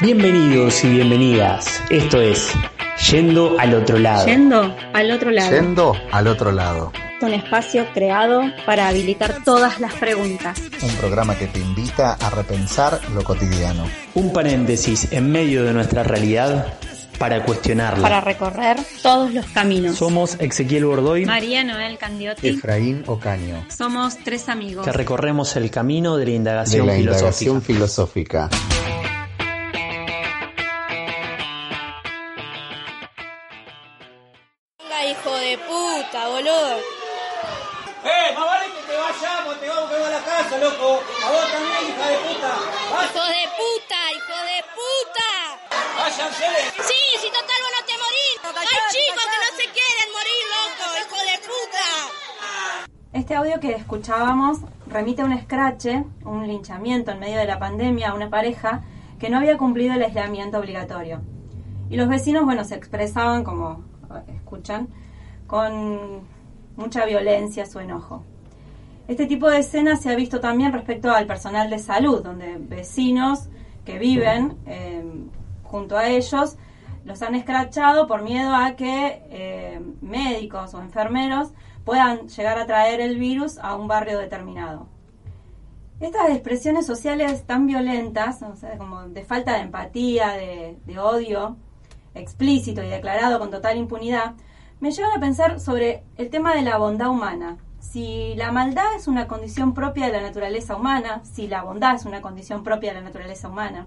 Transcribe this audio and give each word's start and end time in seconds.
Bienvenidos 0.00 0.82
y 0.84 0.88
bienvenidas. 0.88 1.82
Esto 1.90 2.20
es 2.20 2.52
Yendo 3.10 3.56
al 3.58 3.74
otro 3.74 3.98
lado. 3.98 4.26
Yendo 4.26 4.74
al 4.92 5.10
otro 5.10 5.30
lado. 5.30 5.50
Yendo 5.50 5.94
al 6.10 6.26
otro 6.26 6.52
lado. 6.52 6.92
Un 7.20 7.34
espacio 7.34 7.86
creado 7.92 8.42
para 8.64 8.88
habilitar 8.88 9.44
todas 9.44 9.78
las 9.78 9.92
preguntas. 9.94 10.58
Un 10.82 10.94
programa 10.96 11.36
que 11.36 11.46
te 11.48 11.58
invita 11.58 12.14
a 12.14 12.30
repensar 12.30 13.00
lo 13.14 13.22
cotidiano. 13.22 13.84
Un 14.14 14.32
paréntesis 14.32 15.12
en 15.12 15.30
medio 15.30 15.64
de 15.64 15.72
nuestra 15.74 16.02
realidad 16.02 16.78
para 17.18 17.44
cuestionarla. 17.44 18.02
Para 18.02 18.22
recorrer 18.22 18.78
todos 19.02 19.34
los 19.34 19.44
caminos. 19.46 19.96
Somos 19.96 20.36
Ezequiel 20.40 20.86
Bordoy, 20.86 21.26
María 21.26 21.62
Noel 21.62 21.98
Candiotti. 21.98 22.48
Efraín 22.48 23.02
Ocaño. 23.06 23.66
Somos 23.68 24.16
tres 24.24 24.48
amigos. 24.48 24.84
Que 24.84 24.92
recorremos 24.92 25.54
el 25.56 25.70
camino 25.70 26.16
de 26.16 26.24
la 26.24 26.30
De 26.30 26.36
indagación 26.36 26.86
la 26.86 26.94
filosófica. 26.94 27.18
indagación 27.18 27.62
filosófica. 27.62 28.50
La 40.80 40.86
casa, 40.86 41.00
loco. 41.00 41.00
A 41.24 41.30
vos 41.30 41.52
también, 41.52 41.82
hija 41.88 42.08
de 42.08 42.16
puta. 42.16 42.52
Hijo 43.04 43.24
de 43.26 43.44
puta, 43.60 44.00
hijo 44.16 44.36
de 44.50 44.60
puta. 44.74 45.28
Váyanse. 45.96 46.46
Sí, 46.82 47.00
si 47.20 47.26
total 47.28 47.60
vos 47.62 47.72
no 47.78 47.82
te 47.86 47.92
morís. 47.92 48.40
Hay 48.44 48.78
chicos 48.90 49.24
que 49.24 49.38
no 49.40 49.50
se 49.56 49.66
quieren 49.76 50.08
morir, 50.12 50.42
loco, 50.56 50.84
hijo 51.00 51.18
de 51.30 51.36
puta. 51.46 51.86
Este 53.12 53.34
audio 53.34 53.60
que 53.60 53.72
escuchábamos 53.72 54.58
remite 54.86 55.22
a 55.22 55.24
un 55.24 55.32
escrache, 55.32 56.04
un 56.24 56.46
linchamiento 56.46 57.10
en 57.10 57.18
medio 57.18 57.38
de 57.38 57.46
la 57.46 57.58
pandemia 57.58 58.10
a 58.10 58.14
una 58.14 58.30
pareja 58.30 58.82
que 59.18 59.28
no 59.28 59.38
había 59.38 59.58
cumplido 59.58 59.94
el 59.94 60.02
aislamiento 60.02 60.58
obligatorio. 60.58 61.20
Y 61.90 61.96
los 61.96 62.08
vecinos, 62.08 62.44
bueno, 62.44 62.64
se 62.64 62.76
expresaban, 62.76 63.44
como 63.44 63.84
escuchan, 64.28 64.88
con 65.46 66.22
mucha 66.76 67.04
violencia 67.04 67.66
su 67.66 67.80
enojo. 67.80 68.24
Este 69.10 69.26
tipo 69.26 69.50
de 69.50 69.58
escena 69.58 69.96
se 69.96 70.08
ha 70.08 70.14
visto 70.14 70.38
también 70.38 70.72
respecto 70.72 71.10
al 71.10 71.26
personal 71.26 71.68
de 71.68 71.80
salud, 71.80 72.22
donde 72.22 72.58
vecinos 72.58 73.48
que 73.84 73.98
viven 73.98 74.56
eh, 74.66 75.02
junto 75.64 75.96
a 75.96 76.06
ellos 76.06 76.56
los 77.04 77.20
han 77.20 77.34
escrachado 77.34 78.06
por 78.06 78.22
miedo 78.22 78.54
a 78.54 78.76
que 78.76 79.20
eh, 79.30 79.80
médicos 80.00 80.74
o 80.74 80.80
enfermeros 80.80 81.48
puedan 81.84 82.28
llegar 82.28 82.56
a 82.56 82.66
traer 82.66 83.00
el 83.00 83.18
virus 83.18 83.58
a 83.58 83.74
un 83.74 83.88
barrio 83.88 84.16
determinado. 84.16 84.86
Estas 85.98 86.30
expresiones 86.30 86.86
sociales 86.86 87.44
tan 87.44 87.66
violentas, 87.66 88.40
o 88.42 88.54
sea, 88.54 88.78
como 88.78 89.08
de 89.08 89.24
falta 89.24 89.54
de 89.54 89.62
empatía, 89.62 90.34
de, 90.34 90.78
de 90.86 90.98
odio 91.00 91.56
explícito 92.14 92.80
y 92.84 92.88
declarado 92.88 93.40
con 93.40 93.50
total 93.50 93.76
impunidad, 93.76 94.34
me 94.78 94.92
llevan 94.92 95.10
a 95.16 95.20
pensar 95.20 95.58
sobre 95.58 96.04
el 96.16 96.30
tema 96.30 96.54
de 96.54 96.62
la 96.62 96.78
bondad 96.78 97.10
humana. 97.10 97.58
Si 97.80 98.34
la 98.36 98.52
maldad 98.52 98.94
es 98.94 99.08
una 99.08 99.26
condición 99.26 99.72
propia 99.72 100.06
de 100.06 100.12
la 100.12 100.20
naturaleza 100.20 100.76
humana, 100.76 101.22
si 101.24 101.48
la 101.48 101.62
bondad 101.62 101.94
es 101.96 102.04
una 102.04 102.20
condición 102.20 102.62
propia 102.62 102.90
de 102.90 103.00
la 103.00 103.04
naturaleza 103.04 103.48
humana. 103.48 103.86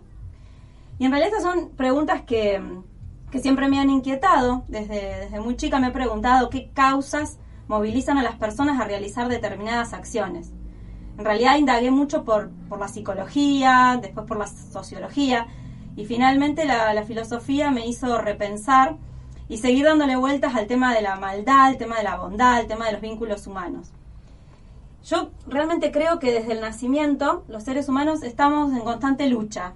Y 0.98 1.06
en 1.06 1.12
realidad 1.12 1.40
son 1.42 1.70
preguntas 1.70 2.22
que, 2.24 2.62
que 3.32 3.40
siempre 3.40 3.70
me 3.70 3.80
han 3.80 3.90
inquietado. 3.90 4.64
Desde, 4.68 5.20
desde 5.20 5.40
muy 5.40 5.56
chica 5.56 5.80
me 5.80 5.88
he 5.88 5.92
preguntado 5.92 6.50
qué 6.50 6.72
causas 6.74 7.38
movilizan 7.68 8.18
a 8.18 8.24
las 8.24 8.36
personas 8.36 8.82
a 8.82 8.86
realizar 8.86 9.30
determinadas 9.30 9.94
acciones. 9.94 10.52
En 11.18 11.24
realidad 11.24 11.58
indagué 11.58 11.92
mucho 11.92 12.24
por, 12.24 12.50
por 12.68 12.80
la 12.80 12.88
psicología, 12.88 14.00
después 14.02 14.26
por 14.26 14.38
la 14.38 14.48
sociología, 14.48 15.48
y 15.96 16.06
finalmente 16.06 16.66
la 16.66 17.04
filosofía 17.04 17.70
me 17.70 17.86
hizo 17.86 18.20
repensar 18.20 18.98
y 19.54 19.58
seguir 19.58 19.86
dándole 19.86 20.16
vueltas 20.16 20.56
al 20.56 20.66
tema 20.66 20.96
de 20.96 21.04
la 21.04 21.16
maldad, 21.16 21.66
al 21.66 21.78
tema 21.78 21.98
de 21.98 22.04
la 22.04 22.18
bondad, 22.18 22.56
al 22.56 22.66
tema 22.66 22.88
de 22.88 22.94
los 22.94 23.02
vínculos 23.02 23.46
humanos. 23.46 23.92
Yo 25.06 25.30
realmente 25.46 25.92
creo 25.92 26.18
que 26.18 26.32
desde 26.32 26.54
el 26.54 26.62
nacimiento 26.62 27.44
los 27.48 27.62
seres 27.62 27.88
humanos 27.88 28.24
estamos 28.24 28.74
en 28.74 28.80
constante 28.80 29.28
lucha. 29.28 29.74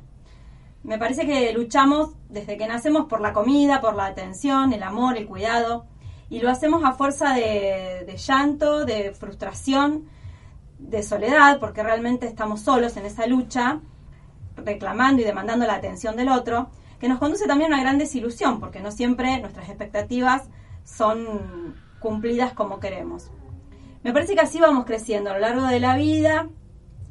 Me 0.82 0.98
parece 0.98 1.28
que 1.28 1.54
luchamos 1.54 2.16
desde 2.28 2.58
que 2.58 2.66
nacemos 2.66 3.06
por 3.06 3.22
la 3.22 3.34
comida, 3.34 3.80
por 3.80 3.96
la 3.96 4.08
atención, 4.08 4.74
el 4.74 4.82
amor, 4.82 5.16
el 5.16 5.28
cuidado, 5.28 5.86
y 6.28 6.40
lo 6.40 6.50
hacemos 6.50 6.84
a 6.84 6.94
fuerza 6.94 7.36
de, 7.36 8.04
de 8.08 8.18
llanto, 8.18 8.84
de 8.84 9.14
frustración, 9.14 10.06
de 10.80 11.04
soledad, 11.04 11.60
porque 11.60 11.84
realmente 11.84 12.26
estamos 12.26 12.62
solos 12.62 12.98
en 12.98 13.06
esa 13.06 13.28
lucha, 13.28 13.80
reclamando 14.56 15.22
y 15.22 15.26
demandando 15.26 15.68
la 15.68 15.76
atención 15.76 16.16
del 16.16 16.30
otro, 16.30 16.72
que 17.00 17.10
nos 17.10 17.20
conduce 17.20 17.48
también 17.48 17.72
a 17.72 17.76
una 17.76 17.84
gran 17.84 17.98
desilusión, 17.98 18.60
porque 18.60 18.80
no 18.80 18.92
siempre 18.92 19.40
nuestras 19.40 19.70
expectativas 19.70 20.44
son 20.84 21.76
cumplidas 22.00 22.54
como 22.54 22.80
queremos. 22.80 23.32
Me 24.04 24.14
parece 24.14 24.36
que 24.36 24.42
así 24.42 24.60
vamos 24.60 24.86
creciendo 24.86 25.30
a 25.30 25.34
lo 25.34 25.40
largo 25.40 25.64
de 25.64 25.80
la 25.80 25.96
vida, 25.96 26.48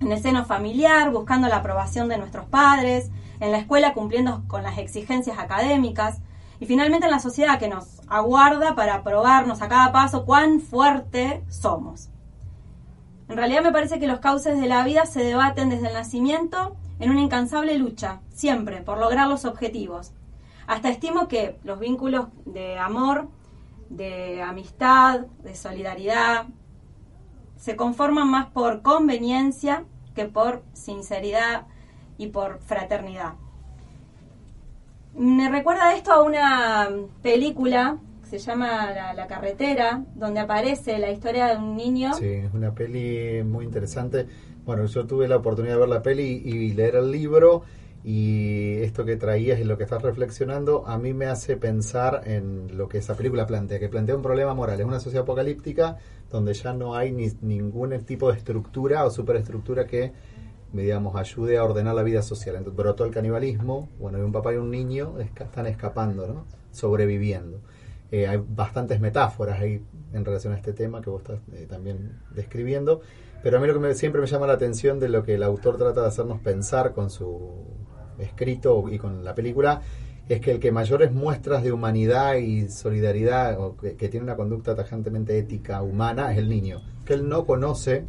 en 0.00 0.12
el 0.12 0.20
seno 0.20 0.44
familiar, 0.44 1.10
buscando 1.10 1.48
la 1.48 1.56
aprobación 1.56 2.08
de 2.08 2.18
nuestros 2.18 2.46
padres, 2.46 3.10
en 3.40 3.52
la 3.52 3.58
escuela 3.58 3.94
cumpliendo 3.94 4.44
con 4.46 4.62
las 4.62 4.78
exigencias 4.78 5.38
académicas, 5.38 6.20
y 6.58 6.66
finalmente 6.66 7.06
en 7.06 7.12
la 7.12 7.18
sociedad 7.18 7.58
que 7.58 7.68
nos 7.68 8.00
aguarda 8.08 8.74
para 8.74 9.02
probarnos 9.02 9.60
a 9.62 9.68
cada 9.68 9.92
paso 9.92 10.24
cuán 10.24 10.60
fuerte 10.60 11.44
somos. 11.48 12.08
En 13.28 13.36
realidad 13.36 13.62
me 13.62 13.72
parece 13.72 13.98
que 13.98 14.06
los 14.06 14.20
cauces 14.20 14.58
de 14.58 14.66
la 14.66 14.84
vida 14.84 15.04
se 15.04 15.22
debaten 15.22 15.68
desde 15.68 15.88
el 15.88 15.94
nacimiento 15.94 16.76
en 16.98 17.10
una 17.10 17.20
incansable 17.20 17.78
lucha, 17.78 18.20
siempre, 18.30 18.82
por 18.82 18.98
lograr 18.98 19.28
los 19.28 19.44
objetivos. 19.44 20.12
Hasta 20.66 20.88
estimo 20.88 21.28
que 21.28 21.58
los 21.64 21.78
vínculos 21.78 22.28
de 22.44 22.78
amor, 22.78 23.28
de 23.88 24.42
amistad, 24.42 25.20
de 25.42 25.54
solidaridad, 25.54 26.46
se 27.56 27.76
conforman 27.76 28.30
más 28.30 28.46
por 28.46 28.82
conveniencia 28.82 29.84
que 30.14 30.24
por 30.26 30.62
sinceridad 30.72 31.66
y 32.18 32.28
por 32.28 32.58
fraternidad. 32.60 33.34
Me 35.16 35.48
recuerda 35.50 35.94
esto 35.94 36.12
a 36.12 36.22
una 36.22 36.90
película 37.22 37.98
que 38.22 38.28
se 38.28 38.38
llama 38.38 38.90
La, 39.14 39.26
carretera, 39.26 40.02
donde 40.14 40.40
aparece 40.40 40.98
la 40.98 41.10
historia 41.10 41.46
de 41.46 41.56
un 41.56 41.76
niño. 41.76 42.12
Sí, 42.14 42.26
es 42.26 42.52
una 42.52 42.72
peli 42.72 43.42
muy 43.42 43.64
interesante. 43.64 44.26
Bueno, 44.66 44.84
yo 44.86 45.06
tuve 45.06 45.28
la 45.28 45.36
oportunidad 45.36 45.74
de 45.74 45.80
ver 45.80 45.88
la 45.88 46.02
peli 46.02 46.42
y 46.44 46.72
leer 46.72 46.96
el 46.96 47.12
libro 47.12 47.62
y 48.02 48.78
esto 48.82 49.04
que 49.04 49.16
traías 49.16 49.60
y 49.60 49.64
lo 49.64 49.78
que 49.78 49.84
estás 49.84 50.02
reflexionando 50.02 50.88
a 50.88 50.98
mí 50.98 51.14
me 51.14 51.26
hace 51.26 51.56
pensar 51.56 52.22
en 52.24 52.76
lo 52.76 52.88
que 52.88 52.98
esa 52.98 53.16
película 53.16 53.46
plantea, 53.46 53.78
que 53.78 53.88
plantea 53.88 54.16
un 54.16 54.22
problema 54.22 54.54
moral. 54.54 54.80
Es 54.80 54.86
una 54.86 54.98
sociedad 54.98 55.22
apocalíptica 55.22 55.98
donde 56.32 56.52
ya 56.52 56.72
no 56.72 56.96
hay 56.96 57.12
ni, 57.12 57.28
ningún 57.42 57.96
tipo 58.00 58.32
de 58.32 58.38
estructura 58.38 59.04
o 59.04 59.10
superestructura 59.10 59.86
que, 59.86 60.12
digamos, 60.72 61.14
ayude 61.14 61.58
a 61.58 61.64
ordenar 61.64 61.94
la 61.94 62.02
vida 62.02 62.22
social. 62.22 62.56
Entonces 62.56 62.76
brotó 62.76 63.04
el 63.04 63.12
canibalismo, 63.12 63.88
bueno, 64.00 64.18
hay 64.18 64.24
un 64.24 64.32
papá 64.32 64.52
y 64.52 64.56
un 64.56 64.72
niño 64.72 65.14
están 65.20 65.68
escapando, 65.68 66.26
¿no? 66.26 66.44
Sobreviviendo. 66.72 67.60
Eh, 68.10 68.26
hay 68.26 68.42
bastantes 68.44 69.00
metáforas 69.00 69.60
ahí 69.60 69.80
en 70.16 70.24
relación 70.24 70.52
a 70.52 70.56
este 70.56 70.72
tema 70.72 71.00
que 71.00 71.10
vos 71.10 71.22
estás 71.22 71.40
eh, 71.52 71.66
también 71.68 72.18
describiendo. 72.34 73.00
Pero 73.42 73.58
a 73.58 73.60
mí 73.60 73.66
lo 73.66 73.74
que 73.74 73.80
me- 73.80 73.94
siempre 73.94 74.20
me 74.20 74.26
llama 74.26 74.46
la 74.46 74.54
atención 74.54 74.98
de 74.98 75.08
lo 75.08 75.22
que 75.22 75.34
el 75.34 75.42
autor 75.42 75.76
trata 75.76 76.02
de 76.02 76.08
hacernos 76.08 76.40
pensar 76.40 76.92
con 76.92 77.10
su 77.10 77.50
escrito 78.18 78.84
y 78.90 78.98
con 78.98 79.24
la 79.24 79.34
película 79.34 79.82
es 80.28 80.40
que 80.40 80.50
el 80.52 80.58
que 80.58 80.72
mayores 80.72 81.12
muestras 81.12 81.62
de 81.62 81.70
humanidad 81.70 82.34
y 82.36 82.68
solidaridad 82.68 83.60
o 83.60 83.76
que, 83.76 84.08
tiene 84.08 84.24
una 84.24 84.34
conducta 84.34 84.74
tajantemente 84.74 85.38
ética 85.38 85.82
humana 85.82 86.32
es 86.32 86.38
el 86.38 86.48
niño, 86.48 86.82
que 87.04 87.14
él 87.14 87.28
no 87.28 87.46
conoce, 87.46 88.06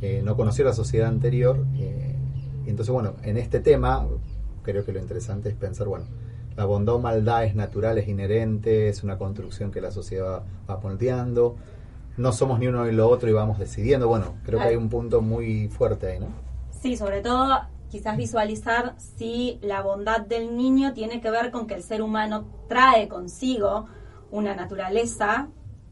eh, 0.00 0.22
no 0.24 0.36
conoció 0.36 0.64
la 0.64 0.72
sociedad 0.72 1.08
anterior. 1.08 1.64
eh, 1.76 2.16
y 2.66 2.70
entonces, 2.70 2.92
bueno, 2.92 3.14
en 3.22 3.36
este 3.36 3.60
tema 3.60 4.06
creo 4.62 4.84
que 4.84 4.92
lo 4.92 5.00
interesante 5.00 5.48
es 5.50 5.54
pensar, 5.54 5.86
bueno, 5.86 6.06
la 6.56 6.64
bondad 6.64 6.96
o 6.96 6.98
maldad 6.98 7.44
es 7.44 7.54
natural, 7.54 7.98
es 7.98 8.08
inherente, 8.08 8.88
es 8.88 9.02
una 9.02 9.18
construcción 9.18 9.70
que 9.70 9.80
la 9.80 9.90
sociedad 9.90 10.42
va 10.68 10.76
moldeando. 10.78 11.56
No 12.16 12.32
somos 12.32 12.58
ni 12.58 12.66
uno 12.66 12.84
ni 12.84 12.92
lo 12.92 13.08
otro 13.08 13.28
y 13.28 13.32
vamos 13.32 13.58
decidiendo. 13.58 14.08
Bueno, 14.08 14.34
creo 14.44 14.58
que 14.60 14.66
hay 14.66 14.76
un 14.76 14.88
punto 14.88 15.22
muy 15.22 15.68
fuerte 15.68 16.08
ahí, 16.08 16.20
¿no? 16.20 16.26
Sí, 16.82 16.96
sobre 16.96 17.20
todo 17.20 17.60
quizás 17.90 18.16
visualizar 18.16 18.94
si 18.96 19.58
la 19.62 19.82
bondad 19.82 20.20
del 20.22 20.56
niño 20.56 20.94
tiene 20.94 21.20
que 21.20 21.30
ver 21.30 21.50
con 21.50 21.66
que 21.66 21.74
el 21.74 21.82
ser 21.82 22.02
humano 22.02 22.46
trae 22.68 23.06
consigo 23.06 23.86
una 24.30 24.54
naturaleza 24.54 25.48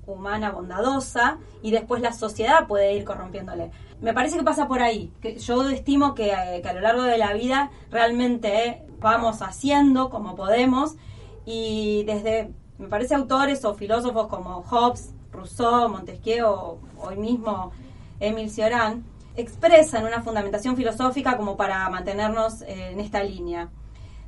humana 0.07 0.51
bondadosa 0.51 1.39
y 1.63 1.71
después 1.71 2.03
la 2.03 2.13
sociedad 2.13 2.67
puede 2.67 2.95
ir 2.95 3.05
corrompiéndole. 3.05 3.71
Me 4.01 4.15
parece 4.15 4.39
que 4.39 4.43
pasa 4.43 4.67
por 4.67 4.81
ahí. 4.81 5.13
Que 5.21 5.39
yo 5.39 5.69
estimo 5.69 6.15
que, 6.15 6.33
eh, 6.33 6.61
que 6.63 6.69
a 6.69 6.73
lo 6.73 6.81
largo 6.81 7.03
de 7.03 7.19
la 7.19 7.35
vida 7.35 7.71
realmente 7.91 8.69
eh, 8.69 8.83
vamos 9.01 9.43
haciendo 9.43 10.11
como 10.11 10.37
podemos 10.37 10.97
y 11.45 12.05
desde, 12.05 12.51
me 12.79 12.89
parece, 12.89 13.15
autores 13.15 13.65
o 13.65 13.75
filósofos 13.75 14.29
como 14.29 14.63
Hobbes, 14.63 15.15
Rousseau, 15.33 15.89
Montesquieu 15.89 16.47
o 16.47 16.79
hoy 16.99 17.17
mismo 17.17 17.73
Emil 18.21 18.51
Cioran, 18.51 19.05
expresan 19.37 20.05
una 20.05 20.23
fundamentación 20.23 20.77
filosófica 20.77 21.37
como 21.37 21.57
para 21.57 21.89
mantenernos 21.89 22.63
eh, 22.63 22.91
en 22.93 23.01
esta 23.01 23.23
línea. 23.23 23.71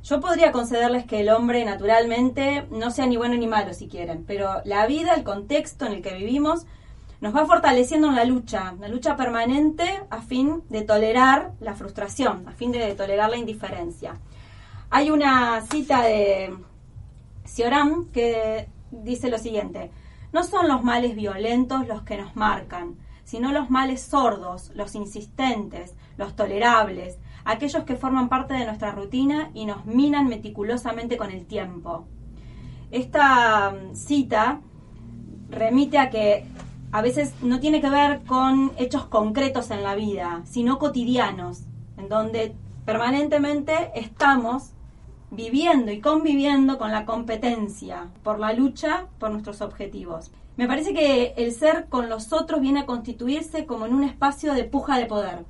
Yo 0.03 0.19
podría 0.19 0.51
concederles 0.51 1.05
que 1.05 1.21
el 1.21 1.29
hombre 1.29 1.63
naturalmente 1.63 2.65
no 2.71 2.91
sea 2.91 3.05
ni 3.05 3.15
bueno 3.15 3.35
ni 3.35 3.47
malo 3.47 3.73
si 3.73 3.87
quieren, 3.87 4.25
pero 4.25 4.61
la 4.65 4.85
vida, 4.85 5.13
el 5.13 5.23
contexto 5.23 5.85
en 5.85 5.93
el 5.93 6.01
que 6.01 6.13
vivimos, 6.13 6.65
nos 7.21 7.33
va 7.33 7.45
fortaleciendo 7.45 8.09
en 8.09 8.15
la 8.15 8.25
lucha, 8.25 8.73
la 8.81 8.89
lucha 8.89 9.15
permanente 9.15 10.01
a 10.09 10.21
fin 10.21 10.61
de 10.67 10.81
tolerar 10.81 11.53
la 11.61 11.73
frustración, 11.73 12.45
a 12.49 12.51
fin 12.51 12.73
de 12.73 12.93
tolerar 12.95 13.29
la 13.29 13.37
indiferencia. 13.37 14.19
Hay 14.95 15.09
una 15.09 15.61
cita 15.71 16.03
de 16.03 16.55
Cioran 17.47 18.11
que 18.11 18.69
dice 18.91 19.31
lo 19.31 19.39
siguiente, 19.39 19.89
no 20.31 20.43
son 20.43 20.67
los 20.67 20.83
males 20.83 21.15
violentos 21.15 21.87
los 21.87 22.03
que 22.03 22.15
nos 22.15 22.35
marcan, 22.35 22.99
sino 23.23 23.51
los 23.51 23.71
males 23.71 24.03
sordos, 24.03 24.69
los 24.75 24.93
insistentes, 24.93 25.95
los 26.15 26.35
tolerables, 26.35 27.17
aquellos 27.43 27.85
que 27.85 27.95
forman 27.95 28.29
parte 28.29 28.53
de 28.53 28.67
nuestra 28.67 28.91
rutina 28.91 29.49
y 29.55 29.65
nos 29.65 29.83
minan 29.87 30.27
meticulosamente 30.27 31.17
con 31.17 31.31
el 31.31 31.47
tiempo. 31.47 32.05
Esta 32.91 33.71
mm, 33.71 33.95
cita 33.95 34.61
remite 35.49 35.97
a 35.97 36.11
que 36.11 36.45
a 36.91 37.01
veces 37.01 37.33
no 37.41 37.59
tiene 37.59 37.81
que 37.81 37.89
ver 37.89 38.21
con 38.25 38.73
hechos 38.77 39.05
concretos 39.05 39.71
en 39.71 39.81
la 39.81 39.95
vida, 39.95 40.43
sino 40.45 40.77
cotidianos, 40.77 41.63
en 41.97 42.09
donde 42.09 42.55
permanentemente 42.85 43.89
estamos 43.95 44.73
viviendo 45.35 45.91
y 45.91 45.99
conviviendo 45.99 46.77
con 46.77 46.91
la 46.91 47.05
competencia 47.05 48.07
por 48.23 48.39
la 48.39 48.53
lucha 48.53 49.07
por 49.19 49.31
nuestros 49.31 49.61
objetivos. 49.61 50.31
Me 50.57 50.67
parece 50.67 50.93
que 50.93 51.33
el 51.37 51.51
ser 51.51 51.87
con 51.89 52.09
los 52.09 52.31
otros 52.31 52.61
viene 52.61 52.81
a 52.81 52.85
constituirse 52.85 53.65
como 53.65 53.87
en 53.87 53.95
un 53.95 54.03
espacio 54.03 54.53
de 54.53 54.65
puja 54.65 54.99
de 54.99 55.07
poder, 55.07 55.45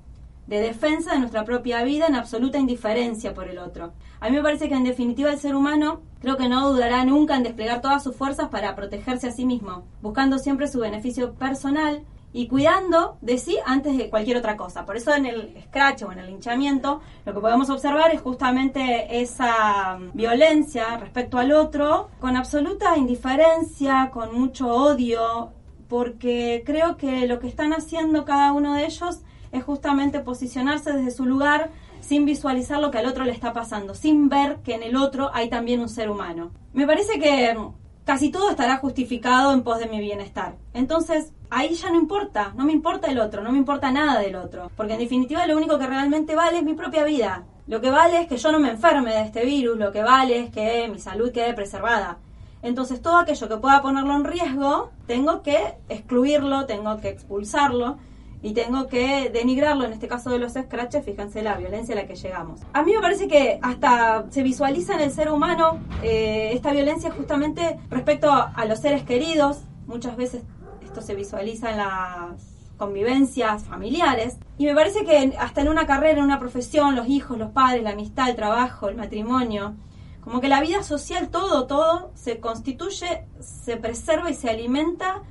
de 0.47 0.61
defensa 0.61 1.11
de 1.11 1.19
nuestra 1.19 1.43
propia 1.43 1.83
vida 1.83 2.07
en 2.07 2.15
absoluta 2.15 2.57
indiferencia 2.57 3.33
por 3.33 3.49
el 3.49 3.57
otro. 3.57 3.91
A 4.21 4.29
mí 4.29 4.37
me 4.37 4.41
parece 4.43 4.69
que 4.69 4.75
en 4.75 4.85
definitiva 4.85 5.31
el 5.31 5.39
ser 5.39 5.55
humano 5.55 6.01
creo 6.21 6.37
que 6.37 6.47
no 6.47 6.69
dudará 6.69 7.03
nunca 7.03 7.35
en 7.35 7.43
desplegar 7.43 7.81
todas 7.81 8.01
sus 8.01 8.15
fuerzas 8.15 8.47
para 8.47 8.75
protegerse 8.75 9.27
a 9.27 9.31
sí 9.31 9.45
mismo, 9.45 9.83
buscando 10.01 10.39
siempre 10.39 10.69
su 10.69 10.79
beneficio 10.79 11.33
personal 11.33 12.03
y 12.33 12.47
cuidando 12.47 13.17
de 13.21 13.37
sí 13.37 13.57
antes 13.65 13.95
de 13.95 14.09
cualquier 14.09 14.37
otra 14.37 14.57
cosa. 14.57 14.85
Por 14.85 14.97
eso 14.97 15.13
en 15.13 15.27
el 15.27 15.55
scratch 15.65 16.01
o 16.03 16.11
en 16.11 16.19
el 16.19 16.27
linchamiento 16.27 16.99
lo 17.25 17.33
que 17.33 17.39
podemos 17.39 17.69
observar 17.69 18.11
es 18.11 18.21
justamente 18.21 19.21
esa 19.21 19.99
violencia 20.13 20.97
respecto 20.97 21.37
al 21.37 21.51
otro 21.51 22.09
con 22.19 22.35
absoluta 22.35 22.97
indiferencia, 22.97 24.09
con 24.11 24.37
mucho 24.37 24.67
odio, 24.67 25.51
porque 25.87 26.63
creo 26.65 26.97
que 26.97 27.27
lo 27.27 27.39
que 27.39 27.47
están 27.47 27.71
haciendo 27.71 28.25
cada 28.25 28.51
uno 28.51 28.73
de 28.73 28.85
ellos 28.85 29.21
es 29.51 29.63
justamente 29.63 30.19
posicionarse 30.19 30.91
desde 30.91 31.11
su 31.11 31.25
lugar 31.25 31.69
sin 32.01 32.25
visualizar 32.25 32.79
lo 32.79 32.89
que 32.89 32.97
al 32.97 33.05
otro 33.05 33.23
le 33.23 33.31
está 33.31 33.53
pasando, 33.53 33.93
sin 33.93 34.27
ver 34.27 34.57
que 34.63 34.73
en 34.73 34.83
el 34.83 34.95
otro 34.95 35.29
hay 35.33 35.49
también 35.49 35.79
un 35.79 35.87
ser 35.87 36.09
humano. 36.09 36.51
Me 36.73 36.87
parece 36.87 37.19
que 37.19 37.55
casi 38.05 38.31
todo 38.31 38.49
estará 38.49 38.77
justificado 38.77 39.53
en 39.53 39.63
pos 39.63 39.79
de 39.79 39.87
mi 39.87 39.99
bienestar. 39.99 40.55
Entonces, 40.73 41.31
ahí 41.49 41.73
ya 41.73 41.89
no 41.89 41.97
importa, 41.97 42.53
no 42.55 42.65
me 42.65 42.73
importa 42.73 43.09
el 43.09 43.19
otro, 43.19 43.41
no 43.41 43.51
me 43.51 43.57
importa 43.57 43.91
nada 43.91 44.19
del 44.19 44.35
otro, 44.35 44.71
porque 44.75 44.93
en 44.93 44.99
definitiva 44.99 45.47
lo 45.47 45.57
único 45.57 45.77
que 45.77 45.87
realmente 45.87 46.35
vale 46.35 46.57
es 46.57 46.63
mi 46.63 46.73
propia 46.73 47.03
vida. 47.03 47.45
Lo 47.67 47.79
que 47.79 47.91
vale 47.91 48.21
es 48.21 48.27
que 48.27 48.37
yo 48.37 48.51
no 48.51 48.59
me 48.59 48.69
enferme 48.69 49.13
de 49.13 49.21
este 49.21 49.45
virus, 49.45 49.77
lo 49.77 49.91
que 49.91 50.03
vale 50.03 50.39
es 50.39 50.51
que 50.51 50.87
mi 50.89 50.99
salud 50.99 51.31
quede 51.31 51.53
preservada. 51.53 52.17
Entonces 52.61 53.01
todo 53.01 53.17
aquello 53.17 53.47
que 53.47 53.57
pueda 53.57 53.81
ponerlo 53.81 54.15
en 54.15 54.23
riesgo, 54.23 54.91
tengo 55.05 55.41
que 55.43 55.75
excluirlo, 55.89 56.65
tengo 56.65 56.97
que 56.97 57.09
expulsarlo 57.09 57.97
y 58.43 58.53
tengo 58.53 58.87
que 58.87 59.31
denigrarlo, 59.31 59.85
en 59.85 59.93
este 59.93 60.07
caso 60.07 60.29
de 60.29 60.37
los 60.37 60.53
scratches, 60.53 61.03
fíjense 61.03 61.41
la 61.41 61.55
violencia 61.55 61.95
a 61.95 62.01
la 62.01 62.05
que 62.05 62.15
llegamos. 62.15 62.59
A 62.73 62.83
mí 62.83 62.93
me 62.93 62.99
parece 62.99 63.27
que 63.27 63.57
hasta 63.61 64.25
se 64.29 64.43
visualiza 64.43 64.93
en 64.93 64.99
el 64.99 65.11
ser 65.11 65.31
humano 65.31 65.79
eh, 66.03 66.51
esta 66.53 66.71
violencia 66.71 67.09
justamente 67.09 67.79
respecto 67.89 68.29
a 68.31 68.65
los 68.65 68.79
seres 68.79 69.03
queridos, 69.03 69.61
muchas 69.87 70.15
veces 70.17 70.43
esto 70.83 71.01
se 71.01 71.15
visualiza 71.15 71.71
en 71.71 71.77
las 71.77 72.53
convivencias 72.77 73.63
familiares. 73.63 74.37
Y 74.57 74.65
me 74.65 74.75
parece 74.75 75.05
que 75.05 75.33
hasta 75.39 75.61
en 75.61 75.69
una 75.69 75.85
carrera, 75.85 76.19
en 76.19 76.25
una 76.25 76.39
profesión, 76.39 76.95
los 76.95 77.07
hijos, 77.07 77.37
los 77.37 77.51
padres, 77.51 77.81
la 77.83 77.91
amistad, 77.91 78.29
el 78.29 78.35
trabajo, 78.35 78.89
el 78.89 78.95
matrimonio, 78.95 79.73
como 80.21 80.39
que 80.39 80.47
la 80.47 80.61
vida 80.61 80.83
social, 80.83 81.29
todo, 81.29 81.65
todo, 81.65 82.11
se 82.13 82.39
constituye, 82.39 83.25
se 83.39 83.77
preserva 83.77 84.29
y 84.29 84.33
se 84.33 84.49
alimenta 84.49 85.21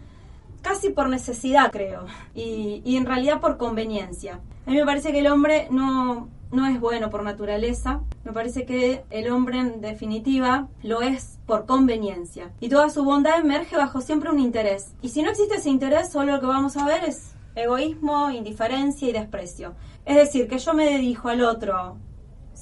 casi 0.62 0.90
por 0.90 1.08
necesidad, 1.08 1.70
creo, 1.70 2.06
y, 2.34 2.82
y, 2.84 2.96
en 2.96 3.06
realidad 3.06 3.40
por 3.40 3.56
conveniencia. 3.56 4.40
A 4.66 4.70
mí 4.70 4.76
me 4.76 4.86
parece 4.86 5.12
que 5.12 5.18
el 5.18 5.26
hombre 5.26 5.68
no, 5.70 6.28
no 6.52 6.66
es 6.66 6.78
bueno 6.80 7.10
por 7.10 7.22
naturaleza, 7.22 8.00
me 8.24 8.32
parece 8.32 8.64
que 8.64 9.04
el 9.10 9.30
hombre 9.30 9.58
en 9.58 9.80
definitiva 9.80 10.68
lo 10.82 11.02
es 11.02 11.38
por 11.46 11.66
conveniencia. 11.66 12.52
Y 12.60 12.68
toda 12.68 12.90
su 12.90 13.04
bondad 13.04 13.40
emerge 13.40 13.76
bajo 13.76 14.00
siempre 14.00 14.30
un 14.30 14.38
interés. 14.38 14.94
Y 15.02 15.08
si 15.08 15.22
no 15.22 15.30
existe 15.30 15.56
ese 15.56 15.70
interés, 15.70 16.12
solo 16.12 16.32
lo 16.32 16.40
que 16.40 16.46
vamos 16.46 16.76
a 16.76 16.86
ver 16.86 17.04
es 17.04 17.34
egoísmo, 17.54 18.30
indiferencia 18.30 19.08
y 19.08 19.12
desprecio. 19.12 19.74
Es 20.04 20.16
decir, 20.16 20.48
que 20.48 20.58
yo 20.58 20.74
me 20.74 20.84
dedico 20.84 21.28
al 21.28 21.42
otro 21.42 21.96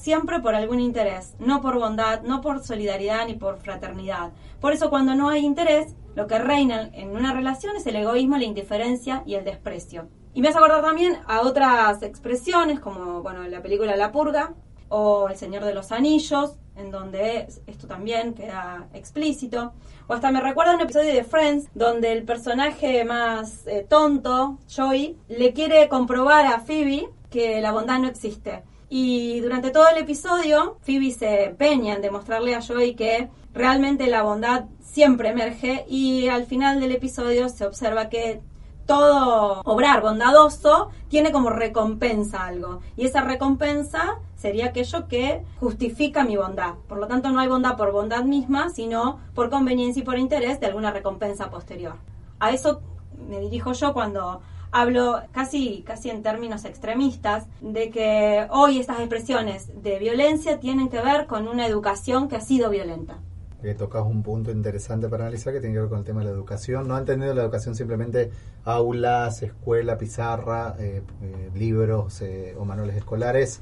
siempre 0.01 0.41
por 0.41 0.55
algún 0.55 0.81
interés, 0.81 1.35
no 1.39 1.61
por 1.61 1.79
bondad, 1.79 2.23
no 2.23 2.41
por 2.41 2.65
solidaridad 2.65 3.27
ni 3.27 3.35
por 3.35 3.59
fraternidad. 3.59 4.31
Por 4.61 4.73
eso 4.73 4.89
cuando 4.89 5.15
no 5.15 5.29
hay 5.29 5.45
interés, 5.45 5.95
lo 6.15 6.27
que 6.27 6.39
reina 6.39 6.91
en 6.93 7.11
una 7.11 7.35
relación 7.35 7.77
es 7.77 7.87
el 7.87 7.97
egoísmo, 7.97 8.39
la 8.39 8.45
indiferencia 8.45 9.23
y 9.27 9.35
el 9.35 9.45
desprecio. 9.45 10.09
Y 10.33 10.41
me 10.41 10.49
hace 10.49 10.59
acordar 10.59 10.83
también 10.83 11.19
a 11.27 11.43
otras 11.43 12.03
expresiones 12.03 12.81
como 12.81 13.23
bueno, 13.23 13.43
la 13.45 13.63
película 13.63 13.97
La 13.97 14.11
Purga 14.11 14.55
o 14.89 15.29
El 15.29 15.37
Señor 15.37 15.65
de 15.65 15.75
los 15.75 15.93
Anillos, 15.93 16.57
en 16.77 16.91
donde 16.91 17.47
esto 17.67 17.87
también 17.87 18.35
queda 18.35 18.89
explícito. 18.95 19.73
O 20.09 20.15
hasta 20.15 20.31
me 20.31 20.41
recuerda 20.41 20.75
un 20.75 20.81
episodio 20.81 21.13
de 21.13 21.25
Friends 21.25 21.69
donde 21.75 22.13
el 22.13 22.25
personaje 22.25 23.05
más 23.05 23.67
eh, 23.67 23.87
tonto, 23.89 24.59
Joey, 24.75 25.19
le 25.29 25.53
quiere 25.53 25.89
comprobar 25.89 26.47
a 26.47 26.61
Phoebe 26.61 27.09
que 27.29 27.61
la 27.61 27.73
bondad 27.73 27.99
no 27.99 28.09
existe. 28.09 28.65
Y 28.93 29.39
durante 29.39 29.71
todo 29.71 29.89
el 29.89 29.99
episodio, 29.99 30.77
Phoebe 30.83 31.13
se 31.13 31.45
empeña 31.45 31.95
en 31.95 32.03
demostrarle 32.03 32.57
a 32.57 32.61
Joey 32.61 32.97
que 32.97 33.31
realmente 33.55 34.09
la 34.09 34.23
bondad 34.23 34.65
siempre 34.83 35.29
emerge 35.29 35.85
y 35.89 36.27
al 36.27 36.45
final 36.45 36.81
del 36.81 36.91
episodio 36.91 37.49
se 37.49 37.65
observa 37.65 38.09
que 38.09 38.41
todo 38.87 39.63
obrar 39.65 40.03
bondadoso 40.03 40.91
tiene 41.09 41.31
como 41.31 41.51
recompensa 41.51 42.47
algo. 42.47 42.81
Y 42.97 43.07
esa 43.07 43.21
recompensa 43.21 44.19
sería 44.35 44.67
aquello 44.67 45.07
que 45.07 45.45
justifica 45.61 46.25
mi 46.25 46.37
bondad. 46.37 46.75
Por 46.89 46.99
lo 46.99 47.07
tanto, 47.07 47.31
no 47.31 47.39
hay 47.39 47.47
bondad 47.47 47.77
por 47.77 47.93
bondad 47.93 48.25
misma, 48.25 48.71
sino 48.71 49.21
por 49.37 49.51
conveniencia 49.51 50.03
y 50.03 50.05
por 50.05 50.19
interés 50.19 50.59
de 50.59 50.67
alguna 50.67 50.91
recompensa 50.91 51.49
posterior. 51.49 51.95
A 52.41 52.51
eso 52.51 52.81
me 53.29 53.39
dirijo 53.39 53.73
yo 53.73 53.93
cuando 53.93 54.41
hablo 54.73 55.21
casi, 55.33 55.83
casi 55.87 56.11
en 56.11 56.23
términos 56.23 56.65
extremistas 56.65 57.47
de 57.61 57.91
que 57.91 58.47
hoy 58.51 58.79
estas 58.79 59.01
expresiones 59.01 59.83
de 59.83 59.99
violencia 59.99 60.61
tienen 60.61 60.89
que 60.89 61.01
ver 61.01 61.27
con 61.27 61.49
una 61.49 61.67
educación 61.67 62.29
que 62.29 62.37
ha 62.37 62.41
sido 62.41 62.71
violenta. 62.71 63.19
Que 63.61 63.75
tocas 63.75 64.05
un 64.05 64.23
punto 64.23 64.51
interesante 64.51 65.09
para 65.09 65.25
analizar 65.25 65.53
que 65.53 65.61
tiene 65.61 65.75
que 65.75 65.81
ver 65.81 65.91
con 65.91 65.99
el 65.99 66.05
tema 66.05 66.21
de 66.21 66.27
la 66.27 66.33
educación. 66.33 66.89
No 66.89 66.97
ha 66.97 66.99
entendido 66.99 67.35
la 67.35 67.43
educación 67.43 67.75
simplemente 67.75 68.31
aulas, 68.65 69.43
escuela, 69.43 69.99
pizarra, 69.99 70.77
eh, 70.79 71.03
eh, 71.23 71.51
libros 71.55 72.23
eh, 72.23 72.55
o 72.59 72.65
manuales 72.65 72.97
escolares, 72.97 73.61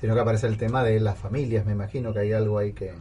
sino 0.00 0.14
que 0.14 0.20
aparece 0.20 0.48
el 0.48 0.58
tema 0.58 0.82
de 0.82 0.98
las 0.98 1.16
familias. 1.16 1.64
Me 1.64 1.72
imagino 1.72 2.12
que 2.12 2.20
hay 2.20 2.32
algo 2.32 2.58
ahí 2.58 2.72
que, 2.72 2.92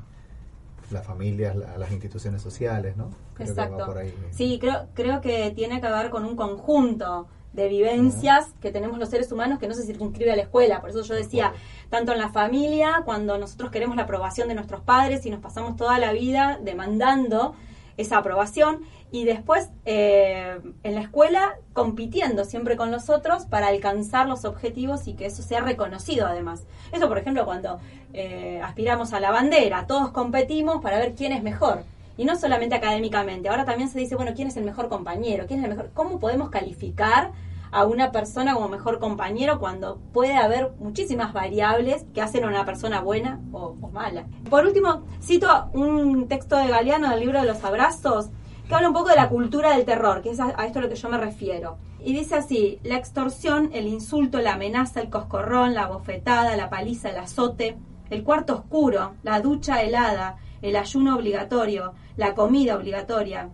las 0.92 1.06
familias, 1.06 1.56
las 1.56 1.92
instituciones 1.92 2.42
sociales, 2.42 2.96
¿no? 2.96 3.10
Exacto. 3.40 3.94
Sí, 4.32 4.60
creo, 4.60 4.88
creo 4.94 5.22
que 5.22 5.52
tiene 5.56 5.82
que 5.82 5.90
ver 5.90 6.10
con 6.10 6.26
un 6.26 6.36
conjunto 6.36 7.28
de 7.56 7.70
vivencias 7.70 8.48
que 8.62 8.72
tenemos 8.72 9.00
los 9.00 9.10
seres 9.10 9.32
humanos 9.32 9.60
que 9.60 9.68
no 9.68 9.74
se 9.74 9.84
circunscribe 9.84 10.32
a 10.32 10.36
la 10.36 10.44
escuela. 10.44 10.82
Por 10.82 10.90
eso 10.90 11.02
yo 11.04 11.16
decía, 11.16 11.54
tanto 11.90 12.12
en 12.12 12.20
la 12.20 12.30
familia, 12.30 13.02
cuando 13.06 13.38
nosotros 13.38 13.72
queremos 13.72 13.96
la 13.96 14.04
aprobación 14.04 14.48
de 14.48 14.56
nuestros 14.56 14.82
padres 14.82 15.26
y 15.26 15.30
nos 15.30 15.40
pasamos 15.40 15.76
toda 15.76 15.98
la 15.98 16.12
vida 16.12 16.60
demandando 16.62 17.56
esa 17.98 18.18
aprobación 18.18 18.82
y 19.12 19.24
después 19.24 19.70
eh, 19.86 20.60
en 20.84 20.96
la 20.96 21.02
escuela 21.02 21.56
compitiendo 21.72 22.44
siempre 22.44 22.76
con 22.76 22.92
los 22.92 23.10
otros 23.10 23.46
para 23.46 23.68
alcanzar 23.68 24.28
los 24.28 24.44
objetivos 24.44 25.08
y 25.08 25.14
que 25.14 25.28
eso 25.28 25.42
sea 25.42 25.62
reconocido 25.62 26.28
además. 26.28 26.64
Eso, 26.92 27.08
por 27.08 27.18
ejemplo, 27.18 27.46
cuando 27.46 27.80
eh, 28.12 28.60
aspiramos 28.62 29.14
a 29.14 29.22
la 29.22 29.32
bandera, 29.32 29.88
todos 29.88 30.12
competimos 30.12 30.82
para 30.82 30.98
ver 30.98 31.16
quién 31.16 31.32
es 31.32 31.44
mejor. 31.44 31.84
Y 32.18 32.26
no 32.26 32.36
solamente 32.36 32.76
académicamente, 32.76 33.50
ahora 33.50 33.66
también 33.66 33.90
se 33.90 34.00
dice, 34.00 34.16
bueno, 34.16 34.32
¿quién 34.36 34.48
es 34.48 34.58
el 34.58 34.64
mejor 34.64 34.88
compañero? 34.90 35.46
¿Quién 35.48 35.60
es 35.60 35.66
el 35.66 35.72
mejor? 35.72 35.92
¿Cómo 35.94 36.20
podemos 36.20 36.50
calificar 36.50 37.32
a 37.72 37.84
una 37.86 38.12
persona 38.12 38.54
como 38.54 38.70
mejor 38.70 39.00
compañero 39.00 39.60
cuando 39.60 39.98
puede 40.14 40.36
haber 40.36 40.72
muchísimas 40.80 41.34
variables 41.34 42.06
que 42.14 42.22
hacen 42.22 42.46
a 42.46 42.48
una 42.48 42.64
persona 42.66 43.02
buena 43.02 43.42
o, 43.52 43.76
mala? 43.92 44.28
Por 44.50 44.66
último, 44.66 45.04
cito 45.22 45.70
un 45.74 46.28
texto 46.28 46.56
de 46.56 46.68
Galeano 46.68 47.10
del 47.10 47.20
libro 47.20 47.42
de 47.42 47.48
los 47.48 47.64
abrazos, 47.64 48.30
que 48.68 48.74
habla 48.74 48.88
un 48.88 48.94
poco 48.94 49.10
de 49.10 49.18
la 49.18 49.30
cultura 49.30 49.76
del 49.76 49.86
terror, 49.86 50.22
que 50.22 50.32
es 50.32 50.40
a, 50.40 50.54
a 50.58 50.66
esto 50.66 50.80
a 50.80 50.82
lo 50.84 50.90
que 50.90 50.96
yo 50.96 51.10
me 51.10 51.18
refiero. 51.18 51.78
Y 52.06 52.14
dice 52.14 52.36
así, 52.36 52.80
la 52.84 52.98
extorsión, 52.98 53.72
el 53.74 53.88
insulto, 53.88 54.40
la 54.40 54.54
amenaza, 54.54 55.02
el 55.02 55.10
coscorrón, 55.10 55.74
la 55.74 55.88
bofetada, 55.88 56.56
la 56.56 56.70
paliza, 56.70 57.10
el 57.10 57.18
azote, 57.18 57.78
el 58.10 58.24
cuarto 58.24 58.54
oscuro, 58.56 59.16
la 59.24 59.42
ducha 59.42 59.82
helada, 59.82 60.38
el 60.62 60.76
ayuno 60.76 61.16
obligatorio, 61.16 61.94
la 62.18 62.34
comida 62.34 62.76
obligatoria, 62.76 63.50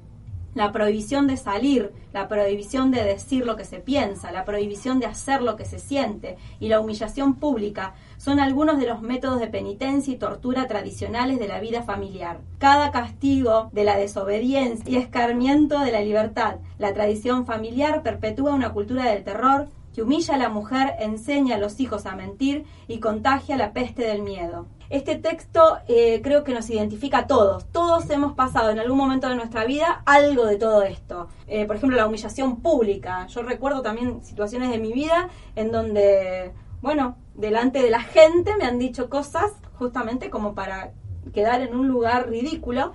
la 0.53 0.71
prohibición 0.71 1.27
de 1.27 1.37
salir, 1.37 1.93
la 2.11 2.27
prohibición 2.27 2.91
de 2.91 3.03
decir 3.03 3.45
lo 3.45 3.55
que 3.55 3.63
se 3.63 3.79
piensa, 3.79 4.31
la 4.31 4.43
prohibición 4.43 4.99
de 4.99 5.05
hacer 5.05 5.41
lo 5.41 5.55
que 5.55 5.65
se 5.65 5.79
siente 5.79 6.37
y 6.59 6.67
la 6.67 6.81
humillación 6.81 7.35
pública 7.35 7.93
son 8.17 8.39
algunos 8.39 8.77
de 8.77 8.85
los 8.85 9.01
métodos 9.01 9.39
de 9.39 9.47
penitencia 9.47 10.13
y 10.13 10.17
tortura 10.17 10.67
tradicionales 10.67 11.39
de 11.39 11.47
la 11.47 11.61
vida 11.61 11.83
familiar. 11.83 12.41
Cada 12.57 12.91
castigo 12.91 13.69
de 13.71 13.85
la 13.85 13.97
desobediencia 13.97 14.83
y 14.89 14.97
escarmiento 14.97 15.79
de 15.79 15.91
la 15.91 16.01
libertad, 16.01 16.57
la 16.77 16.93
tradición 16.93 17.45
familiar 17.45 18.03
perpetúa 18.03 18.53
una 18.53 18.73
cultura 18.73 19.05
del 19.05 19.23
terror 19.23 19.69
que 19.93 20.03
humilla 20.03 20.35
a 20.35 20.37
la 20.37 20.49
mujer, 20.49 20.95
enseña 20.99 21.55
a 21.55 21.59
los 21.59 21.79
hijos 21.79 22.05
a 22.05 22.15
mentir 22.15 22.65
y 22.87 22.99
contagia 22.99 23.57
la 23.57 23.73
peste 23.73 24.03
del 24.03 24.21
miedo. 24.21 24.67
Este 24.91 25.15
texto 25.15 25.77
eh, 25.87 26.19
creo 26.21 26.43
que 26.43 26.53
nos 26.53 26.69
identifica 26.69 27.19
a 27.19 27.27
todos. 27.27 27.65
Todos 27.71 28.09
hemos 28.09 28.33
pasado 28.33 28.71
en 28.71 28.79
algún 28.79 28.97
momento 28.97 29.29
de 29.29 29.35
nuestra 29.35 29.63
vida 29.63 30.03
algo 30.05 30.45
de 30.45 30.57
todo 30.57 30.83
esto. 30.83 31.29
Eh, 31.47 31.65
por 31.65 31.77
ejemplo, 31.77 31.95
la 31.95 32.07
humillación 32.07 32.57
pública. 32.57 33.25
Yo 33.27 33.41
recuerdo 33.41 33.81
también 33.81 34.21
situaciones 34.21 34.69
de 34.69 34.79
mi 34.79 34.91
vida 34.91 35.29
en 35.55 35.71
donde, 35.71 36.51
bueno, 36.81 37.15
delante 37.35 37.81
de 37.81 37.89
la 37.89 38.01
gente 38.01 38.57
me 38.57 38.65
han 38.65 38.79
dicho 38.79 39.09
cosas 39.09 39.53
justamente 39.79 40.29
como 40.29 40.55
para 40.55 40.91
quedar 41.33 41.61
en 41.61 41.73
un 41.73 41.87
lugar 41.87 42.29
ridículo. 42.29 42.91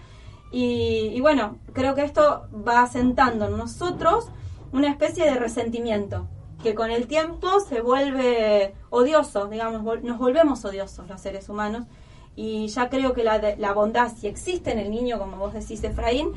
Y, 0.53 1.13
y 1.15 1.21
bueno, 1.23 1.57
creo 1.73 1.95
que 1.95 2.05
esto 2.05 2.47
va 2.53 2.83
asentando 2.83 3.47
en 3.47 3.57
nosotros 3.57 4.29
una 4.71 4.91
especie 4.91 5.25
de 5.25 5.37
resentimiento 5.37 6.29
que 6.67 6.75
con 6.75 6.91
el 6.91 7.07
tiempo 7.07 7.61
se 7.61 7.81
vuelve 7.81 8.75
odioso, 8.91 9.47
digamos, 9.47 10.03
nos 10.03 10.19
volvemos 10.19 10.65
odiosos 10.65 11.09
los 11.09 11.21
seres 11.21 11.49
humanos. 11.49 11.87
Y 12.35 12.67
ya 12.67 12.89
creo 12.89 13.13
que 13.13 13.23
la, 13.23 13.55
la 13.57 13.73
bondad, 13.73 14.11
si 14.13 14.27
existe 14.27 14.73
en 14.73 14.81
el 14.81 14.91
niño, 14.91 15.17
como 15.17 15.37
vos 15.37 15.55
decís, 15.55 15.85
Efraín, 15.85 16.33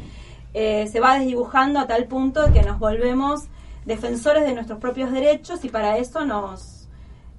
eh, 0.53 0.86
se 0.86 1.00
va 1.00 1.17
desdibujando 1.17 1.79
a 1.79 1.88
tal 1.88 2.05
punto 2.05 2.53
que 2.53 2.62
nos 2.62 2.77
volvemos 2.77 3.48
defensores 3.86 4.45
de 4.45 4.53
nuestros 4.53 4.77
propios 4.77 5.12
derechos 5.12 5.65
y 5.65 5.69
para 5.69 5.98
eso 5.98 6.24
nos 6.25 6.88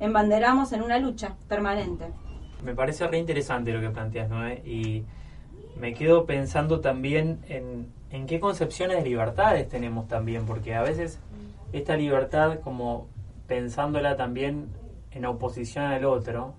embanderamos 0.00 0.72
en 0.72 0.82
una 0.82 0.98
lucha 0.98 1.36
permanente. 1.46 2.06
Me 2.64 2.74
parece 2.74 3.06
re 3.06 3.18
interesante 3.18 3.72
lo 3.72 3.80
que 3.80 3.90
planteas, 3.90 4.28
Noé, 4.28 4.62
y 4.66 5.04
me 5.78 5.94
quedo 5.94 6.26
pensando 6.26 6.80
también 6.80 7.38
en, 7.48 7.86
en 8.10 8.26
qué 8.26 8.40
concepciones 8.40 8.96
de 8.96 9.04
libertades 9.04 9.68
tenemos 9.68 10.08
también, 10.08 10.44
porque 10.44 10.74
a 10.74 10.82
veces 10.82 11.20
esta 11.72 11.96
libertad 11.96 12.60
como 12.60 13.08
pensándola 13.46 14.16
también 14.16 14.68
en 15.10 15.24
oposición 15.24 15.84
al 15.84 16.04
otro, 16.04 16.54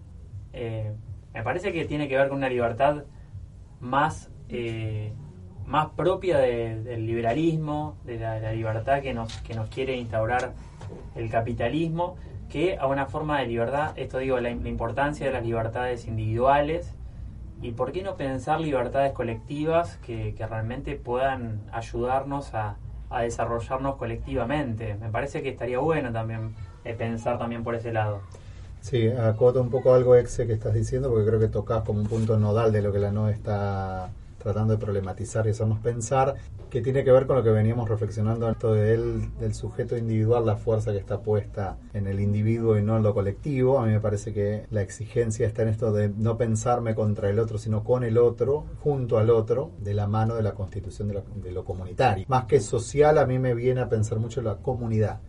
eh, 0.54 0.94
me 1.34 1.44
parece 1.44 1.72
que 1.72 1.86
tiene 1.86 2.08
que 2.08 2.18
ver 2.18 2.30
con 2.30 2.38
una 2.38 2.50
libertad 2.50 3.04
más, 3.80 4.30
eh, 4.50 5.14
más 5.66 5.90
propia 5.92 6.38
del 6.38 7.06
liberalismo, 7.06 7.98
de 8.04 8.20
la, 8.20 8.52
libertad 8.52 9.02
que 9.02 9.14
nos, 9.14 9.38
que 9.42 9.54
nos 9.54 9.70
quiere 9.70 9.96
instaurar 9.96 10.54
el 11.16 11.30
capitalismo, 11.30 12.18
que 12.50 12.78
a 12.78 12.88
una 12.88 13.06
forma 13.06 13.40
de 13.40 13.48
libertad, 13.48 13.94
esto 13.96 14.18
digo, 14.18 14.40
la, 14.40 14.54
la 14.54 14.70
importancia 14.70 15.28
de 15.28 15.34
las 15.34 15.46
libertades 15.46 16.08
individuales, 16.08 16.94
y 17.62 17.72
por 17.72 17.92
qué 17.92 18.02
no 18.02 18.18
pensar 18.18 18.60
libertades 18.60 19.14
colectivas 19.14 19.98
que, 19.98 20.34
que 20.34 20.48
realmente 20.48 20.96
puedan 20.96 21.62
ayudarnos 21.72 22.54
a, 22.54 22.78
a 23.12 23.22
desarrollarnos 23.22 23.96
colectivamente. 23.96 24.96
Me 24.96 25.10
parece 25.10 25.42
que 25.42 25.50
estaría 25.50 25.80
bueno 25.80 26.12
también 26.12 26.56
eh, 26.86 26.94
pensar 26.94 27.38
también 27.38 27.64
por 27.64 27.76
ese 27.76 27.92
lado. 27.92 28.22
Sí, 28.82 29.08
acoto 29.10 29.62
un 29.62 29.70
poco 29.70 29.94
algo, 29.94 30.16
Exe, 30.16 30.48
que 30.48 30.54
estás 30.54 30.74
diciendo, 30.74 31.10
porque 31.10 31.28
creo 31.28 31.40
que 31.40 31.48
tocas 31.48 31.84
como 31.84 32.00
un 32.00 32.08
punto 32.08 32.38
nodal 32.38 32.72
de 32.72 32.82
lo 32.82 32.92
que 32.92 33.00
la 33.00 33.12
NOE 33.12 33.32
está 33.32 34.10
tratando 34.42 34.74
de 34.74 34.80
problematizar 34.80 35.46
y 35.48 35.52
hacernos 35.52 35.80
pensar, 35.80 36.36
que 36.70 36.82
tiene 36.82 37.04
que 37.04 37.12
ver 37.12 37.28
con 37.28 37.36
lo 37.36 37.44
que 37.44 37.50
veníamos 37.50 37.90
reflexionando 37.90 38.50
esto 38.50 38.74
de 38.74 38.94
él, 38.94 39.30
del 39.40 39.54
sujeto 39.54 39.98
individual, 39.98 40.46
la 40.46 40.56
fuerza 40.56 40.92
que 40.92 40.98
está 40.98 41.22
puesta 41.22 41.78
en 41.94 42.08
el 42.08 42.20
individuo 42.20 42.78
y 42.78 42.82
no 42.82 42.98
en 42.98 43.04
lo 43.04 43.14
colectivo. 43.14 43.80
A 43.80 43.86
mí 43.86 43.92
me 43.92 44.00
parece 44.00 44.34
que 44.34 44.66
la 44.72 44.82
exigencia 44.82 45.48
está 45.48 45.64
en 45.64 45.70
esto 45.70 45.92
de 45.92 46.10
no 46.10 46.38
pensarme 46.38 46.96
contra 46.96 47.30
el 47.30 47.40
otro, 47.40 47.58
sino 47.58 47.84
con 47.84 48.04
el 48.04 48.18
otro, 48.18 48.66
junto 48.80 49.18
al 49.18 49.30
otro, 49.30 49.72
de 49.80 49.94
la 49.94 50.08
mano 50.08 50.36
de 50.36 50.44
la 50.44 50.54
constitución 50.54 51.10
de, 51.10 51.22
de 51.36 51.52
lo 51.52 51.64
comunitario. 51.66 52.26
Más 52.28 52.46
que 52.46 52.60
social, 52.60 53.18
a 53.18 53.26
mí 53.26 53.38
me 53.40 53.54
viene 53.54 53.82
a 53.82 53.90
pensar 53.90 54.20
mucho 54.20 54.40
en 54.40 54.48
la 54.48 54.58
comunidad 54.58 55.20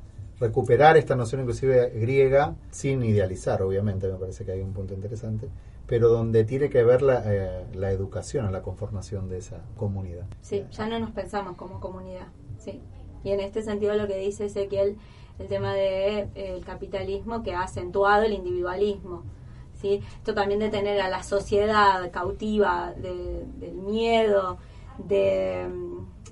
recuperar 0.43 0.97
esta 0.97 1.15
noción 1.15 1.43
inclusive 1.43 1.91
griega, 1.91 2.57
sin 2.71 3.05
idealizar, 3.05 3.63
obviamente, 3.63 4.09
me 4.09 4.19
parece 4.19 4.45
que 4.45 4.51
hay 4.51 4.61
un 4.61 4.73
punto 4.73 4.93
interesante, 4.93 5.49
pero 5.93 6.09
donde 6.09 6.45
tiene 6.45 6.71
que 6.71 6.83
ver 6.85 7.03
la, 7.03 7.23
eh, 7.27 7.67
la 7.75 7.91
educación, 7.91 8.51
la 8.51 8.63
conformación 8.63 9.29
de 9.29 9.37
esa 9.37 9.61
comunidad. 9.77 10.25
Sí, 10.41 10.65
ya 10.71 10.87
no 10.87 10.99
nos 10.99 11.11
pensamos 11.11 11.55
como 11.59 11.81
comunidad, 11.81 12.29
sí. 12.57 12.81
Y 13.23 13.31
en 13.33 13.41
este 13.41 13.63
sentido 13.63 13.95
lo 13.95 14.07
que 14.07 14.17
dice 14.17 14.47
Ezequiel, 14.47 14.97
el 15.39 15.49
tema 15.49 15.75
del 15.75 16.33
de, 16.33 16.57
eh, 16.57 16.61
capitalismo 16.65 17.43
que 17.43 17.53
ha 17.53 17.61
acentuado 17.61 18.23
el 18.23 18.33
individualismo. 18.33 19.25
¿sí? 19.83 20.01
Esto 20.17 20.33
también 20.33 20.61
de 20.61 20.71
tener 20.71 20.99
a 20.99 21.11
la 21.11 21.23
sociedad 21.23 22.11
cautiva 22.11 22.95
de, 22.97 23.45
del 23.59 23.75
miedo, 23.75 24.57
de, 24.97 25.69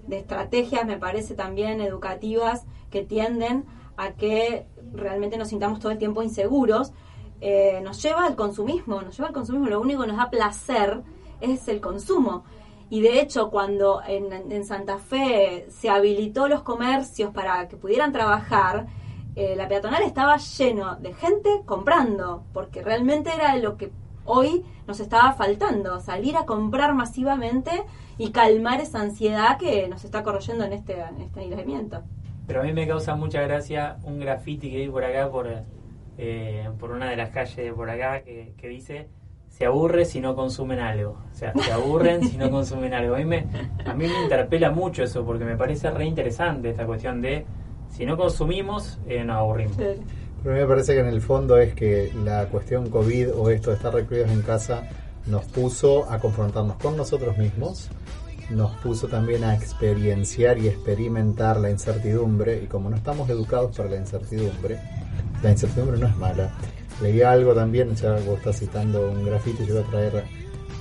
de 0.06 0.18
estrategias, 0.20 0.86
me 0.86 0.96
parece 0.96 1.34
también 1.34 1.82
educativas, 1.82 2.64
que 2.90 3.04
tienden 3.04 3.66
a 3.98 4.12
que 4.12 4.64
realmente 4.94 5.36
nos 5.36 5.48
sintamos 5.48 5.80
todo 5.80 5.92
el 5.92 5.98
tiempo 5.98 6.22
inseguros, 6.22 6.94
eh, 7.40 7.80
nos 7.82 8.02
lleva 8.02 8.26
al 8.26 8.36
consumismo, 8.36 9.00
nos 9.02 9.16
lleva 9.16 9.28
al 9.28 9.34
consumismo, 9.34 9.68
lo 9.68 9.80
único 9.80 10.02
que 10.02 10.08
nos 10.08 10.16
da 10.16 10.30
placer 10.30 11.02
es 11.40 11.68
el 11.68 11.80
consumo. 11.80 12.44
Y 12.90 13.00
de 13.02 13.20
hecho, 13.20 13.50
cuando 13.50 14.02
en, 14.06 14.64
Santa 14.64 14.98
Fe 14.98 15.66
se 15.70 15.88
habilitó 15.88 16.48
los 16.48 16.62
comercios 16.62 17.32
para 17.32 17.68
que 17.68 17.76
pudieran 17.76 18.12
trabajar, 18.12 18.88
eh, 19.36 19.54
la 19.56 19.68
peatonal 19.68 20.02
estaba 20.02 20.36
lleno 20.38 20.96
de 20.96 21.14
gente 21.14 21.62
comprando, 21.64 22.42
porque 22.52 22.82
realmente 22.82 23.32
era 23.32 23.56
lo 23.56 23.76
que 23.76 23.92
hoy 24.24 24.64
nos 24.88 24.98
estaba 24.98 25.32
faltando, 25.32 26.00
salir 26.00 26.36
a 26.36 26.46
comprar 26.46 26.94
masivamente 26.94 27.70
y 28.18 28.32
calmar 28.32 28.80
esa 28.80 29.00
ansiedad 29.00 29.56
que 29.56 29.88
nos 29.88 30.04
está 30.04 30.24
corroyendo 30.24 30.64
en 30.64 30.72
este, 30.72 31.00
en 31.00 31.20
este 31.20 31.40
aislamiento. 31.40 32.02
Pero 32.48 32.60
a 32.60 32.64
mí 32.64 32.72
me 32.72 32.88
causa 32.88 33.14
mucha 33.14 33.40
gracia 33.42 33.98
un 34.02 34.18
graffiti 34.18 34.68
que 34.68 34.78
vi 34.78 34.88
por 34.88 35.04
acá 35.04 35.30
por 35.30 35.46
eh, 36.22 36.68
por 36.78 36.90
una 36.90 37.08
de 37.08 37.16
las 37.16 37.30
calles 37.30 37.56
de 37.56 37.72
por 37.72 37.88
acá 37.88 38.20
que, 38.20 38.52
que, 38.58 38.68
dice 38.68 39.08
se 39.48 39.64
aburre 39.64 40.04
si 40.04 40.20
no 40.20 40.36
consumen 40.36 40.78
algo. 40.78 41.18
O 41.32 41.34
sea, 41.34 41.54
se 41.54 41.72
aburren 41.72 42.22
si 42.28 42.36
no 42.36 42.50
consumen 42.50 42.92
algo. 42.92 43.14
A 43.14 43.18
mí, 43.18 43.24
me, 43.24 43.46
a 43.86 43.94
mí 43.94 44.06
me 44.06 44.22
interpela 44.22 44.70
mucho 44.70 45.02
eso 45.02 45.24
porque 45.24 45.46
me 45.46 45.56
parece 45.56 45.90
re 45.90 46.04
interesante 46.04 46.70
esta 46.70 46.84
cuestión 46.84 47.22
de 47.22 47.46
si 47.88 48.04
no 48.04 48.18
consumimos, 48.18 48.98
eh, 49.08 49.24
nos 49.24 49.38
aburrimos. 49.38 49.76
Pero 49.78 50.54
a 50.54 50.54
mí 50.54 50.60
me 50.60 50.66
parece 50.66 50.92
que 50.92 51.00
en 51.00 51.06
el 51.06 51.22
fondo 51.22 51.56
es 51.56 51.74
que 51.74 52.12
la 52.22 52.46
cuestión 52.46 52.90
COVID 52.90 53.34
o 53.34 53.48
esto 53.48 53.70
de 53.70 53.76
estar 53.76 53.92
recluidos 53.92 54.30
en 54.30 54.42
casa 54.42 54.88
nos 55.26 55.46
puso 55.46 56.10
a 56.10 56.18
confrontarnos 56.18 56.76
con 56.76 56.96
nosotros 56.96 57.36
mismos, 57.38 57.90
nos 58.50 58.72
puso 58.76 59.08
también 59.08 59.44
a 59.44 59.54
experienciar 59.54 60.58
y 60.58 60.68
experimentar 60.68 61.58
la 61.58 61.70
incertidumbre 61.70 62.62
y 62.62 62.66
como 62.66 62.90
no 62.90 62.96
estamos 62.96 63.28
educados 63.30 63.76
para 63.76 63.88
la 63.88 63.96
incertidumbre, 63.96 64.78
la 65.42 65.50
incertidumbre 65.50 65.98
no 65.98 66.06
es 66.06 66.16
mala. 66.16 66.50
Leí 67.00 67.22
algo 67.22 67.54
también, 67.54 67.94
ya 67.96 68.12
vos 68.26 68.38
estás 68.38 68.58
citando 68.58 69.10
un 69.10 69.24
grafito, 69.24 69.64
yo 69.64 69.74
voy 69.74 69.82
a 69.82 69.86
traer 69.86 70.24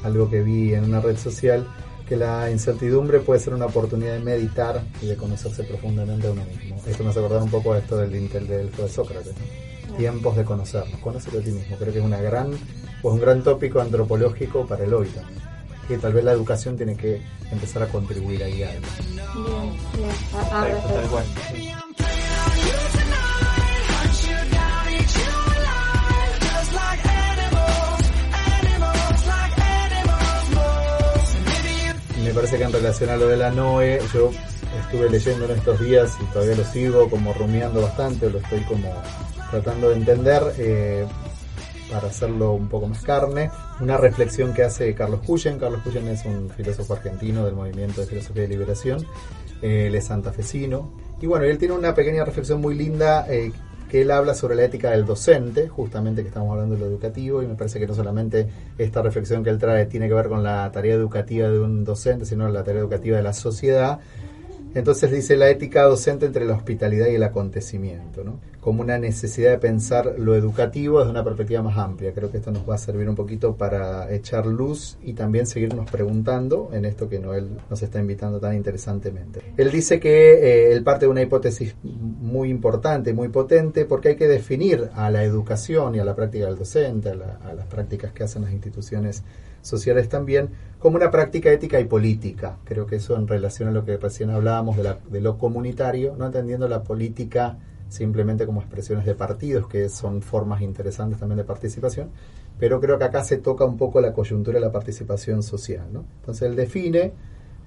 algo 0.04 0.30
que 0.30 0.42
vi 0.42 0.74
en 0.74 0.86
una 0.86 1.00
red 1.00 1.18
social, 1.18 1.66
que 2.08 2.18
la 2.18 2.50
incertidumbre 2.52 3.20
puede 3.20 3.40
ser 3.40 3.54
una 3.54 3.68
oportunidad 3.68 4.14
de 4.14 4.20
meditar 4.20 4.82
y 5.02 5.08
de 5.08 5.16
conocerse 5.16 5.64
profundamente 5.64 6.28
a 6.28 6.32
uno 6.32 6.44
mismo. 6.44 6.82
Esto 6.86 7.04
me 7.04 7.12
hace 7.12 7.20
acordar 7.20 7.44
un 7.44 7.52
poco 7.52 7.74
a 7.74 7.78
esto 7.78 7.98
del 7.98 8.16
Intel 8.16 8.48
del 8.48 8.72
de 8.72 8.90
Sócrates. 8.90 9.34
Tiempos 9.98 10.36
de 10.36 10.44
conocernos, 10.44 11.00
conocer 11.00 11.40
a 11.40 11.44
ti 11.44 11.52
mismo. 11.52 11.76
Creo 11.78 11.94
que 11.94 12.00
es 12.00 12.06
una 12.06 12.22
gran, 12.22 12.52
pues 13.02 13.14
un 13.14 13.22
gran 13.22 13.44
tópico 13.44 13.80
antropológico 13.80 14.66
para 14.66 14.84
el 14.84 14.94
hoy 14.94 15.08
también. 15.08 15.40
Que 15.88 15.98
tal 15.98 16.14
vez 16.14 16.24
la 16.24 16.32
educación 16.32 16.78
tiene 16.78 16.96
que 16.96 17.22
empezar 17.52 17.84
a 17.84 17.88
contribuir 17.88 18.44
ahí 18.44 18.64
a 18.64 18.72
algo. 18.72 18.88
Bien, 19.96 20.14
bien. 21.54 21.89
Me 32.30 32.36
parece 32.36 32.60
que 32.60 32.64
en 32.64 32.72
relación 32.72 33.10
a 33.10 33.18
lo 33.18 33.28
de 33.28 33.38
la 33.38 33.50
NOE, 33.50 34.00
yo 34.14 34.30
estuve 34.80 35.10
leyendo 35.10 35.46
en 35.46 35.52
estos 35.58 35.80
días 35.80 36.16
y 36.22 36.26
todavía 36.32 36.58
lo 36.58 36.64
sigo 36.64 37.10
como 37.10 37.34
rumiando 37.34 37.82
bastante, 37.82 38.30
lo 38.30 38.38
estoy 38.38 38.62
como 38.66 38.94
tratando 39.50 39.90
de 39.90 39.96
entender 39.96 40.44
eh, 40.60 41.08
para 41.92 42.08
hacerlo 42.08 42.54
un 42.54 42.70
poco 42.70 42.86
más 42.86 43.02
carne. 43.02 43.50
Una 43.80 43.98
reflexión 43.98 44.54
que 44.54 44.62
hace 44.62 44.94
Carlos 44.94 45.22
Cuyen. 45.26 45.58
Carlos 45.58 45.82
Cuyen 45.84 46.08
es 46.08 46.24
un 46.26 46.52
filósofo 46.52 46.94
argentino 46.94 47.44
del 47.46 47.56
movimiento 47.56 48.02
de 48.02 48.06
filosofía 48.06 48.44
de 48.44 48.50
liberación. 48.50 49.08
Eh, 49.64 49.88
él 49.88 49.96
es 49.96 50.06
santafesino. 50.06 50.92
Y 51.20 51.26
bueno, 51.26 51.46
él 51.46 51.58
tiene 51.58 51.74
una 51.74 51.96
pequeña 51.96 52.26
reflexión 52.26 52.62
muy 52.62 52.76
linda 52.76 53.26
eh, 53.28 53.52
que 53.90 54.02
él 54.04 54.12
habla 54.12 54.36
sobre 54.36 54.56
la 54.56 54.64
ética 54.64 54.92
del 54.92 55.06
docente, 55.06 55.68
justamente 55.68 56.22
que 56.22 56.28
estamos 56.28 56.52
hablando 56.52 56.76
de 56.76 56.82
lo 56.82 56.88
educativo, 56.88 57.42
y 57.42 57.48
me 57.48 57.56
parece 57.56 57.80
que 57.80 57.88
no 57.88 57.96
solamente 57.96 58.48
esta 58.78 59.02
reflexión 59.02 59.44
que 59.44 59.50
él 59.50 59.58
trae 59.58 59.88
tiene 59.88 60.08
que 60.08 60.14
ver 60.14 60.30
con 60.30 60.44
la 60.44 60.72
tarea 60.72 60.94
educativa 60.94 61.50
de 61.50 61.60
un 61.60 61.84
docente, 61.84 62.26
sino 62.26 62.48
la 62.48 62.64
tarea 62.64 62.82
educativa 62.82 63.18
de 63.18 63.24
la 63.24 63.34
sociedad, 63.34 64.00
entonces 64.76 65.12
dice 65.12 65.36
la 65.36 65.50
ética 65.50 65.84
docente 65.84 66.26
entre 66.26 66.46
la 66.46 66.54
hospitalidad 66.54 67.08
y 67.08 67.16
el 67.16 67.24
acontecimiento, 67.24 68.24
¿no? 68.24 68.40
como 68.60 68.82
una 68.82 68.98
necesidad 68.98 69.52
de 69.52 69.58
pensar 69.58 70.16
lo 70.18 70.36
educativo 70.36 71.00
desde 71.00 71.12
una 71.12 71.24
perspectiva 71.24 71.62
más 71.62 71.78
amplia. 71.78 72.14
Creo 72.14 72.30
que 72.30 72.38
esto 72.38 72.52
nos 72.52 72.70
va 72.70 72.76
a 72.76 72.78
servir 72.78 73.08
un 73.08 73.16
poquito 73.16 73.56
para 73.56 74.14
echar 74.14 74.46
luz 74.46 74.98
y 75.02 75.14
también 75.14 75.48
seguirnos 75.48 75.90
preguntando 75.90 76.70
en 76.74 76.86
esto 76.86 77.08
que 77.08 77.20
Noel 77.20 77.50
nos 77.70 77.82
está 77.82 78.00
invitando 78.00 78.40
tan 78.40 78.56
interesantemente. 78.56 79.42
Él 79.56 79.72
dice 79.72 80.00
que 80.00 80.34
eh, 80.34 80.74
él 80.74 80.84
parte 80.84 81.06
de 81.06 81.12
una 81.12 81.22
hipótesis 81.22 81.76
muy 81.84 82.50
importante, 82.50 83.14
muy 83.14 83.30
potente, 83.30 83.86
porque 83.86 84.10
hay 84.10 84.16
que 84.16 84.28
definir 84.28 84.90
a 84.94 85.10
la 85.10 85.24
educación 85.24 85.96
y 85.96 86.00
a 86.00 86.06
la 86.06 86.16
práctica 86.16 86.46
del 86.46 86.58
docente, 86.58 87.10
a, 87.10 87.50
a 87.50 87.54
las 87.54 87.66
prácticas 87.68 88.12
que 88.12 88.24
hacen 88.24 88.44
las 88.44 88.52
instituciones 88.52 89.24
sociales 89.62 90.10
también, 90.10 90.50
como 90.80 90.98
una 90.98 91.12
práctica 91.12 91.52
ética 91.52 91.80
y 91.80 91.86
política. 91.86 92.58
Creo 92.64 92.86
que 92.86 92.98
eso 92.98 93.16
en 93.16 93.28
relación 93.28 93.70
a 93.70 93.72
lo 93.72 93.86
que 93.86 93.98
recién 93.98 94.30
hablábamos 94.30 94.78
de, 94.78 94.84
la, 94.84 94.98
de 95.10 95.22
lo 95.22 95.38
comunitario, 95.38 96.16
no 96.18 96.26
entendiendo 96.26 96.68
la 96.68 96.84
política 96.84 97.58
simplemente 97.90 98.46
como 98.46 98.62
expresiones 98.62 99.06
de 99.06 99.16
partidos, 99.16 99.68
que 99.68 99.90
son 99.90 100.22
formas 100.22 100.62
interesantes 100.62 101.20
también 101.20 101.38
de 101.38 101.44
participación, 101.44 102.10
pero 102.60 102.80
creo 102.80 102.98
que 103.00 103.06
acá 103.06 103.24
se 103.24 103.38
toca 103.38 103.66
un 103.66 103.78
poco 103.78 104.00
la 104.00 104.14
coyuntura 104.14 104.60
de 104.60 104.66
la 104.66 104.72
participación 104.72 105.44
social. 105.44 105.88
¿no? 105.92 106.06
Entonces 106.20 106.50
él 106.50 106.56
define 106.56 107.14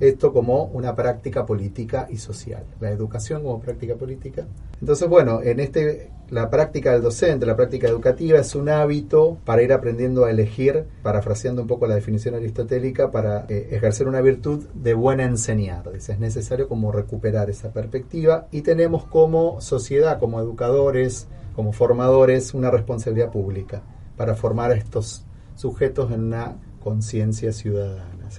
esto 0.00 0.32
como 0.32 0.64
una 0.64 0.94
práctica 0.94 1.46
política 1.46 2.06
y 2.10 2.16
social, 2.16 2.64
la 2.80 2.90
educación 2.90 3.42
como 3.42 3.60
práctica 3.60 3.94
política. 3.94 4.46
Entonces, 4.80 5.08
bueno, 5.08 5.40
en 5.42 5.60
este 5.60 6.10
la 6.32 6.48
práctica 6.48 6.92
del 6.92 7.02
docente, 7.02 7.44
la 7.44 7.56
práctica 7.56 7.88
educativa 7.88 8.38
es 8.38 8.54
un 8.54 8.70
hábito 8.70 9.36
para 9.44 9.62
ir 9.62 9.70
aprendiendo 9.70 10.24
a 10.24 10.30
elegir, 10.30 10.86
parafraseando 11.02 11.60
un 11.60 11.68
poco 11.68 11.86
la 11.86 11.94
definición 11.94 12.34
aristotélica, 12.34 13.10
para 13.10 13.44
eh, 13.50 13.68
ejercer 13.72 14.08
una 14.08 14.22
virtud 14.22 14.64
de 14.72 14.94
buen 14.94 15.20
enseñar. 15.20 15.92
Dice, 15.92 16.12
es 16.12 16.18
necesario 16.18 16.68
como 16.68 16.90
recuperar 16.90 17.50
esa 17.50 17.70
perspectiva 17.70 18.48
y 18.50 18.62
tenemos 18.62 19.04
como 19.04 19.60
sociedad, 19.60 20.18
como 20.18 20.40
educadores, 20.40 21.28
como 21.54 21.74
formadores, 21.74 22.54
una 22.54 22.70
responsabilidad 22.70 23.30
pública 23.30 23.82
para 24.16 24.34
formar 24.34 24.70
a 24.70 24.74
estos 24.74 25.26
sujetos 25.54 26.12
en 26.12 26.24
una 26.24 26.56
conciencia 26.82 27.52
ciudadana. 27.52 28.30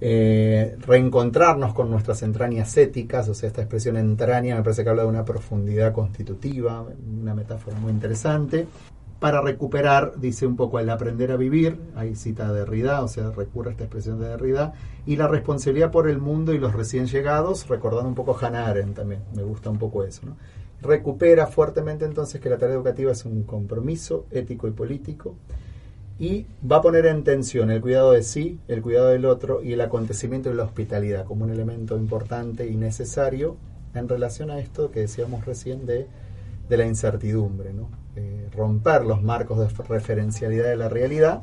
Eh, 0.00 0.76
reencontrarnos 0.86 1.74
con 1.74 1.90
nuestras 1.90 2.22
entrañas 2.22 2.76
éticas, 2.76 3.28
o 3.28 3.34
sea, 3.34 3.48
esta 3.48 3.62
expresión 3.62 3.96
entraña 3.96 4.54
me 4.54 4.62
parece 4.62 4.84
que 4.84 4.90
habla 4.90 5.02
de 5.02 5.08
una 5.08 5.24
profundidad 5.24 5.92
constitutiva, 5.92 6.86
una 7.20 7.34
metáfora 7.34 7.78
muy 7.80 7.90
interesante. 7.90 8.66
Para 9.18 9.40
recuperar, 9.40 10.12
dice 10.20 10.46
un 10.46 10.54
poco 10.54 10.78
el 10.78 10.88
aprender 10.90 11.32
a 11.32 11.36
vivir, 11.36 11.76
ahí 11.96 12.14
cita 12.14 12.52
Derrida, 12.52 13.02
o 13.02 13.08
sea, 13.08 13.32
recurre 13.32 13.70
a 13.70 13.72
esta 13.72 13.82
expresión 13.82 14.20
de 14.20 14.28
Derrida, 14.28 14.74
y 15.06 15.16
la 15.16 15.26
responsabilidad 15.26 15.90
por 15.90 16.08
el 16.08 16.18
mundo 16.18 16.52
y 16.52 16.58
los 16.58 16.72
recién 16.72 17.06
llegados, 17.06 17.66
recordando 17.66 18.08
un 18.08 18.14
poco 18.14 18.38
Hannah 18.40 18.68
Arendt 18.68 18.94
también, 18.94 19.22
me 19.34 19.42
gusta 19.42 19.70
un 19.70 19.78
poco 19.78 20.04
eso. 20.04 20.22
Recupera 20.80 21.48
fuertemente 21.48 22.04
entonces 22.04 22.40
que 22.40 22.48
la 22.48 22.58
tarea 22.58 22.76
educativa 22.76 23.10
es 23.10 23.24
un 23.24 23.42
compromiso 23.42 24.26
ético 24.30 24.68
y 24.68 24.70
político, 24.70 25.34
y 26.18 26.46
va 26.68 26.76
a 26.76 26.82
poner 26.82 27.06
en 27.06 27.22
tensión 27.22 27.70
el 27.70 27.80
cuidado 27.80 28.12
de 28.12 28.22
sí, 28.22 28.58
el 28.66 28.82
cuidado 28.82 29.08
del 29.08 29.24
otro 29.24 29.62
y 29.62 29.72
el 29.72 29.80
acontecimiento 29.80 30.48
de 30.48 30.56
la 30.56 30.64
hospitalidad 30.64 31.24
como 31.24 31.44
un 31.44 31.50
elemento 31.50 31.96
importante 31.96 32.66
y 32.66 32.74
necesario 32.76 33.56
en 33.94 34.08
relación 34.08 34.50
a 34.50 34.58
esto 34.58 34.90
que 34.90 35.00
decíamos 35.00 35.44
recién 35.46 35.86
de, 35.86 36.06
de 36.68 36.76
la 36.76 36.86
incertidumbre, 36.86 37.72
¿no? 37.72 37.88
Eh, 38.16 38.48
romper 38.52 39.04
los 39.04 39.22
marcos 39.22 39.58
de 39.58 39.84
referencialidad 39.84 40.64
de 40.64 40.76
la 40.76 40.88
realidad 40.88 41.40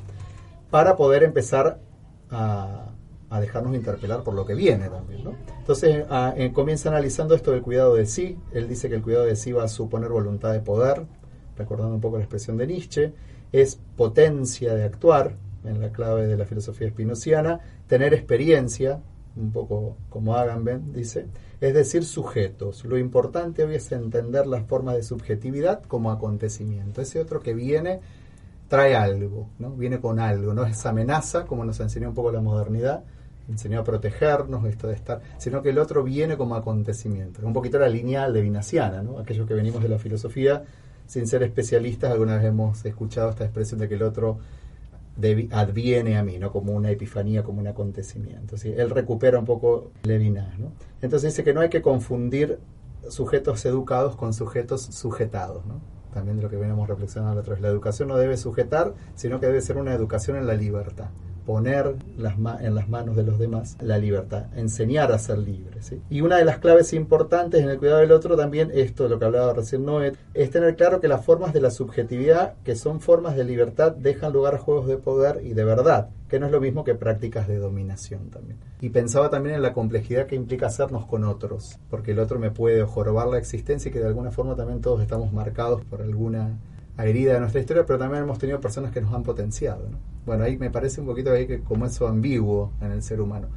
para 0.70 0.98
poder 0.98 1.24
empezar 1.24 1.80
a, 2.30 2.90
a 3.30 3.40
dejarnos 3.40 3.76
interpelar 3.76 4.24
por 4.24 4.34
lo 4.34 4.46
que 4.46 4.56
viene 4.56 4.90
también. 4.90 5.22
Entonces 5.60 6.06
eh, 6.36 6.52
comienza 6.54 6.90
analizando 6.90 7.34
esto 7.34 7.52
del 7.52 7.62
cuidado 7.62 7.96
de 7.96 8.06
sí, 8.06 8.38
él 8.54 8.68
dice 8.68 8.90
que 8.90 8.96
el 8.96 9.02
cuidado 9.02 9.26
de 9.26 9.36
sí 9.36 9.52
va 9.52 9.64
a 9.64 9.68
suponer 9.68 10.10
voluntad 10.10 10.52
de 10.52 10.60
poder, 10.60 11.06
recordando 11.58 11.96
un 11.96 12.02
poco 12.02 12.18
la 12.18 12.24
expresión 12.24 12.58
de 12.58 12.68
Nietzsche, 12.68 13.14
es 13.52 13.80
potencia 13.96 14.74
de 14.76 14.84
actuar, 14.84 15.36
en 15.64 15.82
la 15.82 15.92
clave 15.92 16.28
de 16.28 16.38
la 16.38 16.46
filosofía 16.46 16.88
espinociana, 16.88 17.60
tener 17.88 18.14
experiencia, 18.14 19.02
un 19.36 19.52
poco 19.52 19.98
como 20.10 20.36
Agamben 20.36 20.94
dice, 20.94 21.28
es 21.62 21.74
decir, 21.74 22.06
sujetos. 22.06 22.86
Lo 22.86 22.98
importante 22.98 23.64
hoy 23.64 23.76
es 23.76 23.92
entender 23.92 24.48
las 24.48 24.66
formas 24.66 24.96
de 24.96 25.04
subjetividad 25.04 25.84
como 25.84 26.12
acontecimiento. 26.12 27.02
Ese 27.02 27.20
otro 27.20 27.40
que 27.40 27.54
viene 27.54 28.00
trae 28.68 28.96
algo, 28.96 29.50
¿no? 29.60 29.72
viene 29.72 30.00
con 30.00 30.20
algo, 30.20 30.54
no 30.54 30.66
es 30.66 30.86
amenaza, 30.86 31.46
como 31.46 31.66
nos 31.66 31.80
enseñó 31.80 32.10
un 32.10 32.16
poco 32.16 32.32
la 32.32 32.42
modernidad, 32.42 33.04
enseñó 33.48 33.80
a 33.80 33.84
protegernos, 33.84 34.66
esto 34.66 34.88
de 34.88 34.96
estar, 34.96 35.22
sino 35.38 35.62
que 35.62 35.70
el 35.70 35.78
otro 35.78 36.04
viene 36.04 36.36
como 36.36 36.56
acontecimiento. 36.56 37.46
Un 37.46 37.54
poquito 37.54 37.78
la 37.78 37.90
línea 37.90 38.28
levinasiana, 38.28 39.04
¿no? 39.04 39.20
aquellos 39.20 39.48
que 39.48 39.54
venimos 39.54 39.84
de 39.84 39.90
la 39.90 40.00
filosofía 40.00 40.64
sin 41.08 41.28
ser 41.28 41.44
especialistas, 41.44 42.12
alguna 42.12 42.38
vez 42.38 42.46
hemos 42.46 42.84
escuchado 42.86 43.30
esta 43.30 43.44
expresión 43.44 43.80
de 43.80 43.88
que 43.88 43.96
el 43.96 44.04
otro 44.04 44.40
adviene 45.52 46.18
a 46.18 46.24
mí, 46.24 46.40
¿no? 46.40 46.52
como 46.52 46.74
una 46.74 46.92
epifanía, 46.92 47.44
como 47.44 47.62
un 47.62 47.68
acontecimiento. 47.68 48.58
¿sí? 48.58 48.74
Él 48.76 48.90
recupera 48.90 49.40
un 49.40 49.46
poco 49.46 49.92
Levinas. 50.04 50.60
¿no? 50.60 50.72
Entonces 51.02 51.34
dice 51.34 51.44
que 51.44 51.54
no 51.54 51.62
hay 51.62 51.70
que 51.70 51.82
confundir 51.82 52.60
sujetos 53.10 53.66
educados 53.66 54.16
con 54.16 54.34
sujetos 54.34 54.82
sujetados. 54.82 55.66
¿no? 55.66 55.80
También 56.14 56.38
de 56.38 56.44
lo 56.44 56.50
que 56.50 56.58
venimos 56.58 56.88
reflexionando 56.88 57.36
la 57.36 57.42
otra 57.42 57.54
vez. 57.54 57.62
La 57.62 57.70
educación 57.70 58.10
no 58.10 58.18
debe 58.18 58.36
sujetar, 58.36 58.94
sino 59.16 59.40
que 59.40 59.48
debe 59.48 59.62
ser 59.62 59.78
una 59.78 59.94
educación 59.94 60.38
en 60.38 60.48
la 60.48 60.56
libertad 60.56 61.10
poner 61.46 61.96
las 62.18 62.36
en 62.62 62.76
las 62.76 62.90
manos 62.90 63.16
de 63.16 63.24
los 63.24 63.40
demás 63.40 63.78
la 63.82 63.98
libertad, 63.98 64.46
enseñar 64.56 65.12
a 65.12 65.20
ser 65.20 65.38
libre. 65.38 65.80
Y 66.10 66.22
una 66.22 66.38
de 66.38 66.46
las 66.46 66.60
claves 66.60 66.94
importantes 66.94 67.62
en 67.62 67.70
el 67.70 67.78
cuidado 67.78 68.00
del 68.00 68.12
otro 68.12 68.36
también, 68.36 68.72
esto 68.74 69.08
lo 69.08 69.20
que 69.20 69.26
hablaba 69.26 69.54
recién 69.54 69.86
Noé, 69.86 70.14
es 70.34 70.50
tener 70.50 70.76
claro 70.76 71.00
que 71.00 71.08
las 71.08 71.24
formas 71.24 71.54
de 71.54 71.62
la 71.62 71.70
subjetividad, 71.70 72.56
que 72.64 72.76
son 72.76 73.00
formas 73.00 73.36
de 73.36 73.44
libertad, 73.44 73.92
dejan 73.92 74.34
lugar 74.34 74.56
a 74.56 74.60
juegos 74.60 74.88
de 74.88 74.98
poder 74.98 75.42
y 75.44 75.54
de 75.54 75.64
verdad, 75.64 76.10
que 76.30 76.40
no 76.40 76.48
es 76.48 76.52
lo 76.52 76.60
mismo 76.60 76.84
que 76.84 76.96
prácticas 76.96 77.48
de 77.48 77.58
dominación 77.58 78.30
también. 78.30 78.58
Y 78.82 78.90
pensaba 78.90 79.30
también 79.30 79.56
en 79.56 79.62
la 79.62 79.74
complejidad 79.74 80.26
que 80.26 80.36
implica 80.36 80.68
hacernos 80.68 81.06
con 81.06 81.24
otros, 81.24 81.78
porque 81.90 82.12
el 82.12 82.20
otro 82.20 82.40
me 82.40 82.52
puede 82.52 82.84
jorobar 82.84 83.28
la 83.28 83.38
existencia 83.38 83.90
y 83.90 83.92
que 83.94 84.00
de 84.00 84.08
alguna 84.08 84.32
forma 84.32 84.56
también 84.56 84.82
todos 84.82 85.02
estamos 85.02 85.32
marcados 85.32 85.84
por 85.86 86.02
alguna 86.02 86.58
herida 87.04 87.34
de 87.34 87.40
nuestra 87.40 87.60
historia, 87.60 87.86
pero 87.86 88.00
también 88.00 88.24
hemos 88.24 88.40
tenido 88.40 88.60
personas 88.62 88.92
que 88.92 89.02
nos 89.02 89.14
han 89.14 89.24
potenciado. 89.24 89.90
Bueno, 90.26 90.44
ahí 90.44 90.58
me 90.58 90.70
parece 90.70 91.02
un 91.02 91.08
poquito 91.08 91.32
ahí 91.32 91.46
que 91.46 91.60
como 91.60 91.86
eso 91.86 92.08
ambiguo 92.08 92.72
en 92.82 92.92
el 92.92 93.04
ser 93.04 93.20
humano. 93.20 93.48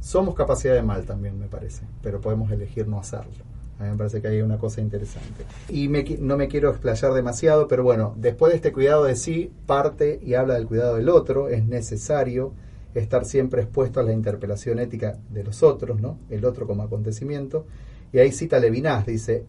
Somos 0.00 0.34
capacidad 0.34 0.74
de 0.74 0.82
mal 0.82 1.04
también, 1.04 1.38
me 1.38 1.46
parece, 1.46 1.84
pero 2.02 2.20
podemos 2.20 2.50
elegir 2.50 2.88
no 2.88 2.98
hacerlo. 2.98 3.32
A 3.78 3.84
mí 3.84 3.90
me 3.90 3.96
parece 3.96 4.20
que 4.20 4.28
hay 4.28 4.42
una 4.42 4.58
cosa 4.58 4.80
interesante. 4.80 5.44
Y 5.68 5.88
no 6.20 6.36
me 6.36 6.48
quiero 6.48 6.70
explayar 6.70 7.12
demasiado, 7.12 7.68
pero 7.68 7.84
bueno, 7.84 8.12
después 8.16 8.50
de 8.50 8.56
este 8.56 8.72
cuidado 8.72 9.04
de 9.04 9.14
sí, 9.14 9.52
parte 9.66 10.18
y 10.20 10.34
habla 10.34 10.54
del 10.54 10.66
cuidado 10.66 10.96
del 10.96 11.08
otro. 11.08 11.48
Es 11.48 11.64
necesario 11.64 12.54
estar 12.94 13.24
siempre 13.24 13.62
expuesto 13.62 14.00
a 14.00 14.02
la 14.02 14.12
interpelación 14.12 14.80
ética 14.80 15.18
de 15.30 15.44
los 15.44 15.62
otros, 15.62 16.00
¿no? 16.00 16.18
El 16.28 16.44
otro 16.44 16.66
como 16.66 16.82
acontecimiento. 16.82 17.66
Y 18.12 18.18
ahí 18.18 18.32
cita 18.32 18.58
Levinas, 18.58 19.06
dice, 19.06 19.46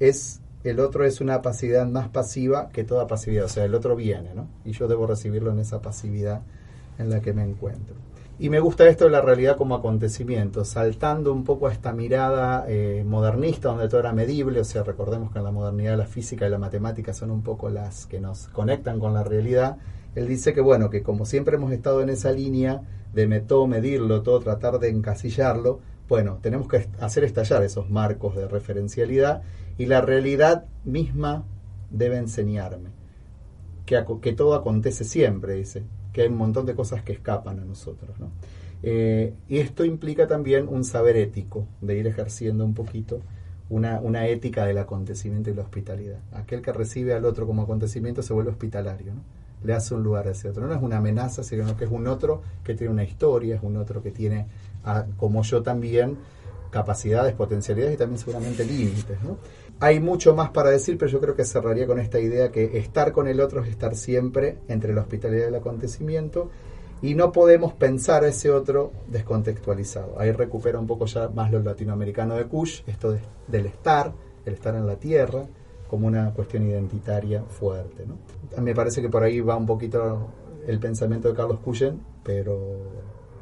es 0.00 0.40
el 0.64 0.80
otro 0.80 1.04
es 1.04 1.20
una 1.20 1.42
pasividad 1.42 1.86
más 1.86 2.08
pasiva 2.08 2.68
que 2.70 2.84
toda 2.84 3.06
pasividad, 3.06 3.44
o 3.44 3.48
sea, 3.48 3.64
el 3.64 3.74
otro 3.74 3.96
viene, 3.96 4.34
¿no? 4.34 4.48
Y 4.64 4.72
yo 4.72 4.88
debo 4.88 5.06
recibirlo 5.06 5.50
en 5.52 5.60
esa 5.60 5.80
pasividad 5.80 6.42
en 6.98 7.10
la 7.10 7.20
que 7.20 7.32
me 7.32 7.44
encuentro. 7.44 7.94
Y 8.40 8.50
me 8.50 8.60
gusta 8.60 8.86
esto 8.88 9.04
de 9.04 9.10
la 9.10 9.20
realidad 9.20 9.56
como 9.56 9.74
acontecimiento, 9.74 10.64
saltando 10.64 11.32
un 11.32 11.42
poco 11.42 11.66
a 11.66 11.72
esta 11.72 11.92
mirada 11.92 12.64
eh, 12.68 13.02
modernista 13.04 13.68
donde 13.68 13.88
todo 13.88 14.00
era 14.00 14.12
medible, 14.12 14.60
o 14.60 14.64
sea, 14.64 14.84
recordemos 14.84 15.32
que 15.32 15.38
en 15.38 15.44
la 15.44 15.50
modernidad 15.50 15.98
la 15.98 16.06
física 16.06 16.46
y 16.46 16.50
la 16.50 16.58
matemática 16.58 17.12
son 17.12 17.32
un 17.32 17.42
poco 17.42 17.68
las 17.68 18.06
que 18.06 18.20
nos 18.20 18.46
conectan 18.48 19.00
con 19.00 19.12
la 19.12 19.24
realidad. 19.24 19.78
Él 20.14 20.28
dice 20.28 20.54
que, 20.54 20.60
bueno, 20.60 20.88
que 20.88 21.02
como 21.02 21.24
siempre 21.24 21.56
hemos 21.56 21.72
estado 21.72 22.00
en 22.00 22.10
esa 22.10 22.30
línea 22.30 22.82
de 23.12 23.40
todo 23.40 23.66
medirlo, 23.66 24.22
todo 24.22 24.38
tratar 24.38 24.78
de 24.78 24.88
encasillarlo, 24.88 25.80
bueno, 26.08 26.38
tenemos 26.40 26.68
que 26.68 26.88
hacer 27.00 27.24
estallar 27.24 27.64
esos 27.64 27.90
marcos 27.90 28.36
de 28.36 28.46
referencialidad 28.46 29.42
y 29.78 29.86
la 29.86 30.00
realidad 30.00 30.66
misma 30.84 31.44
debe 31.90 32.18
enseñarme 32.18 32.90
que, 33.86 34.04
que 34.20 34.32
todo 34.32 34.54
acontece 34.54 35.04
siempre, 35.04 35.54
dice, 35.54 35.84
que 36.12 36.22
hay 36.22 36.28
un 36.28 36.36
montón 36.36 36.66
de 36.66 36.74
cosas 36.74 37.02
que 37.02 37.12
escapan 37.12 37.58
a 37.60 37.64
nosotros. 37.64 38.18
¿no? 38.20 38.30
Eh, 38.82 39.34
y 39.48 39.58
esto 39.58 39.84
implica 39.84 40.26
también 40.26 40.68
un 40.68 40.84
saber 40.84 41.16
ético, 41.16 41.66
de 41.80 41.96
ir 41.96 42.06
ejerciendo 42.06 42.64
un 42.64 42.74
poquito 42.74 43.20
una, 43.70 44.00
una, 44.00 44.26
ética 44.26 44.64
del 44.64 44.78
acontecimiento 44.78 45.50
y 45.50 45.54
la 45.54 45.62
hospitalidad. 45.62 46.18
Aquel 46.32 46.62
que 46.62 46.72
recibe 46.72 47.14
al 47.14 47.24
otro 47.24 47.46
como 47.46 47.62
acontecimiento 47.62 48.22
se 48.22 48.32
vuelve 48.32 48.50
hospitalario, 48.50 49.14
¿no? 49.14 49.22
le 49.64 49.74
hace 49.74 49.94
un 49.94 50.02
lugar 50.02 50.28
a 50.28 50.30
ese 50.30 50.48
otro. 50.48 50.66
No 50.66 50.74
es 50.74 50.82
una 50.82 50.98
amenaza, 50.98 51.42
sino 51.42 51.76
que 51.76 51.84
es 51.84 51.90
un 51.90 52.06
otro 52.06 52.42
que 52.64 52.74
tiene 52.74 52.92
una 52.92 53.04
historia, 53.04 53.56
es 53.56 53.62
un 53.62 53.76
otro 53.76 54.02
que 54.02 54.10
tiene 54.10 54.46
como 55.16 55.42
yo 55.42 55.62
también, 55.62 56.16
capacidades, 56.70 57.34
potencialidades 57.34 57.94
y 57.94 57.98
también 57.98 58.18
seguramente 58.18 58.64
límites. 58.64 59.20
¿no? 59.22 59.38
Hay 59.80 60.00
mucho 60.00 60.34
más 60.34 60.50
para 60.50 60.70
decir, 60.70 60.98
pero 60.98 61.10
yo 61.10 61.20
creo 61.20 61.36
que 61.36 61.44
cerraría 61.44 61.86
con 61.86 62.00
esta 62.00 62.18
idea 62.18 62.50
que 62.50 62.78
estar 62.78 63.12
con 63.12 63.28
el 63.28 63.40
otro 63.40 63.62
es 63.62 63.68
estar 63.68 63.94
siempre 63.94 64.58
entre 64.66 64.92
la 64.92 65.02
hospitalidad 65.02 65.44
y 65.44 65.48
el 65.48 65.54
acontecimiento 65.54 66.50
y 67.00 67.14
no 67.14 67.30
podemos 67.30 67.74
pensar 67.74 68.24
a 68.24 68.28
ese 68.28 68.50
otro 68.50 68.90
descontextualizado. 69.06 70.18
Ahí 70.18 70.32
recupera 70.32 70.80
un 70.80 70.88
poco 70.88 71.06
ya 71.06 71.28
más 71.28 71.52
lo 71.52 71.60
latinoamericano 71.60 72.34
de 72.34 72.46
Kush, 72.46 72.82
esto 72.88 73.12
de- 73.12 73.20
del 73.46 73.66
estar, 73.66 74.12
el 74.44 74.54
estar 74.54 74.74
en 74.74 74.84
la 74.84 74.96
tierra, 74.96 75.46
como 75.88 76.08
una 76.08 76.32
cuestión 76.34 76.64
identitaria 76.66 77.44
fuerte. 77.44 78.04
Me 78.60 78.74
parece 78.74 79.00
que 79.00 79.08
por 79.08 79.22
ahí 79.22 79.40
va 79.40 79.56
un 79.56 79.66
poquito 79.66 80.26
el 80.66 80.80
pensamiento 80.80 81.28
de 81.28 81.34
Carlos 81.34 81.60
Cuyen, 81.60 82.00
pero 82.24 82.58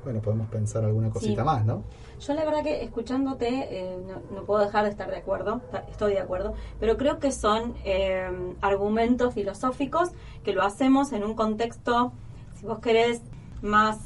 bueno, 0.06 0.20
podemos 0.20 0.46
pensar 0.48 0.84
alguna 0.84 1.10
cosita 1.10 1.42
Sí. 1.42 1.46
más, 1.46 1.66
¿no? 1.66 1.82
Yo 2.20 2.32
la 2.34 2.44
verdad 2.44 2.62
que 2.62 2.84
escuchándote 2.84 3.48
eh, 3.48 3.98
no, 4.06 4.36
no 4.36 4.44
puedo 4.44 4.60
dejar 4.64 4.84
de 4.84 4.90
estar 4.90 5.10
de 5.10 5.16
acuerdo, 5.16 5.60
estoy 5.90 6.12
de 6.12 6.20
acuerdo, 6.20 6.54
pero 6.78 6.96
creo 6.96 7.18
que 7.18 7.32
son 7.32 7.74
eh, 7.84 8.30
argumentos 8.60 9.34
filosóficos 9.34 10.12
que 10.44 10.52
lo 10.52 10.62
hacemos 10.62 11.12
en 11.12 11.24
un 11.24 11.34
contexto, 11.34 12.12
si 12.54 12.66
vos 12.66 12.78
querés, 12.78 13.20
más 13.62 13.98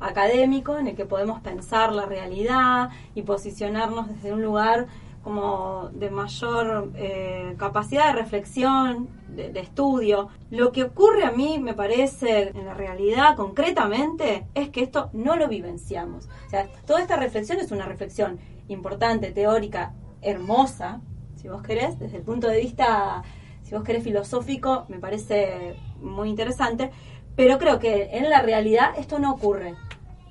académico, 0.00 0.78
en 0.78 0.86
el 0.88 0.96
que 0.96 1.04
podemos 1.04 1.40
pensar 1.42 1.92
la 1.92 2.06
realidad 2.06 2.88
y 3.14 3.22
posicionarnos 3.22 4.08
desde 4.08 4.32
un 4.32 4.42
lugar 4.42 4.86
como 5.22 5.90
de 5.92 6.08
mayor 6.10 6.90
eh, 6.96 7.54
capacidad 7.58 8.06
de 8.06 8.12
reflexión, 8.22 9.08
de, 9.34 9.60
estudio. 9.60 10.28
Lo 10.50 10.72
que 10.72 10.84
ocurre 10.84 11.24
a 11.24 11.32
mí, 11.32 11.58
me 11.58 11.74
parece, 11.74 12.50
en 12.54 12.66
la 12.66 12.74
realidad 12.74 13.36
concretamente, 13.36 14.46
es 14.54 14.70
que 14.70 14.82
esto 14.82 15.10
no 15.12 15.36
lo 15.36 15.48
vivenciamos. 15.48 16.28
O 16.46 16.50
sea, 16.50 16.68
toda 16.86 17.00
esta 17.00 17.16
reflexión 17.16 17.58
es 17.58 17.72
una 17.72 17.86
reflexión 17.86 18.38
importante, 18.68 19.30
teórica, 19.30 19.94
hermosa, 20.20 21.00
si 21.36 21.48
vos 21.48 21.62
querés, 21.62 21.98
desde 21.98 22.18
el 22.18 22.22
punto 22.22 22.46
de 22.48 22.60
vista, 22.60 23.22
si 23.64 23.74
vos 23.74 23.82
querés, 23.82 24.04
filosófico, 24.04 24.86
me 24.88 24.98
parece 24.98 25.74
muy 26.00 26.28
interesante, 26.28 26.92
pero 27.34 27.58
creo 27.58 27.80
que 27.80 28.10
en 28.12 28.30
la 28.30 28.42
realidad 28.42 28.92
esto 28.96 29.18
no 29.18 29.32
ocurre. 29.32 29.74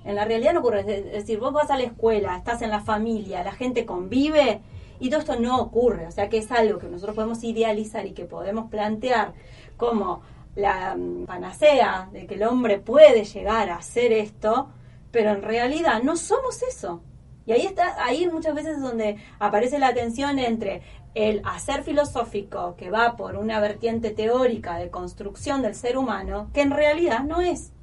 En 0.06 0.16
la 0.16 0.26
realidad 0.26 0.54
no 0.54 0.62
ocurre. 0.62 0.80
Es 0.80 1.12
decir, 1.12 1.40
vos 1.40 1.52
vas 1.52 1.70
a 1.70 1.78
la 1.78 1.84
escuela, 1.84 2.38
estás 2.38 2.62
en 2.62 2.70
la 2.70 2.80
familia, 2.80 3.44
la 3.44 3.52
gente 3.52 3.86
convive 3.86 4.62
y 5.02 5.10
todo 5.10 5.20
esto 5.20 5.40
no 5.40 5.60
ocurre. 5.60 6.08
O 6.08 6.12
sea 6.12 6.30
que 6.30 6.38
es 6.38 6.52
algo 6.52 6.80
que 6.80 6.88
nosotros 6.88 7.16
podemos 7.16 7.44
idealizar 7.44 8.06
y 8.06 8.14
que 8.14 8.26
podemos 8.26 8.70
plantear 8.70 9.34
como 9.76 10.22
la 10.56 10.96
mm, 10.96 11.26
panacea 11.26 12.10
de 12.14 12.28
que 12.28 12.36
el 12.36 12.44
hombre 12.44 12.80
puede 12.80 13.26
llegar 13.26 13.70
a 13.70 13.78
hacer 13.78 14.14
esto, 14.14 14.70
pero 15.12 15.32
en 15.32 15.42
realidad 15.42 16.04
no 16.04 16.16
somos 16.16 16.62
eso. 16.62 17.02
Y 17.48 17.54
ahí 17.54 17.66
está, 17.66 17.96
ahí 18.06 18.30
muchas 18.32 18.54
veces 18.54 18.76
es 18.76 18.82
donde 18.82 19.18
aparece 19.40 19.80
la 19.80 19.94
tensión 19.94 20.38
entre 20.38 20.84
el 21.16 21.42
hacer 21.44 21.84
filosófico 21.84 22.76
que 22.78 22.92
va 22.92 23.18
por 23.18 23.36
una 23.36 23.60
vertiente 23.60 24.12
teórica 24.12 24.78
de 24.78 24.90
construcción 24.90 25.64
del 25.64 25.74
ser 25.74 25.98
humano, 25.98 26.50
que 26.54 26.62
en 26.62 26.72
realidad 26.72 27.24
no 27.24 27.42
es. 27.42 27.74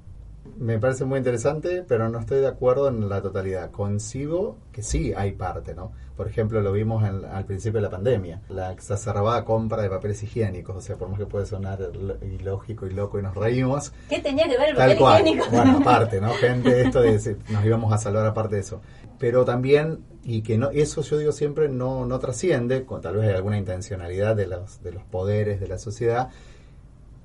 Me 0.57 0.79
parece 0.79 1.05
muy 1.05 1.19
interesante, 1.19 1.85
pero 1.87 2.09
no 2.09 2.21
estoy 2.21 2.41
de 2.41 2.47
acuerdo 2.47 2.89
en 2.89 3.09
la 3.09 3.21
totalidad. 3.21 3.71
Concibo 3.71 4.57
que 4.73 4.83
sí 4.83 5.13
hay 5.15 5.33
parte, 5.33 5.75
¿no? 5.75 5.93
Por 6.19 6.27
ejemplo, 6.29 6.61
lo 6.61 6.73
vimos 6.73 7.03
en- 7.09 7.25
al 7.25 7.45
principio 7.47 7.79
de 7.79 7.83
la 7.85 7.91
pandemia, 7.91 8.43
la 8.49 8.73
exacerbada 8.73 9.45
compra 9.45 9.81
de 9.83 9.89
papeles 9.89 10.21
higiénicos, 10.23 10.77
o 10.77 10.81
sea, 10.81 10.97
por 10.97 11.09
más 11.09 11.17
que 11.19 11.27
puede 11.27 11.47
sonar 11.47 11.79
ilógico 12.23 12.87
y 12.87 12.91
loco 12.91 13.19
y 13.19 13.23
nos 13.23 13.35
reímos, 13.37 13.93
¿Qué 14.09 14.19
tenía 14.21 14.49
que 14.49 14.59
ver 14.59 14.71
el 14.71 14.77
papel 14.77 14.99
cual. 14.99 15.23
higiénico? 15.23 15.47
Bueno, 15.51 15.79
aparte, 15.81 16.21
¿no? 16.21 16.31
Gente, 16.35 16.83
esto 16.83 17.01
de 17.01 17.13
decir, 17.13 17.39
nos 17.51 17.65
íbamos 17.65 17.93
a 17.93 17.99
salvar 17.99 18.27
aparte 18.27 18.57
de 18.57 18.63
eso. 18.63 18.81
Pero 19.19 19.45
también, 19.45 20.01
y 20.25 20.43
que 20.43 20.59
no, 20.59 20.71
eso 20.71 21.03
yo 21.03 21.19
digo 21.19 21.33
siempre 21.33 21.69
no, 21.69 22.05
no 22.05 22.19
trasciende, 22.19 22.85
con 22.85 23.01
tal 23.01 23.17
vez 23.17 23.29
hay 23.29 23.35
alguna 23.37 23.57
intencionalidad 23.57 24.35
de 24.37 24.49
los, 24.49 24.83
de 24.83 24.93
los 24.93 25.05
poderes 25.05 25.61
de 25.61 25.69
la 25.69 25.79
sociedad, 25.79 26.31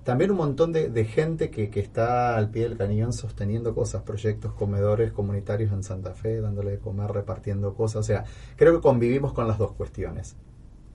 también 0.04 0.32
un 0.32 0.38
montón 0.38 0.72
de, 0.72 0.90
de 0.90 1.06
gente 1.06 1.50
que, 1.50 1.70
que 1.70 1.80
está 1.80 2.36
al 2.38 2.50
pie 2.50 2.64
del 2.64 2.78
cañón 2.78 3.14
sosteniendo 3.14 3.74
cosas, 3.74 4.04
proyectos, 4.04 4.54
comedores 4.54 5.12
comunitarios 5.12 5.72
en 5.72 5.84
Santa 5.84 6.14
Fe, 6.14 6.42
dándole 6.42 6.72
de 6.72 6.80
comer, 6.80 7.12
repartiendo 7.12 7.74
cosas. 7.74 7.98
O 7.98 8.04
sea, 8.04 8.26
creo 8.56 8.74
que 8.74 8.82
convivimos 8.82 9.34
con 9.34 9.48
las 9.48 9.58
dos 9.58 9.72
cuestiones. 9.74 10.36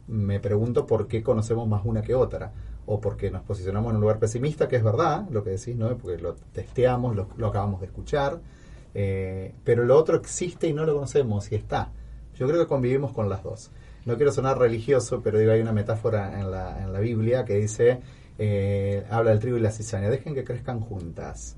Me 0.06 0.40
pregunto 0.40 0.86
por 0.86 1.08
qué 1.08 1.22
conocemos 1.22 1.66
más 1.68 1.82
una 1.84 2.02
que 2.02 2.14
otra. 2.14 2.52
O 2.86 3.00
porque 3.00 3.30
nos 3.30 3.42
posicionamos 3.42 3.90
en 3.90 3.96
un 3.96 4.00
lugar 4.00 4.18
pesimista, 4.18 4.66
que 4.66 4.76
es 4.76 4.82
verdad, 4.82 5.28
lo 5.30 5.44
que 5.44 5.50
decís, 5.50 5.76
¿no? 5.76 5.94
Porque 5.98 6.16
lo 6.18 6.34
testeamos, 6.52 7.14
lo, 7.14 7.46
acabamos 7.46 7.80
de 7.80 7.86
escuchar. 7.86 8.40
eh, 8.94 9.54
pero 9.64 9.84
lo 9.84 9.96
otro 9.96 10.16
existe 10.16 10.66
y 10.68 10.72
no 10.72 10.84
lo 10.86 10.94
conocemos 10.94 11.52
y 11.52 11.54
está. 11.54 11.92
Yo 12.34 12.46
creo 12.46 12.60
que 12.60 12.66
convivimos 12.66 13.12
con 13.12 13.28
las 13.28 13.42
dos. 13.42 13.70
No 14.06 14.16
quiero 14.16 14.32
sonar 14.32 14.58
religioso, 14.58 15.20
pero 15.22 15.38
digo, 15.38 15.52
hay 15.52 15.60
una 15.60 15.72
metáfora 15.72 16.40
en 16.40 16.50
la, 16.50 16.82
en 16.82 16.92
la 16.92 17.00
Biblia 17.00 17.44
que 17.44 17.56
dice, 17.56 18.00
eh, 18.38 19.05
habla 19.11 19.31
del 19.31 19.40
trigo 19.40 19.57
y 19.57 19.61
la 19.61 19.70
cizaña, 19.70 20.09
dejen 20.09 20.35
que 20.35 20.44
crezcan 20.44 20.81
juntas. 20.81 21.57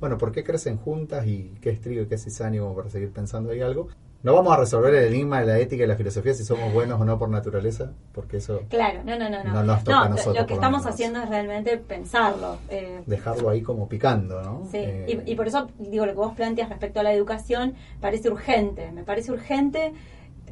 Bueno, 0.00 0.16
¿por 0.16 0.30
qué 0.32 0.44
crecen 0.44 0.76
juntas 0.76 1.26
y 1.26 1.54
qué 1.60 1.70
es 1.70 1.80
trigo 1.80 2.02
y 2.02 2.06
qué 2.06 2.14
es 2.14 2.24
cizaña? 2.24 2.60
Como 2.60 2.76
para 2.76 2.88
seguir 2.88 3.10
pensando 3.12 3.50
ahí 3.50 3.60
algo. 3.60 3.88
No 4.20 4.34
vamos 4.34 4.52
a 4.52 4.56
resolver 4.56 4.92
el 4.94 5.12
enigma 5.14 5.38
de 5.40 5.46
la 5.46 5.58
ética 5.60 5.84
y 5.84 5.86
la 5.86 5.94
filosofía 5.94 6.34
si 6.34 6.44
somos 6.44 6.72
buenos 6.72 7.00
o 7.00 7.04
no 7.04 7.18
por 7.20 7.28
naturaleza, 7.28 7.92
porque 8.12 8.38
eso 8.38 8.62
Claro, 8.68 9.00
no, 9.04 9.16
no, 9.16 9.30
no. 9.30 9.44
No, 9.44 9.52
No 9.54 9.62
nos 9.62 9.84
toca 9.84 10.00
a 10.02 10.08
nosotros, 10.08 10.36
lo 10.38 10.46
que 10.46 10.54
estamos 10.54 10.80
menos. 10.82 10.92
haciendo 10.94 11.22
es 11.22 11.28
realmente 11.28 11.76
pensarlo. 11.78 12.56
eh, 12.68 13.00
dejarlo 13.06 13.48
ahí 13.48 13.62
como 13.62 13.88
picando, 13.88 14.42
¿no? 14.42 14.66
Sí, 14.72 14.78
Eh, 14.78 15.22
y, 15.24 15.32
y 15.32 15.34
por 15.36 15.46
eso 15.46 15.68
digo 15.78 16.04
lo 16.04 16.12
que 16.12 16.18
vos 16.18 16.34
planteas 16.34 16.68
respecto 16.68 16.98
a 16.98 17.04
la 17.04 17.12
educación 17.12 17.74
parece 18.00 18.28
urgente. 18.28 18.90
Me 18.90 19.04
parece 19.04 19.30
urgente 19.30 19.92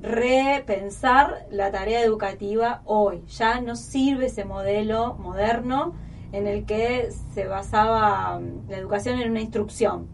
repensar 0.03 1.47
la 1.51 1.71
tarea 1.71 2.03
educativa 2.03 2.83
hoy. 2.85 3.25
Ya 3.29 3.61
no 3.61 3.77
sirve 3.77 4.27
ese 4.27 4.45
modelo 4.45 5.15
moderno 5.15 5.95
en 6.33 6.47
el 6.47 6.67
que 6.67 7.11
se 7.35 7.47
basaba 7.47 8.39
mm, 8.39 8.69
la 8.69 8.77
educación 8.77 9.21
en 9.21 9.31
una 9.31 9.41
instrucción. 9.41 10.09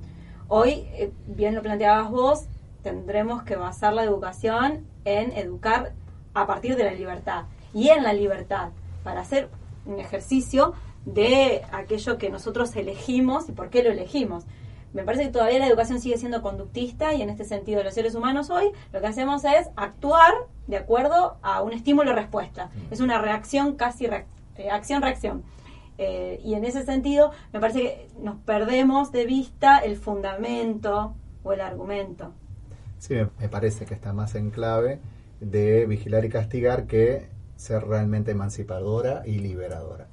Hoy, 0.49 0.87
eh, 0.93 1.13
bien 1.27 1.55
lo 1.55 1.63
planteabas 1.63 2.11
vos, 2.11 2.47
tendremos 2.83 3.43
que 3.43 3.57
basar 3.57 3.93
la 3.95 4.05
educación 4.05 4.87
en 5.05 5.33
educar 5.33 5.95
a 6.35 6.47
partir 6.47 6.77
de 6.77 6.85
la 6.85 6.93
libertad 6.93 7.45
y 7.75 7.89
en 7.89 8.03
la 8.03 8.13
libertad 8.13 8.71
para 9.03 9.21
hacer 9.21 9.49
un 9.87 9.99
ejercicio 9.99 10.75
de 11.05 11.63
aquello 11.73 12.19
que 12.19 12.31
nosotros 12.31 12.77
elegimos 12.77 13.49
y 13.49 13.53
por 13.53 13.71
qué 13.71 13.83
lo 13.83 13.91
elegimos. 13.91 14.45
Me 14.93 15.05
parece 15.05 15.25
que 15.25 15.31
todavía 15.31 15.59
la 15.59 15.67
educación 15.67 16.01
sigue 16.01 16.19
siendo 16.19 16.43
conductista 16.43 17.15
y 17.15 17.23
en 17.23 17.31
este 17.31 17.45
sentido 17.45 17.83
los 17.83 17.95
seres 17.95 18.15
humanos 18.15 18.51
hoy 18.51 18.67
lo 18.93 19.01
que 19.01 19.07
hacemos 19.07 19.45
es 19.45 19.71
actuar 19.77 20.33
de 20.67 20.77
acuerdo 20.77 21.39
a 21.43 21.63
un 21.63 21.73
estímulo-respuesta. 21.73 22.71
Es 22.91 23.01
una 23.01 23.19
reacción 23.19 23.75
casi 23.77 24.07
re- 24.07 24.27
eh, 24.57 24.71
acción-reacción. 24.71 25.43
Eh, 25.99 26.41
y 26.45 26.55
en 26.55 26.65
ese 26.65 26.85
sentido 26.85 27.31
me 27.53 27.61
parece 27.61 27.81
que 27.81 28.09
nos 28.21 28.37
perdemos 28.39 29.13
de 29.13 29.25
vista 29.27 29.79
el 29.79 29.97
fundamento 29.97 31.15
o 31.43 31.53
el 31.53 31.61
argumento. 31.61 32.33
Sí, 32.99 33.15
me, 33.15 33.29
me 33.41 33.49
parece 33.49 33.85
que 33.87 33.95
está 33.95 34.13
más 34.13 34.35
en 34.35 34.51
clave 34.51 35.01
de 35.41 35.87
vigilar 35.87 36.25
y 36.25 36.29
castigar 36.29 36.87
que 36.87 37.29
ser 37.57 37.85
realmente 37.87 38.31
emancipadora 38.33 39.23
y 39.27 39.39
liberadora. 39.39 40.07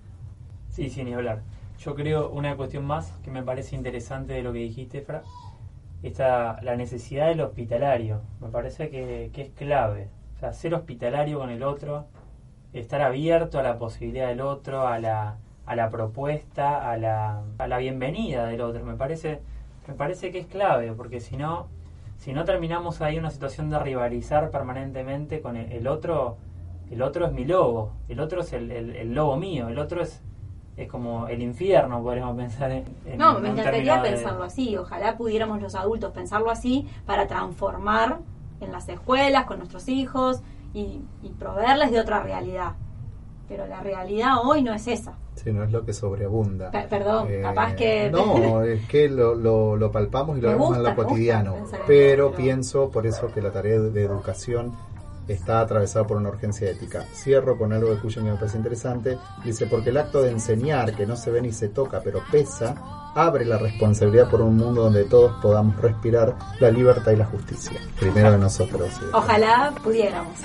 Sí, 0.69 0.89
sin 0.89 1.05
ni 1.05 1.13
hablar. 1.13 1.41
Yo 1.79 1.95
creo 1.95 2.29
una 2.29 2.57
cuestión 2.57 2.85
más 2.85 3.09
que 3.23 3.31
me 3.31 3.41
parece 3.41 3.73
interesante 3.73 4.33
de 4.33 4.43
lo 4.43 4.51
que 4.51 4.59
dijiste, 4.59 4.99
Fra, 4.99 5.23
está 6.03 6.61
la 6.61 6.75
necesidad 6.75 7.27
del 7.27 7.39
hospitalario. 7.39 8.19
Me 8.41 8.49
parece 8.49 8.89
que, 8.89 9.29
que 9.31 9.43
es 9.43 9.49
clave. 9.51 10.09
O 10.35 10.39
sea, 10.39 10.51
ser 10.51 10.73
hospitalario 10.73 11.39
con 11.39 11.49
el 11.49 11.63
otro, 11.63 12.07
estar 12.73 13.01
abierto 13.01 13.59
a 13.59 13.63
la 13.63 13.77
posibilidad 13.77 14.27
del 14.27 14.41
otro, 14.41 14.87
a 14.87 14.99
la, 14.99 15.37
a 15.65 15.75
la 15.77 15.89
propuesta, 15.89 16.91
a 16.91 16.97
la, 16.97 17.43
a 17.57 17.67
la 17.67 17.77
bienvenida 17.77 18.45
del 18.47 18.59
otro. 18.59 18.83
Me 18.83 18.95
parece, 18.95 19.39
me 19.87 19.93
parece 19.93 20.33
que 20.33 20.39
es 20.39 20.47
clave, 20.47 20.91
porque 20.91 21.21
si 21.21 21.37
no, 21.37 21.69
si 22.17 22.33
no 22.33 22.43
terminamos 22.43 22.99
ahí 22.99 23.17
una 23.17 23.31
situación 23.31 23.69
de 23.69 23.79
rivalizar 23.79 24.51
permanentemente 24.51 25.39
con 25.39 25.55
el, 25.55 25.71
el 25.71 25.87
otro, 25.87 26.35
el 26.91 27.01
otro 27.01 27.25
es 27.25 27.31
mi 27.31 27.45
lobo, 27.45 27.93
el 28.09 28.19
otro 28.19 28.41
es 28.41 28.51
el, 28.51 28.69
el, 28.69 28.97
el 28.97 29.13
lobo 29.15 29.37
mío, 29.37 29.69
el 29.69 29.79
otro 29.79 30.01
es, 30.01 30.21
es 30.81 30.87
como 30.89 31.27
el 31.27 31.41
infierno, 31.41 32.01
podríamos 32.01 32.35
pensar 32.37 32.71
en, 32.71 32.85
en 33.05 33.17
No, 33.17 33.39
me 33.39 33.49
encantaría 33.49 34.01
de- 34.01 34.09
pensarlo 34.11 34.43
así. 34.43 34.77
Ojalá 34.77 35.17
pudiéramos 35.17 35.61
los 35.61 35.75
adultos 35.75 36.11
pensarlo 36.13 36.49
así 36.51 36.87
para 37.05 37.27
transformar 37.27 38.19
en 38.61 38.71
las 38.71 38.87
escuelas 38.89 39.45
con 39.45 39.57
nuestros 39.59 39.87
hijos 39.89 40.41
y, 40.73 41.01
y 41.23 41.29
proveerles 41.37 41.91
de 41.91 41.99
otra 41.99 42.21
realidad. 42.21 42.73
Pero 43.47 43.65
la 43.65 43.79
realidad 43.81 44.35
hoy 44.43 44.61
no 44.61 44.73
es 44.73 44.87
esa. 44.87 45.13
Sí, 45.35 45.51
no 45.51 45.63
es 45.63 45.71
lo 45.71 45.83
que 45.85 45.93
sobreabunda. 45.93 46.67
Eh, 46.67 46.71
Per- 46.71 46.87
perdón, 46.89 47.27
capaz 47.41 47.73
que- 47.73 48.09
No, 48.11 48.61
es 48.63 48.85
que 48.87 49.09
lo, 49.09 49.33
lo, 49.35 49.75
lo 49.75 49.91
palpamos 49.91 50.37
y 50.37 50.41
lo 50.41 50.49
vemos 50.49 50.77
en 50.77 50.83
lo 50.83 50.95
cotidiano. 50.95 51.55
Pero 51.87 52.31
pienso, 52.33 52.89
por 52.89 53.07
eso, 53.07 53.31
que 53.33 53.41
la 53.41 53.51
tarea 53.51 53.79
de, 53.79 53.89
de 53.91 54.03
educación 54.03 54.73
está 55.33 55.61
atravesado 55.61 56.07
por 56.07 56.17
una 56.17 56.29
urgencia 56.29 56.69
ética. 56.69 57.05
Cierro 57.13 57.57
con 57.57 57.73
algo 57.73 57.93
de 57.93 58.01
Cushing 58.01 58.23
que 58.23 58.31
me 58.31 58.37
parece 58.37 58.57
interesante. 58.57 59.17
Dice, 59.43 59.67
porque 59.67 59.89
el 59.89 59.97
acto 59.97 60.21
de 60.21 60.31
enseñar, 60.31 60.95
que 60.95 61.05
no 61.05 61.15
se 61.15 61.31
ve 61.31 61.41
ni 61.41 61.51
se 61.51 61.69
toca, 61.69 62.01
pero 62.03 62.21
pesa, 62.31 62.75
abre 63.15 63.45
la 63.45 63.57
responsabilidad 63.57 64.29
por 64.29 64.41
un 64.41 64.57
mundo 64.57 64.83
donde 64.83 65.05
todos 65.05 65.33
podamos 65.41 65.75
respirar 65.77 66.35
la 66.59 66.71
libertad 66.71 67.11
y 67.11 67.17
la 67.17 67.25
justicia. 67.25 67.79
Primero 67.99 68.31
de 68.31 68.37
nosotros. 68.37 68.89
Ojalá 69.13 69.73
pudiéramos. 69.83 70.39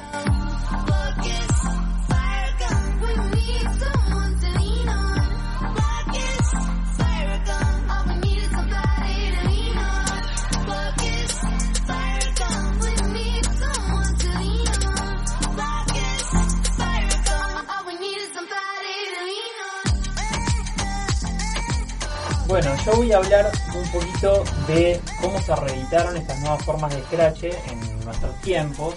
Bueno, 22.55 22.71
yo 22.87 22.93
voy 22.93 23.11
a 23.11 23.17
hablar 23.17 23.51
un 23.75 23.91
poquito 23.91 24.45
de 24.69 25.01
cómo 25.21 25.41
se 25.41 25.57
reeditaron 25.57 26.17
estas 26.17 26.39
nuevas 26.39 26.65
formas 26.65 26.95
de 26.95 27.03
Scratch 27.03 27.43
en 27.43 28.05
nuestros 28.05 28.41
tiempos, 28.43 28.95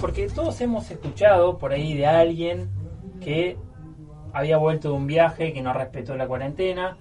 porque 0.00 0.28
todos 0.28 0.60
hemos 0.60 0.88
escuchado 0.88 1.58
por 1.58 1.72
ahí 1.72 1.94
de 1.94 2.06
alguien 2.06 2.70
que 3.20 3.56
había 4.32 4.56
vuelto 4.58 4.90
de 4.90 4.94
un 4.94 5.08
viaje, 5.08 5.52
que 5.52 5.62
no 5.62 5.72
respetó 5.72 6.14
la 6.14 6.28
cuarentena, 6.28 6.96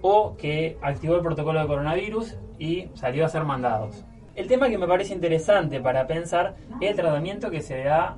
o 0.00 0.38
que 0.38 0.78
activó 0.80 1.16
el 1.16 1.22
protocolo 1.22 1.60
de 1.60 1.66
coronavirus 1.66 2.38
y 2.58 2.88
salió 2.94 3.26
a 3.26 3.28
ser 3.28 3.44
mandados. 3.44 4.06
El 4.36 4.48
tema 4.48 4.70
que 4.70 4.78
me 4.78 4.88
parece 4.88 5.12
interesante 5.12 5.82
para 5.82 6.06
pensar 6.06 6.56
es 6.80 6.92
el 6.92 6.96
tratamiento 6.96 7.50
que 7.50 7.60
se 7.60 7.84
da 7.84 8.16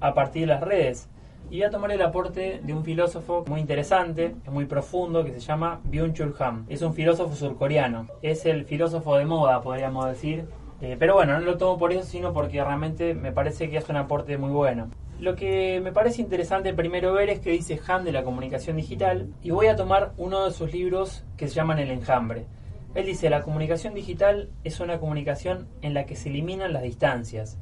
a 0.00 0.14
partir 0.14 0.42
de 0.42 0.54
las 0.54 0.60
redes. 0.60 1.10
Y 1.52 1.58
voy 1.58 1.64
a 1.64 1.70
tomar 1.70 1.92
el 1.92 2.00
aporte 2.00 2.62
de 2.64 2.72
un 2.72 2.82
filósofo 2.82 3.44
muy 3.46 3.60
interesante, 3.60 4.34
muy 4.50 4.64
profundo, 4.64 5.22
que 5.22 5.34
se 5.34 5.40
llama 5.40 5.82
Byung-Chul 5.84 6.34
Han. 6.40 6.64
Es 6.70 6.80
un 6.80 6.94
filósofo 6.94 7.36
surcoreano. 7.36 8.06
Es 8.22 8.46
el 8.46 8.64
filósofo 8.64 9.18
de 9.18 9.26
moda, 9.26 9.60
podríamos 9.60 10.06
decir. 10.06 10.46
Eh, 10.80 10.96
pero 10.98 11.12
bueno, 11.16 11.34
no 11.34 11.40
lo 11.40 11.58
tomo 11.58 11.78
por 11.78 11.92
eso, 11.92 12.04
sino 12.04 12.32
porque 12.32 12.64
realmente 12.64 13.12
me 13.12 13.32
parece 13.32 13.68
que 13.68 13.76
hace 13.76 13.92
un 13.92 13.98
aporte 13.98 14.38
muy 14.38 14.48
bueno. 14.50 14.88
Lo 15.20 15.36
que 15.36 15.82
me 15.84 15.92
parece 15.92 16.22
interesante 16.22 16.72
primero 16.72 17.12
ver 17.12 17.28
es 17.28 17.40
que 17.40 17.50
dice 17.50 17.78
Han 17.86 18.04
de 18.04 18.12
la 18.12 18.24
comunicación 18.24 18.78
digital 18.78 19.28
y 19.42 19.50
voy 19.50 19.66
a 19.66 19.76
tomar 19.76 20.14
uno 20.16 20.46
de 20.46 20.52
sus 20.52 20.72
libros 20.72 21.22
que 21.36 21.48
se 21.48 21.54
llaman 21.54 21.78
El 21.78 21.90
enjambre. 21.90 22.46
Él 22.94 23.04
dice, 23.04 23.28
la 23.28 23.42
comunicación 23.42 23.92
digital 23.92 24.48
es 24.64 24.80
una 24.80 24.98
comunicación 24.98 25.68
en 25.82 25.92
la 25.92 26.06
que 26.06 26.16
se 26.16 26.30
eliminan 26.30 26.72
las 26.72 26.82
distancias. 26.82 27.58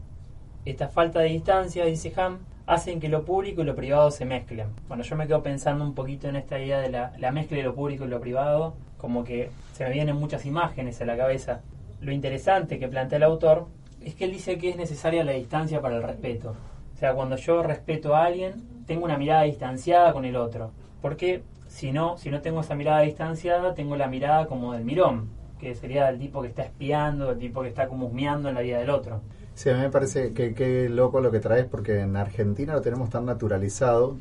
Esta 0.64 0.86
falta 0.86 1.18
de 1.18 1.30
distancia, 1.30 1.84
dice 1.86 2.12
Han, 2.16 2.38
hacen 2.70 3.00
que 3.00 3.08
lo 3.08 3.24
público 3.24 3.62
y 3.62 3.64
lo 3.64 3.74
privado 3.74 4.12
se 4.12 4.24
mezclen. 4.24 4.68
Bueno, 4.86 5.02
yo 5.02 5.16
me 5.16 5.26
quedo 5.26 5.42
pensando 5.42 5.84
un 5.84 5.92
poquito 5.92 6.28
en 6.28 6.36
esta 6.36 6.56
idea 6.56 6.78
de 6.78 6.88
la, 6.88 7.12
la 7.18 7.32
mezcla 7.32 7.56
de 7.56 7.64
lo 7.64 7.74
público 7.74 8.04
y 8.04 8.08
lo 8.08 8.20
privado, 8.20 8.76
como 8.96 9.24
que 9.24 9.50
se 9.72 9.82
me 9.82 9.90
vienen 9.90 10.14
muchas 10.14 10.46
imágenes 10.46 11.00
a 11.00 11.04
la 11.04 11.16
cabeza. 11.16 11.62
Lo 12.00 12.12
interesante 12.12 12.78
que 12.78 12.86
plantea 12.86 13.16
el 13.16 13.24
autor 13.24 13.66
es 14.00 14.14
que 14.14 14.24
él 14.24 14.30
dice 14.30 14.56
que 14.56 14.68
es 14.68 14.76
necesaria 14.76 15.24
la 15.24 15.32
distancia 15.32 15.80
para 15.80 15.96
el 15.96 16.04
respeto. 16.04 16.54
O 16.94 16.96
sea, 16.96 17.12
cuando 17.14 17.34
yo 17.34 17.60
respeto 17.64 18.14
a 18.14 18.26
alguien, 18.26 18.84
tengo 18.86 19.04
una 19.04 19.18
mirada 19.18 19.42
distanciada 19.42 20.12
con 20.12 20.24
el 20.24 20.36
otro. 20.36 20.70
Porque 21.02 21.42
si 21.66 21.90
no, 21.90 22.18
si 22.18 22.30
no 22.30 22.40
tengo 22.40 22.60
esa 22.60 22.76
mirada 22.76 23.00
distanciada, 23.00 23.74
tengo 23.74 23.96
la 23.96 24.06
mirada 24.06 24.46
como 24.46 24.74
del 24.74 24.84
mirón, 24.84 25.28
que 25.58 25.74
sería 25.74 26.08
el 26.08 26.20
tipo 26.20 26.40
que 26.40 26.48
está 26.48 26.62
espiando, 26.62 27.32
el 27.32 27.38
tipo 27.40 27.62
que 27.62 27.68
está 27.68 27.88
como 27.88 28.06
husmeando 28.06 28.48
en 28.48 28.54
la 28.54 28.60
vida 28.60 28.78
del 28.78 28.90
otro. 28.90 29.22
Sí, 29.54 29.68
a 29.68 29.74
mí 29.74 29.80
me 29.80 29.90
parece 29.90 30.32
que, 30.32 30.54
que 30.54 30.88
loco 30.88 31.20
lo 31.20 31.30
que 31.30 31.40
traes 31.40 31.66
porque 31.66 32.00
en 32.00 32.16
Argentina 32.16 32.72
lo 32.72 32.80
tenemos 32.80 33.10
tan 33.10 33.26
naturalizado, 33.26 34.16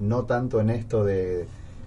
no 0.00 0.24
tanto 0.24 0.60
en 0.60 0.70
esto 0.70 1.04
de, 1.04 1.46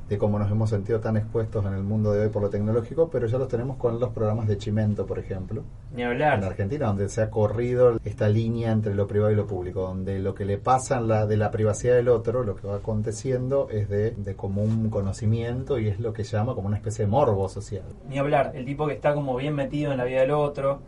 de 0.09 0.19
cómo 0.19 0.37
nos 0.37 0.51
hemos 0.51 0.69
sentido 0.69 0.99
tan 0.99 1.17
expuestos 1.17 1.65
en 1.65 1.73
el 1.73 1.81
mundo 1.81 2.11
de 2.11 2.21
hoy 2.21 2.29
por 2.29 2.43
lo 2.43 2.49
tecnológico, 2.49 3.09
pero 3.09 3.25
ya 3.25 3.39
los 3.39 3.47
tenemos 3.47 3.77
con 3.77 3.99
los 3.99 4.11
programas 4.11 4.47
de 4.47 4.57
Chimento, 4.57 5.05
por 5.05 5.17
ejemplo. 5.17 5.63
Ni 5.95 6.03
hablar. 6.03 6.37
En 6.37 6.43
Argentina, 6.43 6.87
donde 6.87 7.09
se 7.09 7.23
ha 7.23 7.31
corrido 7.31 7.99
esta 8.03 8.29
línea 8.29 8.71
entre 8.71 8.93
lo 8.93 9.07
privado 9.07 9.31
y 9.31 9.35
lo 9.35 9.47
público, 9.47 9.81
donde 9.81 10.19
lo 10.19 10.35
que 10.35 10.45
le 10.45 10.59
pasa 10.59 10.97
en 10.97 11.07
la, 11.07 11.25
de 11.25 11.37
la 11.37 11.49
privacidad 11.49 11.95
del 11.95 12.09
otro, 12.09 12.43
lo 12.43 12.55
que 12.55 12.67
va 12.67 12.75
aconteciendo 12.75 13.67
es 13.71 13.89
de, 13.89 14.11
de 14.11 14.35
común 14.35 14.89
conocimiento 14.91 15.79
y 15.79 15.87
es 15.87 15.99
lo 15.99 16.13
que 16.13 16.23
llama 16.23 16.53
como 16.53 16.67
una 16.67 16.77
especie 16.77 17.05
de 17.05 17.11
morbo 17.11 17.49
social. 17.49 17.85
Ni 18.07 18.19
hablar, 18.19 18.51
el 18.53 18.65
tipo 18.65 18.85
que 18.85 18.93
está 18.93 19.15
como 19.15 19.35
bien 19.35 19.55
metido 19.55 19.91
en 19.91 19.97
la 19.97 20.03
vida 20.03 20.21
del 20.21 20.31
otro, 20.31 20.81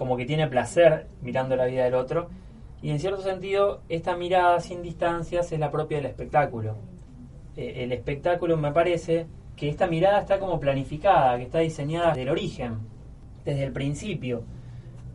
como 0.00 0.16
que 0.16 0.24
tiene 0.24 0.48
placer 0.48 1.08
mirando 1.20 1.56
la 1.56 1.66
vida 1.66 1.84
del 1.84 1.92
otro. 1.92 2.30
Y 2.80 2.88
en 2.88 2.98
cierto 2.98 3.20
sentido, 3.20 3.82
esta 3.90 4.16
mirada 4.16 4.58
sin 4.60 4.80
distancias 4.80 5.52
es 5.52 5.60
la 5.60 5.70
propia 5.70 5.98
del 5.98 6.06
espectáculo. 6.06 6.78
Eh, 7.54 7.84
el 7.84 7.92
espectáculo 7.92 8.56
me 8.56 8.72
parece 8.72 9.26
que 9.56 9.68
esta 9.68 9.86
mirada 9.86 10.20
está 10.20 10.38
como 10.38 10.58
planificada, 10.58 11.36
que 11.36 11.42
está 11.42 11.58
diseñada 11.58 12.08
desde 12.08 12.22
el 12.22 12.30
origen, 12.30 12.78
desde 13.44 13.62
el 13.62 13.72
principio. 13.72 14.42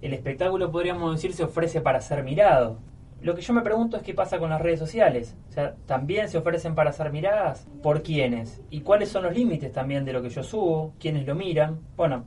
El 0.04 0.14
espectáculo, 0.14 0.70
podríamos 0.70 1.16
decir, 1.16 1.34
se 1.34 1.46
ofrece 1.46 1.82
para 1.82 2.00
ser 2.00 2.22
mirado. 2.22 2.78
Lo 3.24 3.34
que 3.34 3.42
yo 3.42 3.56
me 3.56 3.64
pregunto 3.64 3.98
es 3.98 4.04
qué 4.04 4.14
pasa 4.14 4.38
con 4.38 4.52
las 4.52 4.62
redes 4.62 4.78
sociales. 4.78 5.36
O 5.50 5.52
sea, 5.52 5.74
¿también 5.88 6.30
se 6.30 6.38
ofrecen 6.38 6.76
para 6.76 6.92
ser 6.92 7.12
miradas? 7.12 7.68
¿Por 7.82 8.04
quiénes? 8.04 8.62
¿Y 8.70 8.82
cuáles 8.82 9.10
son 9.10 9.24
los 9.24 9.34
límites 9.34 9.72
también 9.72 10.06
de 10.06 10.14
lo 10.14 10.22
que 10.22 10.30
yo 10.30 10.44
subo? 10.44 10.94
¿Quiénes 11.00 11.26
lo 11.26 11.34
miran? 11.34 11.80
Bueno, 11.98 12.26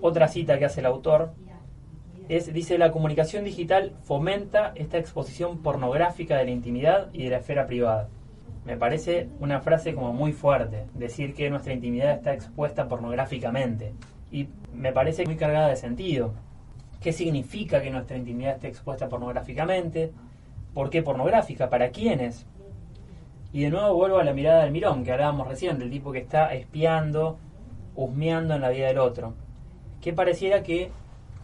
otra 0.00 0.28
cita 0.28 0.56
que 0.56 0.66
hace 0.66 0.78
el 0.78 0.86
autor 0.86 1.32
es, 2.28 2.52
dice, 2.52 2.78
la 2.78 2.90
comunicación 2.90 3.44
digital 3.44 3.92
fomenta 4.02 4.72
esta 4.74 4.98
exposición 4.98 5.58
pornográfica 5.58 6.36
de 6.36 6.44
la 6.44 6.50
intimidad 6.50 7.08
y 7.12 7.24
de 7.24 7.30
la 7.30 7.38
esfera 7.38 7.66
privada. 7.66 8.08
Me 8.64 8.76
parece 8.76 9.28
una 9.38 9.60
frase 9.60 9.94
como 9.94 10.12
muy 10.12 10.32
fuerte, 10.32 10.86
decir 10.94 11.34
que 11.34 11.50
nuestra 11.50 11.72
intimidad 11.72 12.12
está 12.12 12.34
expuesta 12.34 12.88
pornográficamente. 12.88 13.94
Y 14.32 14.48
me 14.74 14.92
parece 14.92 15.24
muy 15.24 15.36
cargada 15.36 15.68
de 15.68 15.76
sentido. 15.76 16.34
¿Qué 17.00 17.12
significa 17.12 17.80
que 17.80 17.90
nuestra 17.90 18.16
intimidad 18.16 18.54
esté 18.54 18.66
expuesta 18.66 19.08
pornográficamente? 19.08 20.12
¿Por 20.74 20.90
qué 20.90 21.02
pornográfica? 21.02 21.70
¿Para 21.70 21.90
quiénes? 21.90 22.44
Y 23.52 23.62
de 23.62 23.70
nuevo 23.70 23.94
vuelvo 23.94 24.18
a 24.18 24.24
la 24.24 24.32
mirada 24.32 24.64
del 24.64 24.72
mirón 24.72 25.04
que 25.04 25.12
hablábamos 25.12 25.46
recién, 25.46 25.78
del 25.78 25.90
tipo 25.90 26.10
que 26.10 26.18
está 26.18 26.52
espiando, 26.52 27.38
husmeando 27.94 28.54
en 28.54 28.60
la 28.60 28.70
vida 28.70 28.88
del 28.88 28.98
otro. 28.98 29.34
Que 30.00 30.12
pareciera 30.12 30.62
que, 30.62 30.90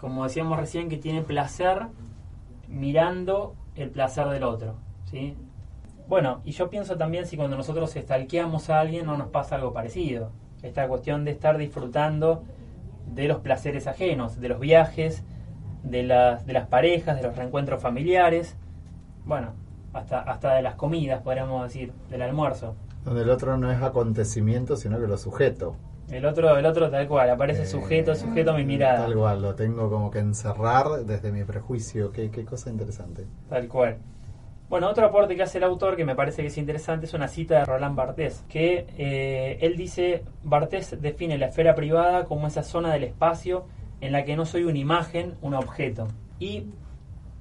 como 0.02 0.24
decíamos 0.24 0.58
recién, 0.58 0.88
que 0.88 0.98
tiene 0.98 1.22
placer 1.22 1.86
mirando 2.66 3.54
el 3.76 3.88
placer 3.88 4.28
del 4.30 4.42
otro. 4.42 4.74
¿sí? 5.04 5.36
Bueno, 6.08 6.40
y 6.44 6.50
yo 6.50 6.68
pienso 6.70 6.98
también 6.98 7.24
si 7.24 7.36
cuando 7.36 7.56
nosotros 7.56 7.94
estalqueamos 7.94 8.68
a 8.68 8.80
alguien 8.80 9.06
no 9.06 9.16
nos 9.16 9.28
pasa 9.28 9.54
algo 9.54 9.72
parecido. 9.72 10.32
Esta 10.60 10.88
cuestión 10.88 11.24
de 11.24 11.30
estar 11.30 11.56
disfrutando 11.56 12.42
de 13.14 13.28
los 13.28 13.38
placeres 13.38 13.86
ajenos, 13.86 14.40
de 14.40 14.48
los 14.48 14.58
viajes, 14.58 15.22
de 15.84 16.02
las, 16.02 16.46
de 16.46 16.52
las 16.52 16.66
parejas, 16.66 17.14
de 17.14 17.22
los 17.22 17.36
reencuentros 17.36 17.80
familiares, 17.80 18.56
bueno, 19.24 19.52
hasta, 19.92 20.20
hasta 20.20 20.54
de 20.54 20.62
las 20.62 20.74
comidas, 20.74 21.22
podríamos 21.22 21.62
decir, 21.62 21.92
del 22.10 22.22
almuerzo. 22.22 22.74
Donde 23.04 23.22
el 23.22 23.30
otro 23.30 23.56
no 23.56 23.70
es 23.70 23.80
acontecimiento, 23.80 24.74
sino 24.74 24.98
que 24.98 25.06
lo 25.06 25.16
sujeto. 25.16 25.76
El 26.12 26.26
otro, 26.26 26.56
el 26.58 26.66
otro 26.66 26.90
tal 26.90 27.08
cual, 27.08 27.30
aparece 27.30 27.62
Eh, 27.62 27.66
sujeto, 27.66 28.14
sujeto 28.14 28.50
a 28.52 28.56
mi 28.56 28.64
mirada. 28.64 29.06
Tal 29.06 29.14
cual, 29.14 29.42
lo 29.42 29.54
tengo 29.54 29.88
como 29.90 30.10
que 30.10 30.18
encerrar 30.18 31.04
desde 31.06 31.32
mi 31.32 31.44
prejuicio. 31.44 32.12
Qué, 32.12 32.30
qué 32.30 32.44
cosa 32.44 32.70
interesante. 32.70 33.26
Tal 33.48 33.66
cual. 33.66 33.96
Bueno, 34.68 34.88
otro 34.88 35.06
aporte 35.06 35.36
que 35.36 35.42
hace 35.42 35.58
el 35.58 35.64
autor 35.64 35.96
que 35.96 36.04
me 36.04 36.14
parece 36.14 36.42
que 36.42 36.48
es 36.48 36.56
interesante 36.56 37.06
es 37.06 37.14
una 37.14 37.28
cita 37.28 37.58
de 37.58 37.64
Roland 37.66 37.94
Barthes, 37.94 38.44
que 38.48 38.86
eh, 38.96 39.58
él 39.60 39.76
dice, 39.76 40.24
Barthes 40.44 41.00
define 41.00 41.36
la 41.36 41.46
esfera 41.46 41.74
privada 41.74 42.24
como 42.24 42.46
esa 42.46 42.62
zona 42.62 42.92
del 42.92 43.04
espacio 43.04 43.66
en 44.00 44.12
la 44.12 44.24
que 44.24 44.34
no 44.34 44.46
soy 44.46 44.64
una 44.64 44.78
imagen, 44.78 45.34
un 45.42 45.54
objeto. 45.54 46.08
Y 46.38 46.68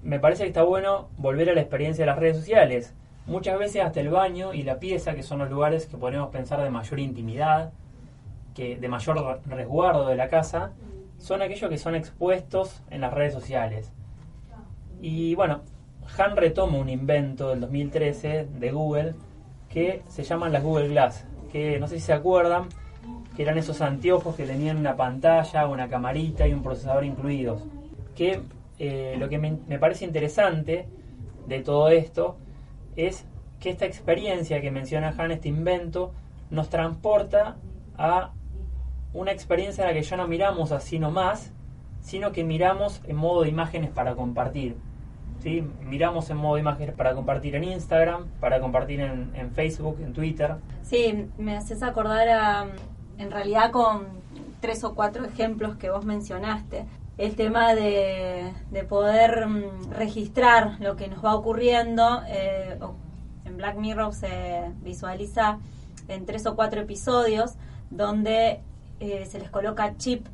me 0.03 0.19
parece 0.19 0.43
que 0.43 0.49
está 0.49 0.63
bueno 0.63 1.09
volver 1.17 1.49
a 1.49 1.53
la 1.53 1.61
experiencia 1.61 2.03
de 2.03 2.11
las 2.11 2.19
redes 2.19 2.37
sociales. 2.37 2.93
Muchas 3.27 3.57
veces 3.57 3.81
hasta 3.81 4.01
el 4.01 4.09
baño 4.09 4.53
y 4.53 4.63
la 4.63 4.79
pieza, 4.79 5.13
que 5.15 5.23
son 5.23 5.39
los 5.39 5.49
lugares 5.49 5.85
que 5.85 5.95
podemos 5.95 6.29
pensar 6.31 6.61
de 6.61 6.69
mayor 6.69 6.99
intimidad, 6.99 7.71
que 8.53 8.77
de 8.77 8.87
mayor 8.87 9.41
resguardo 9.45 10.07
de 10.07 10.15
la 10.15 10.29
casa, 10.29 10.71
son 11.17 11.41
aquellos 11.41 11.69
que 11.69 11.77
son 11.77 11.95
expuestos 11.95 12.81
en 12.89 13.01
las 13.01 13.13
redes 13.13 13.33
sociales. 13.33 13.91
Y 15.01 15.35
bueno, 15.35 15.61
Han 16.17 16.35
retoma 16.35 16.77
un 16.77 16.89
invento 16.89 17.49
del 17.49 17.61
2013 17.61 18.47
de 18.59 18.71
Google 18.71 19.15
que 19.69 20.03
se 20.09 20.23
llaman 20.23 20.51
las 20.51 20.63
Google 20.63 20.89
Glass, 20.89 21.25
que 21.51 21.79
no 21.79 21.87
sé 21.87 21.95
si 21.95 22.01
se 22.01 22.13
acuerdan, 22.13 22.67
que 23.35 23.43
eran 23.43 23.57
esos 23.57 23.81
anteojos 23.81 24.35
que 24.35 24.45
tenían 24.45 24.77
una 24.77 24.95
pantalla, 24.95 25.67
una 25.67 25.87
camarita 25.87 26.47
y 26.47 26.53
un 26.53 26.61
procesador 26.61 27.05
incluidos. 27.05 27.63
Que 28.15 28.41
eh, 28.79 29.15
lo 29.17 29.29
que 29.29 29.37
me, 29.37 29.57
me 29.67 29.79
parece 29.79 30.05
interesante 30.05 30.87
de 31.47 31.59
todo 31.61 31.89
esto 31.89 32.35
es 32.95 33.25
que 33.59 33.69
esta 33.69 33.85
experiencia 33.85 34.59
que 34.59 34.71
menciona 34.71 35.13
Han, 35.17 35.31
este 35.31 35.47
invento, 35.47 36.11
nos 36.49 36.69
transporta 36.69 37.57
a 37.97 38.31
una 39.13 39.31
experiencia 39.31 39.83
en 39.83 39.89
la 39.89 39.93
que 39.93 40.03
ya 40.03 40.17
no 40.17 40.27
miramos 40.27 40.71
así 40.71 40.99
nomás, 40.99 41.51
sino 42.01 42.31
que 42.31 42.43
miramos 42.43 43.01
en 43.05 43.15
modo 43.15 43.43
de 43.43 43.49
imágenes 43.49 43.91
para 43.91 44.15
compartir. 44.15 44.77
¿sí? 45.41 45.63
Miramos 45.81 46.29
en 46.29 46.37
modo 46.37 46.57
imágenes 46.57 46.95
para 46.95 47.13
compartir 47.13 47.55
en 47.55 47.63
Instagram, 47.63 48.27
para 48.39 48.59
compartir 48.59 49.01
en, 49.01 49.51
Facebook, 49.53 49.97
en 50.01 50.13
Twitter. 50.13 50.55
Sí, 50.83 51.27
me 51.37 51.57
haces 51.57 51.83
acordar 51.83 52.29
a, 52.29 52.67
en 53.17 53.31
realidad 53.31 53.71
con 53.71 54.07
tres 54.59 54.83
o 54.83 54.95
cuatro 54.95 55.25
ejemplos 55.25 55.75
que 55.75 55.89
vos 55.89 56.05
mencionaste. 56.05 56.85
El 57.17 57.35
tema 57.35 57.75
de, 57.75 58.51
de 58.71 58.83
poder 58.83 59.45
mm, 59.47 59.91
registrar 59.91 60.77
lo 60.79 60.95
que 60.95 61.07
nos 61.07 61.23
va 61.23 61.35
ocurriendo. 61.35 62.21
eh, 62.27 62.79
en 63.43 63.57
Black 63.57 63.75
Mirror 63.75 64.13
se 64.13 64.71
visualiza 64.81 65.59
en 66.07 66.25
tres 66.25 66.45
o 66.45 66.55
cuatro 66.55 66.81
episodios 66.81 67.55
donde 67.89 68.61
eh, 69.01 69.25
se 69.25 69.39
les 69.39 69.49
coloca 69.49 69.97
chip 69.97 70.27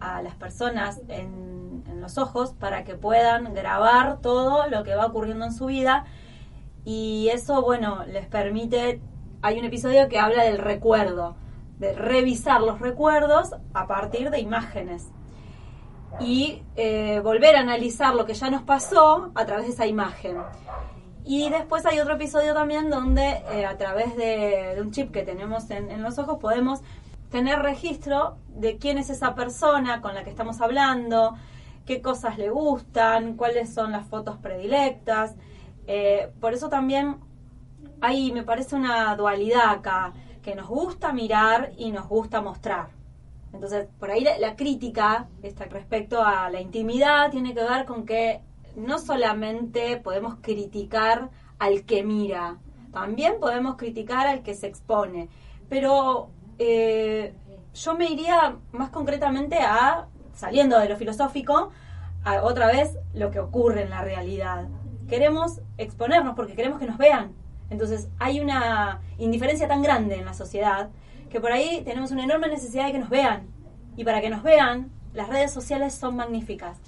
a 0.00 0.22
las 0.22 0.36
personas 0.36 1.00
en, 1.08 1.82
en 1.90 2.00
los 2.00 2.16
ojos 2.16 2.52
para 2.52 2.84
que 2.84 2.94
puedan 2.94 3.52
grabar 3.54 4.20
todo 4.20 4.68
lo 4.68 4.84
que 4.84 4.94
va 4.94 5.06
ocurriendo 5.06 5.44
en 5.44 5.52
su 5.52 5.66
vida. 5.66 6.04
Y 6.84 7.28
eso, 7.32 7.60
bueno, 7.62 8.04
les 8.06 8.26
permite, 8.26 9.00
hay 9.42 9.58
un 9.58 9.64
episodio 9.64 10.08
que 10.08 10.20
habla 10.20 10.44
del 10.44 10.58
recuerdo, 10.58 11.34
de 11.78 11.92
revisar 11.94 12.60
los 12.60 12.80
recuerdos 12.80 13.54
a 13.72 13.86
partir 13.86 14.30
de 14.30 14.38
imágenes. 14.38 15.08
Y 16.20 16.62
eh, 16.76 17.20
volver 17.20 17.56
a 17.56 17.60
analizar 17.60 18.14
lo 18.14 18.26
que 18.26 18.34
ya 18.34 18.48
nos 18.48 18.62
pasó 18.62 19.32
a 19.34 19.44
través 19.44 19.66
de 19.66 19.72
esa 19.72 19.86
imagen. 19.86 20.36
Y 21.24 21.48
después 21.48 21.84
hay 21.86 21.98
otro 21.98 22.14
episodio 22.14 22.54
también 22.54 22.90
donde 22.90 23.42
eh, 23.50 23.66
a 23.66 23.76
través 23.76 24.14
de, 24.14 24.74
de 24.76 24.80
un 24.80 24.92
chip 24.92 25.10
que 25.10 25.22
tenemos 25.22 25.70
en, 25.70 25.90
en 25.90 26.02
los 26.02 26.18
ojos 26.18 26.38
podemos 26.38 26.82
tener 27.34 27.62
registro 27.62 28.36
de 28.46 28.78
quién 28.78 28.96
es 28.96 29.10
esa 29.10 29.34
persona 29.34 30.00
con 30.00 30.14
la 30.14 30.22
que 30.22 30.30
estamos 30.30 30.60
hablando, 30.60 31.34
qué 31.84 32.00
cosas 32.00 32.38
le 32.38 32.48
gustan, 32.48 33.36
cuáles 33.36 33.74
son 33.74 33.90
las 33.90 34.06
fotos 34.06 34.36
predilectas. 34.36 35.34
Eh, 35.88 36.30
por 36.38 36.54
eso 36.54 36.68
también 36.68 37.16
hay, 38.00 38.30
me 38.30 38.44
parece, 38.44 38.76
una 38.76 39.16
dualidad 39.16 39.68
acá, 39.68 40.12
que 40.44 40.54
nos 40.54 40.68
gusta 40.68 41.12
mirar 41.12 41.72
y 41.76 41.90
nos 41.90 42.06
gusta 42.06 42.40
mostrar. 42.40 42.90
Entonces, 43.52 43.88
por 43.98 44.12
ahí 44.12 44.24
la, 44.38 44.54
crítica 44.54 45.26
esta, 45.42 45.64
respecto 45.64 46.22
a 46.24 46.48
la 46.50 46.60
intimidad 46.60 47.32
tiene 47.32 47.52
que 47.52 47.64
ver 47.64 47.84
con 47.84 48.06
que 48.06 48.42
no 48.76 49.00
solamente 49.00 49.96
podemos 49.96 50.36
criticar 50.40 51.30
al 51.58 51.82
que 51.82 52.04
mira, 52.04 52.58
también 52.92 53.40
podemos 53.40 53.74
criticar 53.74 54.28
al 54.28 54.44
que 54.44 54.54
se 54.54 54.68
expone. 54.68 55.28
Pero 55.68 56.30
eh, 56.58 57.34
yo 57.74 57.94
me 57.94 58.10
iría 58.10 58.56
más 58.72 58.90
concretamente 58.90 59.58
a, 59.58 60.06
saliendo 60.34 60.78
de 60.78 60.88
lo 60.88 60.96
filosófico, 60.96 61.70
a 62.24 62.42
otra 62.42 62.66
vez 62.66 62.96
lo 63.12 63.30
que 63.30 63.40
ocurre 63.40 63.82
en 63.82 63.90
la 63.90 64.02
realidad. 64.02 64.68
Queremos 65.08 65.60
exponernos 65.76 66.34
porque 66.34 66.54
queremos 66.54 66.78
que 66.78 66.86
nos 66.86 66.98
vean. 66.98 67.32
Entonces 67.70 68.08
hay 68.18 68.40
una 68.40 69.00
indiferencia 69.18 69.68
tan 69.68 69.82
grande 69.82 70.16
en 70.16 70.24
la 70.24 70.34
sociedad 70.34 70.90
que 71.30 71.40
por 71.40 71.52
ahí 71.52 71.82
tenemos 71.84 72.10
una 72.12 72.24
enorme 72.24 72.48
necesidad 72.48 72.86
de 72.86 72.92
que 72.92 72.98
nos 72.98 73.10
vean. 73.10 73.48
Y 73.96 74.04
para 74.04 74.20
que 74.20 74.30
nos 74.30 74.42
vean, 74.42 74.90
las 75.12 75.28
redes 75.28 75.52
sociales 75.52 75.94
son 75.94 76.16
magníficas. 76.16 76.78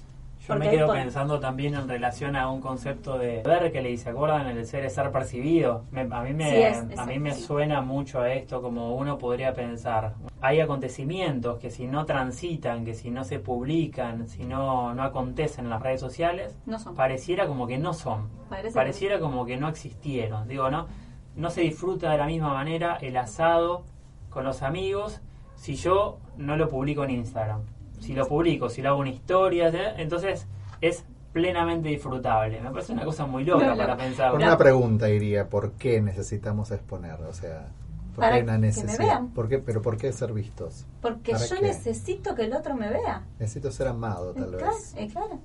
Yo 0.47 0.55
me 0.55 0.65
Porque 0.65 0.77
quedo 0.77 0.93
pensando 0.93 1.39
también 1.41 1.75
en 1.75 1.89
relación 1.89 2.35
a 2.37 2.49
un 2.49 2.61
concepto 2.61 3.17
de 3.17 3.41
ver 3.43 3.69
que 3.71 3.81
le 3.81 3.89
dice, 3.89 4.09
¿acuerdan? 4.11 4.47
El 4.47 4.65
ser 4.65 4.85
es 4.85 4.93
ser 4.95 5.11
percibido. 5.11 5.83
Me- 5.91 6.07
a 6.09 6.21
mí, 6.21 6.33
me, 6.33 6.49
Sí, 6.49 6.55
es- 6.93 6.97
a 6.99 7.05
mí 7.05 7.19
me 7.19 7.33
suena 7.33 7.81
mucho 7.81 8.21
a 8.21 8.31
esto 8.31 8.61
como 8.61 8.95
uno 8.95 9.17
podría 9.17 9.53
pensar. 9.53 10.13
Hay 10.39 10.61
acontecimientos 10.61 11.59
que 11.59 11.69
si 11.69 11.85
no 11.87 12.05
transitan, 12.05 12.85
que 12.85 12.93
si 12.93 13.09
no 13.11 13.25
se 13.25 13.39
publican, 13.39 14.29
si 14.29 14.45
no, 14.45 14.93
no 14.93 15.03
acontecen 15.03 15.65
en 15.65 15.71
las 15.71 15.81
redes 15.81 15.99
sociales, 15.99 16.55
No 16.65 16.79
son. 16.79 16.95
pareciera 16.95 17.45
como 17.45 17.67
que 17.67 17.77
no 17.77 17.93
son. 17.93 18.29
Parece 18.49 18.69
que 18.69 18.73
pareciera 18.73 19.19
como 19.19 19.45
que 19.45 19.57
no 19.57 19.67
existieron. 19.67 20.47
Digo, 20.47 20.69
¿no? 20.71 20.87
No 21.35 21.49
se 21.49 21.61
disfruta 21.61 22.09
de 22.11 22.17
la 22.17 22.25
misma 22.25 22.53
manera 22.53 22.97
el 23.01 23.17
asado 23.17 23.83
con 24.29 24.45
los 24.45 24.61
amigos 24.63 25.19
si 25.55 25.75
yo 25.75 26.19
no 26.37 26.55
lo 26.55 26.69
publico 26.69 27.03
en 27.03 27.09
Instagram. 27.11 27.61
Si 27.99 28.13
lo 28.13 28.27
publico, 28.27 28.69
si 28.69 28.81
lo 28.81 28.89
hago 28.89 28.99
una 28.99 29.09
historia, 29.09 29.71
¿sí? 29.71 29.77
entonces 29.97 30.45
es 30.81 31.03
plenamente 31.33 31.89
disfrutable. 31.89 32.59
Me 32.61 32.71
parece 32.71 32.93
una 32.93 33.05
cosa 33.05 33.25
muy 33.25 33.43
loca 33.43 33.65
No, 33.65 33.71
no. 33.71 33.77
para 33.77 33.97
pensar. 33.97 34.31
Con 34.31 34.41
una 34.41 34.57
pregunta 34.57 35.09
iría, 35.09 35.47
¿por 35.49 35.73
qué 35.73 36.01
necesitamos 36.01 36.71
exponer? 36.71 37.15
O 37.21 37.33
sea, 37.33 37.67
¿por 38.15 38.23
Para 38.23 38.37
qué 38.37 38.43
una 38.43 38.53
que 38.53 38.59
me 38.59 38.67
necesidad? 38.67 38.97
vean. 38.99 39.27
¿Por 39.29 39.47
qué, 39.47 39.59
¿Pero 39.59 39.81
por 39.81 39.97
qué 39.97 40.11
ser 40.13 40.33
vistos? 40.33 40.85
Porque 41.01 41.33
¿Para 41.33 41.45
yo 41.45 41.55
qué? 41.57 41.61
necesito 41.63 42.33
que 42.35 42.43
el 42.45 42.53
otro 42.53 42.75
me 42.75 42.89
vea. 42.89 43.23
Necesito 43.39 43.71
ser 43.71 43.87
amado, 43.87 44.33
tal 44.33 44.49
claro, 44.51 44.67
vez. 44.67 44.93
eh, 44.97 45.07
claro. 45.11 45.39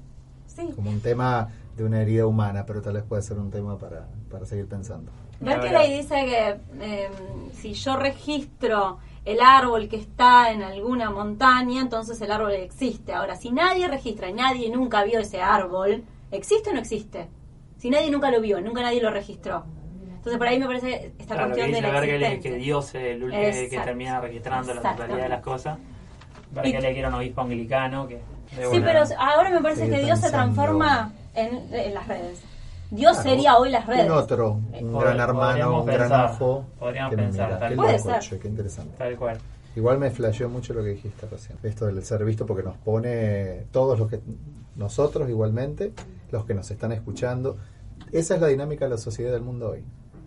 Sí. 0.47 0.71
Como 0.77 0.91
un 0.91 1.01
tema 1.01 1.49
de 1.77 1.85
una 1.85 2.03
herida 2.03 2.27
humana, 2.27 2.65
pero 2.67 2.83
tal 2.83 2.95
vez 2.95 3.05
puede 3.05 3.23
ser 3.23 3.39
un 3.39 3.51
tema 3.51 3.79
para, 3.79 4.07
para 4.31 4.45
seguir 4.45 4.67
pensando. 4.69 5.11
Berkeley 5.41 5.97
dice 5.99 6.15
que 6.27 6.61
eh, 6.81 7.09
si 7.55 7.73
yo 7.73 7.97
registro 7.97 8.99
el 9.25 9.41
árbol 9.41 9.89
que 9.89 9.97
está 9.97 10.51
en 10.51 10.63
alguna 10.63 11.11
montaña, 11.11 11.81
entonces 11.81 12.21
el 12.21 12.31
árbol 12.33 12.53
existe. 12.53 13.13
Ahora, 13.15 13.37
si 13.37 13.51
nadie 13.53 13.87
registra 13.89 14.29
y 14.29 14.33
nadie 14.33 14.69
nunca 14.71 15.05
vio 15.05 15.21
ese 15.21 15.41
árbol, 15.41 16.03
¿existe 16.31 16.71
o 16.71 16.73
no 16.73 16.81
existe? 16.81 17.29
Si 17.79 17.89
nadie 17.91 18.11
nunca 18.11 18.31
lo 18.31 18.41
vio, 18.41 18.61
nunca 18.61 18.83
nadie 18.83 19.01
lo 19.01 19.11
registró. 19.11 19.65
Entonces, 20.17 20.39
por 20.39 20.47
ahí 20.47 20.59
me 20.59 20.67
parece 20.67 21.13
esta 21.19 21.35
Claro, 21.35 21.49
lo 21.51 21.55
que 21.57 21.61
cuestión 21.63 21.83
de 21.83 21.89
dice 21.89 21.93
la 21.93 21.99
existencia. 22.05 22.51
que 22.51 22.57
Dios 22.57 22.89
es 22.89 22.95
el 22.95 23.23
último 23.25 23.43
que- 23.43 23.81
termina 23.85 24.21
registrando 24.21 24.75
la 24.75 24.83
totalidad 24.83 25.23
de 25.23 25.29
las 25.29 25.43
cosas. 25.43 25.79
Y- 25.79 26.55
Berkeley 26.55 26.93
que 26.93 26.99
era 27.01 27.09
un 27.09 27.15
obispo 27.15 27.41
anglicano 27.41 28.07
que... 28.07 28.21
Sí, 28.55 28.77
una- 28.77 28.85
pero 28.87 29.03
ahora 29.19 29.51
me 29.51 29.61
parece 29.61 29.89
que 29.91 29.99
Dios 30.05 30.21
se 30.21 30.31
transforma 30.31 31.13
en, 31.35 31.73
en 31.75 31.95
las 31.95 32.07
redes. 32.07 32.43
Dios 32.95 33.13
Claro, 33.15 33.29
sería 33.31 33.57
hoy 33.57 33.71
las 33.71 33.87
redes. 33.87 34.05
Un 34.07 34.13
otro, 34.13 34.61
un 34.81 34.99
gran 34.99 35.19
hermano, 35.19 35.81
un 35.81 35.87
gran 35.87 35.99
pensar, 36.01 36.31
ojo. 36.33 36.67
podríamos 36.79 37.15
pensar, 37.15 37.47
mira. 37.47 37.59
tal 37.59 37.69
Qué 37.71 37.77
Puede 37.77 37.93
loco, 37.99 38.11
ser. 38.11 38.19
che, 38.21 38.39
qué 38.39 38.49
interesante. 38.49 38.95
Tal 38.99 39.17
cual. 39.17 39.39
Igual 39.75 39.99
me 39.99 40.11
flasheó 40.11 40.49
mucho 40.51 40.75
lo 40.75 40.83
que 40.83 40.91
dijiste 40.91 41.27
recién. 41.27 41.59
Esto 41.63 41.87
del 41.87 42.05
ser 42.05 42.23
visto 42.25 42.45
porque 42.45 42.63
nos 42.63 42.77
pone 42.77 43.65
todos 43.71 43.99
los 43.99 44.11
que 44.11 44.21
nosotros 44.77 45.29
igualmente, 45.31 45.93
los 46.31 46.45
que 46.45 46.53
nos 46.55 46.71
están 46.71 46.93
escuchando. 46.93 47.57
Esa 48.13 48.35
es 48.35 48.41
la 48.43 48.49
dinámica 48.49 48.85
de 48.85 48.91
la 48.91 48.99
sociedad 48.99 49.33
del 49.33 49.43
mundo 49.43 49.71
hoy. 49.71 49.83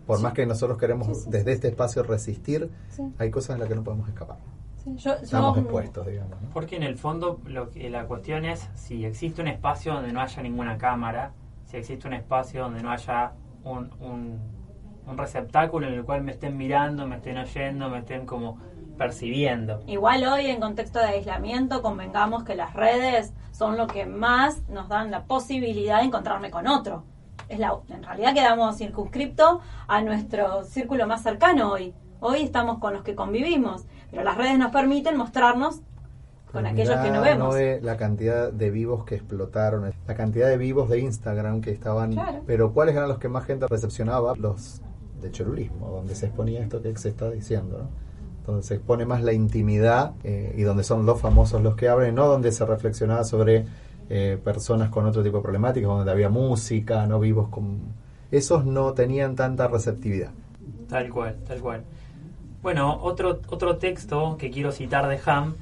Por 0.07 0.19
más 0.21 0.33
que 0.33 0.45
nosotros 0.47 0.77
queremos 0.79 1.29
desde 1.29 1.51
este 1.51 1.67
espacio 1.67 2.01
resistir, 2.03 2.69
Sí. 2.89 3.03
hay 3.19 3.29
cosas 3.29 3.51
en 3.55 3.59
las 3.59 3.69
que 3.69 3.75
no 3.75 3.83
podemos 3.83 4.07
escapar. 4.09 4.37
Sí, 4.83 4.95
yo- 4.97 5.15
yo- 5.15 5.21
Estamos 5.23 5.57
expuestos, 5.59 6.05
digamos. 6.07 6.41
¿no? 6.41 6.49
Porque 6.51 6.75
en 6.75 6.83
el 6.83 6.97
fondo 6.97 7.39
lo 7.45 7.69
que, 7.69 7.89
la 7.91 8.05
cuestión 8.05 8.45
es 8.45 8.67
si 8.75 9.05
existe 9.05 9.41
un 9.41 9.47
espacio 9.47 9.93
donde 9.93 10.11
no 10.11 10.21
haya 10.21 10.41
ninguna 10.43 10.77
cámara, 10.77 11.31
si 11.65 11.77
existe 11.77 12.07
un 12.07 12.13
espacio 12.13 12.63
donde 12.63 12.81
no 12.81 12.91
haya 12.91 13.33
un, 13.63 13.91
un, 13.99 15.17
receptáculo 15.17 15.87
en 15.87 15.93
el 15.93 16.03
cual 16.03 16.23
me 16.23 16.31
estén 16.31 16.57
mirando, 16.57 17.05
me 17.05 17.17
estén 17.17 17.37
oyendo, 17.37 17.89
me 17.89 17.99
estén 17.99 18.25
como 18.25 18.57
percibiendo. 18.97 19.83
Igual 19.85 20.25
hoy 20.25 20.47
en 20.47 20.59
contexto 20.59 20.99
de 20.99 21.05
aislamiento 21.05 21.81
convengamos 21.81 22.43
que 22.43 22.55
las 22.55 22.73
redes 22.73 23.33
son 23.51 23.77
lo 23.77 23.87
que 23.87 24.05
más 24.05 24.67
nos 24.67 24.89
dan 24.89 25.11
la 25.11 25.25
posibilidad 25.25 25.99
de 25.99 26.05
encontrarme 26.05 26.49
con 26.49 26.67
otro. 26.67 27.03
Es 27.49 27.59
la, 27.59 27.77
en 27.89 28.03
realidad 28.03 28.33
quedamos 28.33 28.77
circunscriptos 28.77 29.59
a 29.87 30.01
nuestro 30.01 30.63
círculo 30.63 31.05
más 31.05 31.21
cercano 31.21 31.71
hoy. 31.71 31.93
Hoy 32.19 32.41
estamos 32.41 32.79
con 32.79 32.93
los 32.93 33.03
que 33.03 33.13
convivimos, 33.13 33.85
pero 34.09 34.23
las 34.23 34.37
redes 34.37 34.57
nos 34.57 34.71
permiten 34.71 35.17
mostrarnos 35.17 35.81
con 36.55 36.63
Pero 36.63 36.73
aquellos 36.73 36.99
que 37.01 37.11
no 37.11 37.21
vemos. 37.21 37.53
Noé, 37.53 37.79
la 37.81 37.97
cantidad 37.97 38.51
de 38.51 38.71
vivos 38.71 39.03
que 39.03 39.15
explotaron, 39.15 39.91
la 40.07 40.15
cantidad 40.15 40.47
de 40.47 40.57
vivos 40.57 40.89
de 40.89 40.99
Instagram 40.99 41.59
que 41.59 41.71
estaban. 41.71 42.13
Claro. 42.13 42.43
Pero 42.47 42.71
¿cuáles 42.71 42.95
eran 42.95 43.09
los 43.09 43.19
que 43.19 43.27
más 43.27 43.45
gente 43.45 43.67
recepcionaba? 43.67 44.33
Los 44.37 44.81
de 45.21 45.31
chorulismo, 45.31 45.89
donde 45.89 46.15
se 46.15 46.27
exponía 46.27 46.61
esto 46.61 46.81
que 46.81 46.95
se 46.97 47.09
está 47.09 47.29
diciendo, 47.29 47.77
¿no? 47.79 47.89
Donde 48.47 48.63
se 48.63 48.75
expone 48.75 49.05
más 49.05 49.21
la 49.21 49.33
intimidad 49.33 50.13
eh, 50.23 50.55
y 50.57 50.61
donde 50.61 50.83
son 50.83 51.05
los 51.05 51.19
famosos 51.19 51.61
los 51.61 51.75
que 51.75 51.89
abren, 51.89 52.15
no 52.15 52.27
donde 52.27 52.51
se 52.51 52.65
reflexionaba 52.65 53.25
sobre 53.25 53.65
eh, 54.09 54.39
personas 54.41 54.89
con 54.89 55.05
otro 55.05 55.23
tipo 55.23 55.37
de 55.37 55.43
problemáticas, 55.43 55.89
donde 55.89 56.11
había 56.11 56.29
música, 56.29 57.05
no 57.05 57.19
vivos 57.19 57.49
con. 57.49 57.79
Esos 58.31 58.65
no 58.65 58.93
tenían 58.93 59.35
tanta 59.35 59.67
receptividad. 59.67 60.31
Tal 60.87 61.09
cual, 61.09 61.35
tal 61.45 61.59
cual. 61.59 61.83
Bueno, 62.61 62.97
otro, 63.01 63.41
otro 63.49 63.77
texto 63.77 64.37
que 64.37 64.51
quiero 64.51 64.71
citar 64.71 65.07
de 65.09 65.19
Ham 65.25 65.55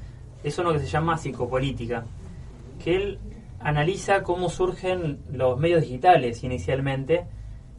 es 0.44 0.58
uno 0.58 0.72
que 0.72 0.78
se 0.78 0.86
llama 0.86 1.16
Psicopolítica, 1.16 2.04
que 2.82 2.94
él 2.94 3.18
analiza 3.60 4.22
cómo 4.22 4.50
surgen 4.50 5.20
los 5.32 5.58
medios 5.58 5.82
digitales 5.82 6.44
inicialmente. 6.44 7.24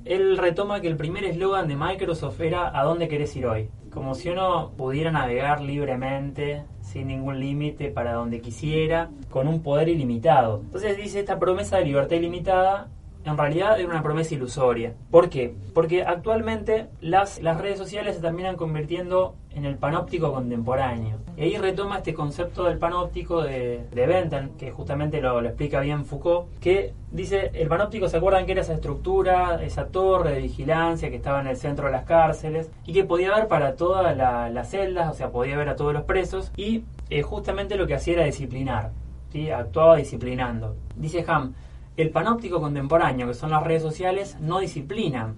Él 0.04 0.38
retoma 0.38 0.82
que 0.82 0.88
el 0.88 0.98
primer 0.98 1.24
eslogan 1.24 1.68
de 1.68 1.76
Microsoft 1.76 2.42
era 2.42 2.78
¿A 2.78 2.84
dónde 2.84 3.08
querés 3.08 3.36
ir 3.36 3.46
hoy? 3.46 3.70
Como 3.92 4.16
si 4.16 4.30
uno 4.30 4.72
pudiera 4.76 5.12
navegar 5.12 5.62
libremente, 5.62 6.66
sin 6.82 7.08
ningún 7.08 7.40
límite, 7.40 7.92
para 7.92 8.14
donde 8.14 8.42
quisiera, 8.42 9.10
con 9.30 9.48
un 9.48 9.62
poder 9.62 9.88
ilimitado. 9.88 10.62
Entonces 10.66 10.98
dice, 10.98 11.20
esta 11.20 11.40
promesa 11.40 11.78
de 11.78 11.86
libertad 11.86 12.18
ilimitada 12.18 12.90
en 13.26 13.38
realidad 13.38 13.80
era 13.80 13.90
una 13.90 14.04
promesa 14.04 14.36
ilusoria. 14.36 14.94
¿Por 15.12 15.30
qué? 15.30 15.54
Porque 15.74 16.04
actualmente 16.04 16.88
las, 17.02 17.42
las 17.42 17.60
redes 17.60 17.78
sociales 17.80 18.16
se 18.16 18.22
terminan 18.22 18.56
convirtiendo 18.56 19.36
en 19.52 19.66
el 19.66 19.78
panóptico 19.78 20.32
contemporáneo. 20.34 21.18
Y 21.38 21.42
ahí 21.44 21.58
retoma 21.58 21.98
este 21.98 22.14
concepto 22.14 22.66
del 22.66 22.78
panóptico 22.78 23.42
de, 23.42 23.86
de 23.92 24.06
Bentham, 24.08 24.50
que 24.58 24.72
justamente 24.72 25.22
lo, 25.22 25.42
lo 25.42 25.48
explica 25.48 25.80
bien 25.80 26.06
Foucault, 26.06 26.48
que 26.60 26.94
dice, 27.12 27.52
el 27.54 27.68
panóptico, 27.68 28.08
¿se 28.10 28.18
acuerdan 28.18 28.46
que 28.46 28.52
era 28.52 28.62
esa 28.62 28.74
estructura, 28.74 29.62
esa 29.64 29.88
torre 29.88 30.34
de 30.34 30.42
vigilancia 30.42 31.10
que 31.10 31.16
estaba 31.16 31.42
en 31.42 31.48
el 31.48 31.58
centro 31.58 31.86
de 31.86 31.94
las 31.94 32.04
cárceles 32.06 32.70
y 32.86 32.94
que 32.94 33.06
podía 33.06 33.34
ver 33.34 33.48
para 33.48 33.76
todas 33.76 34.16
la- 34.16 34.50
las 34.50 34.70
celdas, 34.70 35.10
o 35.12 35.14
sea, 35.14 35.30
podía 35.30 35.58
ver 35.58 35.70
a 35.70 35.76
todos 35.76 35.94
los 35.94 36.04
presos 36.04 36.52
y 36.58 36.84
eh, 37.10 37.22
justamente 37.22 37.76
lo 37.78 37.88
que 37.88 37.96
hacía 37.96 38.16
era 38.16 38.26
disciplinar, 38.26 38.92
¿sí? 39.32 39.50
actuaba 39.52 39.96
disciplinando. 39.98 40.76
Dice 40.96 41.24
Ham, 41.28 41.54
el 41.98 42.10
panóptico 42.10 42.60
contemporáneo, 42.60 43.28
que 43.28 43.34
son 43.34 43.52
las 43.52 43.64
redes 43.64 43.82
sociales, 43.82 44.38
no 44.42 44.60
disciplinan, 44.60 45.36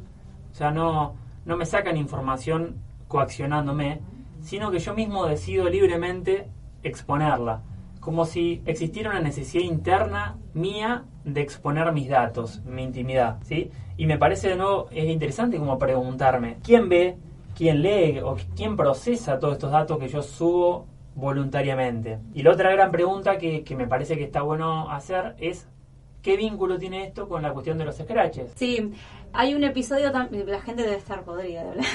o 0.51 0.55
sea, 0.55 0.71
no, 0.71 1.15
no 1.45 1.57
me 1.57 1.65
sacan 1.65 1.97
información 1.97 2.77
coaccionándome, 3.07 4.01
sino 4.41 4.71
que 4.71 4.79
yo 4.79 4.93
mismo 4.93 5.25
decido 5.25 5.69
libremente 5.69 6.47
exponerla, 6.83 7.61
como 7.99 8.25
si 8.25 8.61
existiera 8.65 9.11
una 9.11 9.19
necesidad 9.19 9.63
interna 9.63 10.37
mía 10.53 11.05
de 11.23 11.41
exponer 11.41 11.91
mis 11.91 12.09
datos, 12.09 12.63
mi 12.63 12.83
intimidad, 12.83 13.37
¿sí? 13.43 13.69
Y 13.97 14.05
me 14.05 14.17
parece 14.17 14.49
de 14.49 14.55
nuevo 14.55 14.87
es 14.91 15.05
interesante 15.05 15.57
como 15.57 15.77
preguntarme, 15.77 16.57
¿quién 16.63 16.87
ve, 16.89 17.17
quién 17.55 17.81
lee 17.81 18.19
o 18.19 18.37
quién 18.55 18.77
procesa 18.77 19.39
todos 19.39 19.53
estos 19.53 19.71
datos 19.71 19.99
que 19.99 20.07
yo 20.07 20.21
subo 20.21 20.85
voluntariamente? 21.15 22.19
Y 22.33 22.43
la 22.43 22.51
otra 22.51 22.71
gran 22.71 22.91
pregunta 22.91 23.37
que, 23.37 23.63
que 23.63 23.75
me 23.75 23.87
parece 23.87 24.17
que 24.17 24.23
está 24.23 24.41
bueno 24.41 24.89
hacer 24.89 25.35
es 25.39 25.67
¿qué 26.27 26.35
vínculo 26.35 26.77
tiene 26.77 27.05
esto 27.05 27.29
con 27.29 27.41
la 27.41 27.53
cuestión 27.53 27.77
de 27.77 27.85
los 27.85 27.95
scratches? 27.95 28.51
Sí, 28.55 28.91
hay 29.31 29.53
un 29.53 29.63
episodio, 29.63 30.11
la 30.11 30.59
gente 30.59 30.83
debe 30.83 30.97
estar 30.97 31.23
podrida 31.23 31.63
de 31.63 31.69
hablar. 31.69 31.85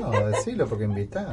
No, 0.00 0.10
decilo 0.30 0.66
porque 0.66 0.84
invitá. 0.84 1.30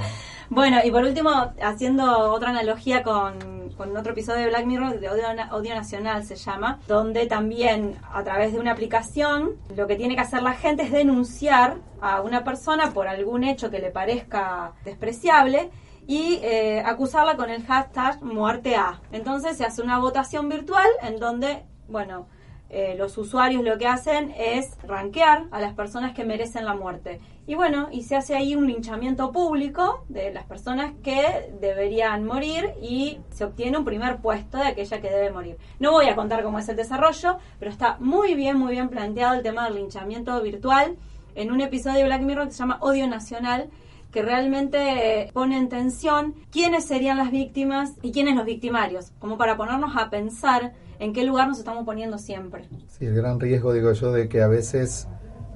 Bueno, 0.49 0.79
y 0.83 0.91
por 0.91 1.03
último, 1.03 1.29
haciendo 1.61 2.33
otra 2.33 2.49
analogía 2.49 3.01
con, 3.01 3.69
con 3.77 3.95
otro 3.95 4.11
episodio 4.11 4.41
de 4.41 4.49
Black 4.49 4.65
Mirror, 4.65 4.99
de 4.99 5.07
Odio 5.07 5.73
Nacional 5.73 6.25
se 6.25 6.35
llama, 6.35 6.81
donde 6.85 7.27
también 7.27 7.95
a 8.11 8.21
través 8.25 8.51
de 8.51 8.59
una 8.59 8.73
aplicación 8.73 9.55
lo 9.77 9.87
que 9.87 9.95
tiene 9.95 10.15
que 10.15 10.21
hacer 10.21 10.43
la 10.43 10.53
gente 10.53 10.83
es 10.83 10.91
denunciar 10.91 11.77
a 12.01 12.19
una 12.19 12.43
persona 12.43 12.91
por 12.91 13.07
algún 13.07 13.45
hecho 13.45 13.71
que 13.71 13.79
le 13.79 13.89
parezca 13.89 14.73
despreciable 14.83 15.69
y 16.07 16.39
eh, 16.41 16.81
acusarla 16.85 17.35
con 17.35 17.49
el 17.49 17.65
hashtag 17.65 18.21
muerte 18.23 18.75
a. 18.75 19.01
Entonces 19.13 19.57
se 19.57 19.65
hace 19.65 19.81
una 19.81 19.99
votación 19.99 20.49
virtual 20.49 20.87
en 21.03 21.19
donde, 21.19 21.63
bueno, 21.87 22.27
eh, 22.69 22.95
los 22.97 23.17
usuarios 23.17 23.63
lo 23.63 23.77
que 23.77 23.87
hacen 23.87 24.33
es 24.37 24.77
rankear 24.83 25.45
a 25.51 25.61
las 25.61 25.73
personas 25.73 26.13
que 26.13 26.25
merecen 26.25 26.65
la 26.65 26.73
muerte. 26.73 27.21
Y 27.45 27.55
bueno, 27.55 27.87
y 27.93 28.03
se 28.03 28.17
hace 28.17 28.35
ahí 28.35 28.55
un 28.55 28.67
linchamiento 28.67 29.31
público 29.31 30.03
de 30.09 30.33
las 30.33 30.43
personas 30.43 30.91
que 31.01 31.49
deberían 31.61 32.25
morir 32.25 32.73
y 32.81 33.19
se 33.29 33.45
obtiene 33.45 33.77
un 33.77 33.85
primer 33.85 34.17
puesto 34.17 34.57
de 34.57 34.67
aquella 34.67 34.99
que 34.99 35.09
debe 35.09 35.31
morir. 35.31 35.57
No 35.79 35.91
voy 35.93 36.07
a 36.07 36.15
contar 36.15 36.43
cómo 36.43 36.59
es 36.59 36.67
el 36.67 36.75
desarrollo, 36.75 37.37
pero 37.57 37.71
está 37.71 37.95
muy 38.01 38.35
bien, 38.35 38.57
muy 38.57 38.73
bien 38.73 38.89
planteado 38.89 39.35
el 39.35 39.43
tema 39.43 39.63
del 39.65 39.75
linchamiento 39.75 40.41
virtual 40.41 40.97
en 41.35 41.51
un 41.51 41.61
episodio 41.61 41.99
de 41.99 42.05
Black 42.05 42.21
Mirror 42.21 42.47
que 42.47 42.53
se 42.53 42.59
llama 42.59 42.79
Odio 42.81 43.07
Nacional, 43.07 43.69
que 44.11 44.23
realmente 44.23 45.21
eh, 45.21 45.31
pone 45.31 45.57
en 45.57 45.69
tensión 45.69 46.35
quiénes 46.51 46.83
serían 46.83 47.15
las 47.15 47.31
víctimas 47.31 47.93
y 48.01 48.11
quiénes 48.11 48.35
los 48.35 48.45
victimarios, 48.45 49.11
como 49.19 49.37
para 49.37 49.55
ponernos 49.55 49.95
a 49.95 50.09
pensar 50.09 50.73
en 50.99 51.13
qué 51.13 51.23
lugar 51.23 51.47
nos 51.47 51.59
estamos 51.59 51.85
poniendo 51.85 52.17
siempre. 52.17 52.67
Sí, 52.87 53.05
el 53.05 53.15
gran 53.15 53.39
riesgo, 53.39 53.73
digo 53.73 53.91
yo, 53.93 54.11
de 54.11 54.27
que 54.29 54.41
a 54.41 54.47
veces 54.47 55.07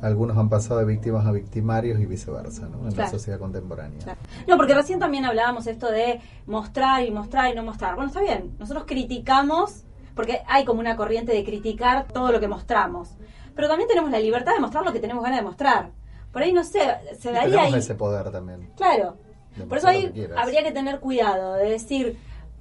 algunos 0.01 0.37
han 0.37 0.49
pasado 0.49 0.79
de 0.79 0.85
víctimas 0.85 1.25
a 1.25 1.31
victimarios 1.31 1.99
y 1.99 2.05
viceversa, 2.05 2.67
¿no? 2.67 2.87
En 2.87 2.95
la 2.95 3.09
sociedad 3.09 3.39
contemporánea. 3.39 3.99
Claro. 3.99 4.19
No, 4.47 4.57
porque 4.57 4.73
recién 4.73 4.99
también 4.99 5.25
hablábamos 5.25 5.67
esto 5.67 5.91
de 5.91 6.19
mostrar 6.47 7.03
y 7.03 7.11
mostrar 7.11 7.51
y 7.51 7.55
no 7.55 7.63
mostrar. 7.63 7.95
Bueno, 7.95 8.09
está 8.09 8.21
bien, 8.21 8.55
nosotros 8.59 8.85
criticamos, 8.87 9.83
porque 10.15 10.41
hay 10.47 10.65
como 10.65 10.79
una 10.79 10.95
corriente 10.95 11.31
de 11.33 11.43
criticar 11.43 12.07
todo 12.07 12.31
lo 12.31 12.39
que 12.39 12.47
mostramos, 12.47 13.09
pero 13.55 13.67
también 13.67 13.87
tenemos 13.87 14.09
la 14.11 14.19
libertad 14.19 14.53
de 14.53 14.59
mostrar 14.59 14.83
lo 14.83 14.91
que 14.91 14.99
tenemos 14.99 15.23
ganas 15.23 15.39
de 15.39 15.45
mostrar. 15.45 15.91
Por 16.31 16.41
ahí, 16.41 16.53
no 16.53 16.63
sé, 16.63 16.79
se 17.19 17.29
Y 17.29 17.33
daría 17.33 17.49
tenemos 17.49 17.73
ahí... 17.73 17.79
ese 17.79 17.95
poder 17.95 18.31
también. 18.31 18.69
Claro. 18.77 19.17
De 19.55 19.65
Por 19.65 19.77
eso 19.77 19.87
ahí 19.87 20.11
habría 20.37 20.63
que 20.63 20.71
tener 20.71 20.99
cuidado 20.99 21.55
de 21.55 21.69
decir, 21.69 22.17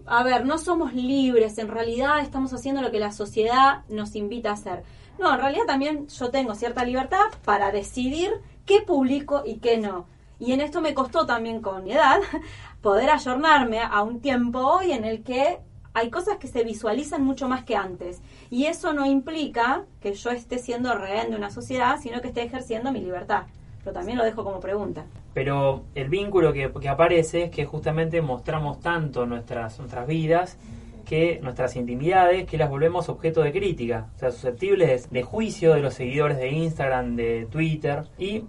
a 0.06 0.22
ver, 0.22 0.44
no 0.44 0.58
somos 0.58 0.94
libres, 0.94 1.58
en 1.58 1.68
realidad 1.68 2.20
estamos 2.20 2.52
haciendo 2.52 2.82
lo 2.82 2.90
que 2.90 2.98
la 2.98 3.12
sociedad 3.12 3.84
nos 3.88 4.16
invita 4.16 4.50
a 4.50 4.54
hacer. 4.54 4.82
No, 5.18 5.32
en 5.32 5.40
realidad 5.40 5.66
también 5.66 6.08
yo 6.08 6.30
tengo 6.30 6.54
cierta 6.54 6.84
libertad 6.84 7.26
para 7.44 7.70
decidir 7.70 8.30
qué 8.64 8.80
publico 8.82 9.42
y 9.44 9.56
qué 9.56 9.78
no. 9.78 10.06
Y 10.38 10.52
en 10.52 10.62
esto 10.62 10.80
me 10.80 10.94
costó 10.94 11.26
también 11.26 11.60
con 11.60 11.84
mi 11.84 11.92
edad 11.92 12.20
poder 12.80 13.10
ayornarme 13.10 13.80
a 13.80 14.02
un 14.02 14.20
tiempo 14.20 14.60
hoy 14.60 14.92
en 14.92 15.04
el 15.04 15.22
que 15.22 15.58
hay 15.92 16.10
cosas 16.10 16.38
que 16.38 16.46
se 16.46 16.64
visualizan 16.64 17.22
mucho 17.22 17.48
más 17.48 17.64
que 17.64 17.76
antes. 17.76 18.22
Y 18.48 18.66
eso 18.66 18.92
no 18.92 19.04
implica 19.06 19.84
que 20.00 20.14
yo 20.14 20.30
esté 20.30 20.58
siendo 20.58 20.94
rehén 20.94 21.30
de 21.30 21.36
una 21.36 21.50
sociedad, 21.50 21.98
sino 22.00 22.20
que 22.20 22.28
esté 22.28 22.42
ejerciendo 22.42 22.92
mi 22.92 23.00
libertad. 23.00 23.44
Pero 23.80 23.92
también 23.92 24.16
lo 24.16 24.24
dejo 24.24 24.44
como 24.44 24.60
pregunta. 24.60 25.04
Pero 25.32 25.84
el 25.94 26.08
vínculo 26.08 26.52
que, 26.52 26.72
aparece 26.88 27.44
es 27.44 27.50
que 27.50 27.64
justamente 27.64 28.20
mostramos 28.20 28.80
tanto 28.80 29.26
nuestras, 29.26 29.78
nuestras 29.78 30.06
vidas, 30.06 30.58
que 31.04 31.40
nuestras 31.42 31.76
intimidades, 31.76 32.46
que 32.46 32.58
las 32.58 32.68
volvemos 32.68 33.08
objeto 33.08 33.42
de 33.42 33.52
crítica, 33.52 34.10
o 34.16 34.18
sea, 34.18 34.30
susceptibles 34.30 35.10
de 35.10 35.22
juicio 35.22 35.74
de 35.74 35.80
los 35.80 35.94
seguidores 35.94 36.38
de 36.38 36.50
Instagram, 36.50 37.16
de 37.16 37.46
Twitter, 37.50 38.04
y 38.18 38.44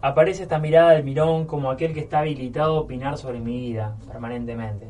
aparece 0.00 0.42
esta 0.42 0.58
mirada 0.58 0.90
del 0.90 1.04
mirón 1.04 1.46
como 1.46 1.70
aquel 1.70 1.94
que 1.94 2.00
está 2.00 2.20
habilitado 2.20 2.76
a 2.76 2.80
opinar 2.80 3.16
sobre 3.18 3.40
mi 3.40 3.58
vida 3.58 3.96
permanentemente. 4.06 4.88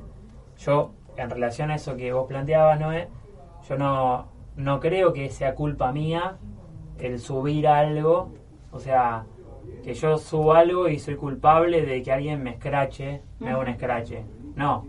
Yo, 0.59 0.93
en 1.17 1.31
relación 1.31 1.71
a 1.71 1.77
eso 1.77 1.97
que 1.97 2.13
vos 2.13 2.27
planteabas, 2.27 2.81
Noé, 2.81 3.09
yo 3.69 3.77
no, 3.77 4.27
no 4.57 4.81
creo 4.81 5.13
que 5.13 5.29
sea 5.31 5.55
culpa 5.55 5.93
mía 5.93 6.39
el 6.99 7.19
subir 7.21 7.69
algo, 7.69 8.33
o 8.71 8.79
sea, 8.79 9.27
que 9.83 9.95
yo 9.95 10.19
subo 10.19 10.55
algo 10.55 10.89
y 10.89 10.99
soy 10.99 11.17
culpable 11.17 11.83
de 11.83 12.03
que 12.03 12.13
alguien 12.13 12.43
me 12.43 12.51
escrache, 12.51 13.23
me 13.43 13.51
haga 13.51 13.61
un 13.61 13.69
escrache. 13.69 14.27
No. 14.55 14.89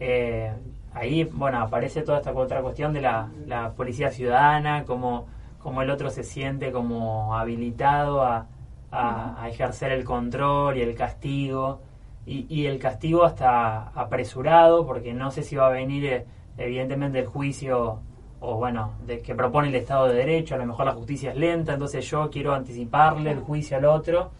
Eh, 0.00 0.52
ahí, 0.92 1.24
bueno, 1.24 1.60
aparece 1.60 2.02
toda 2.02 2.18
esta 2.18 2.32
otra 2.32 2.62
cuestión 2.62 2.92
de 2.92 3.00
la, 3.02 3.32
la 3.46 3.74
policía 3.74 4.10
ciudadana, 4.10 4.84
como, 4.84 5.28
como 5.58 5.82
el 5.82 5.90
otro 5.90 6.10
se 6.10 6.24
siente 6.24 6.72
como 6.72 7.34
habilitado 7.36 8.22
a, 8.22 8.48
a- 8.90 9.42
a 9.42 9.48
ejercer 9.48 9.92
el 9.92 10.04
control 10.04 10.76
y 10.78 10.82
el 10.82 10.94
castigo. 10.94 11.82
Y, 12.24 12.46
y 12.48 12.66
el 12.66 12.78
castigo 12.78 13.24
hasta 13.24 13.88
apresurado, 13.88 14.86
porque 14.86 15.12
no 15.12 15.30
sé 15.32 15.42
si 15.42 15.56
va 15.56 15.66
a 15.66 15.70
venir, 15.70 16.04
eh, 16.06 16.26
evidentemente, 16.56 17.18
el 17.20 17.26
juicio 17.26 18.02
o 18.42 18.56
bueno, 18.56 18.94
de 19.06 19.20
que 19.20 19.36
propone 19.36 19.68
el 19.68 19.74
Estado 19.76 20.08
de 20.08 20.14
Derecho, 20.14 20.56
a 20.56 20.58
lo 20.58 20.66
mejor 20.66 20.84
la 20.84 20.94
justicia 20.94 21.30
es 21.30 21.36
lenta, 21.36 21.74
entonces 21.74 22.04
yo 22.10 22.28
quiero 22.28 22.54
anticiparle 22.54 23.30
el 23.30 23.38
juicio 23.38 23.76
al 23.76 23.84
otro 23.84 24.32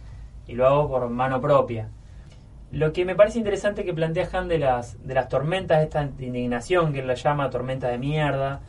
y 0.45 0.53
lo 0.53 0.67
hago 0.67 0.89
por 0.89 1.09
mano 1.09 1.39
propia. 1.39 1.89
Lo 2.71 2.91
que 2.91 3.05
me 3.05 3.15
parece 3.15 3.37
interesante 3.37 3.85
que 3.85 3.93
plantea 3.93 4.27
Han 4.33 4.49
de 4.49 4.59
las, 4.59 5.01
de 5.07 5.13
las 5.13 5.29
tormentas, 5.29 5.81
esta 5.81 6.03
indignación 6.19 6.91
que 6.91 6.99
él 6.99 7.07
la 7.07 7.13
llama 7.13 7.49
tormenta 7.49 7.87
de 7.87 7.97
mierda, 7.97 8.59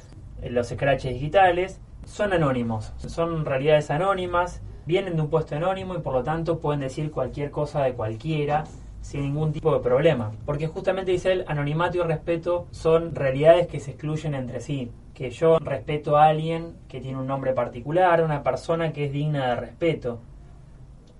eh, 0.40 0.50
los 0.50 0.68
scratches 0.68 1.14
digitales, 1.14 1.80
son 2.04 2.32
anónimos, 2.32 2.92
son 2.98 3.44
realidades 3.44 3.90
anónimas, 3.90 4.62
vienen 4.86 5.16
de 5.16 5.22
un 5.22 5.30
puesto 5.30 5.56
anónimo 5.56 5.96
y 5.96 5.98
por 5.98 6.12
lo 6.12 6.22
tanto 6.22 6.60
pueden 6.60 6.80
decir 6.80 7.10
cualquier 7.10 7.50
cosa 7.50 7.82
de 7.82 7.94
cualquiera 7.94 8.64
sin 9.00 9.22
ningún 9.22 9.52
tipo 9.52 9.74
de 9.74 9.80
problema. 9.80 10.30
Porque 10.46 10.68
justamente 10.68 11.10
dice 11.10 11.32
él, 11.32 11.44
anonimato 11.48 11.98
y 11.98 12.02
respeto 12.02 12.68
son 12.70 13.16
realidades 13.16 13.66
que 13.66 13.80
se 13.80 13.92
excluyen 13.92 14.34
entre 14.34 14.60
sí. 14.60 14.92
Que 15.14 15.30
yo 15.30 15.58
respeto 15.58 16.16
a 16.16 16.26
alguien 16.26 16.76
que 16.88 17.00
tiene 17.00 17.18
un 17.18 17.26
nombre 17.26 17.52
particular, 17.52 18.22
una 18.22 18.42
persona 18.42 18.92
que 18.92 19.06
es 19.06 19.12
digna 19.12 19.50
de 19.50 19.56
respeto. 19.56 20.18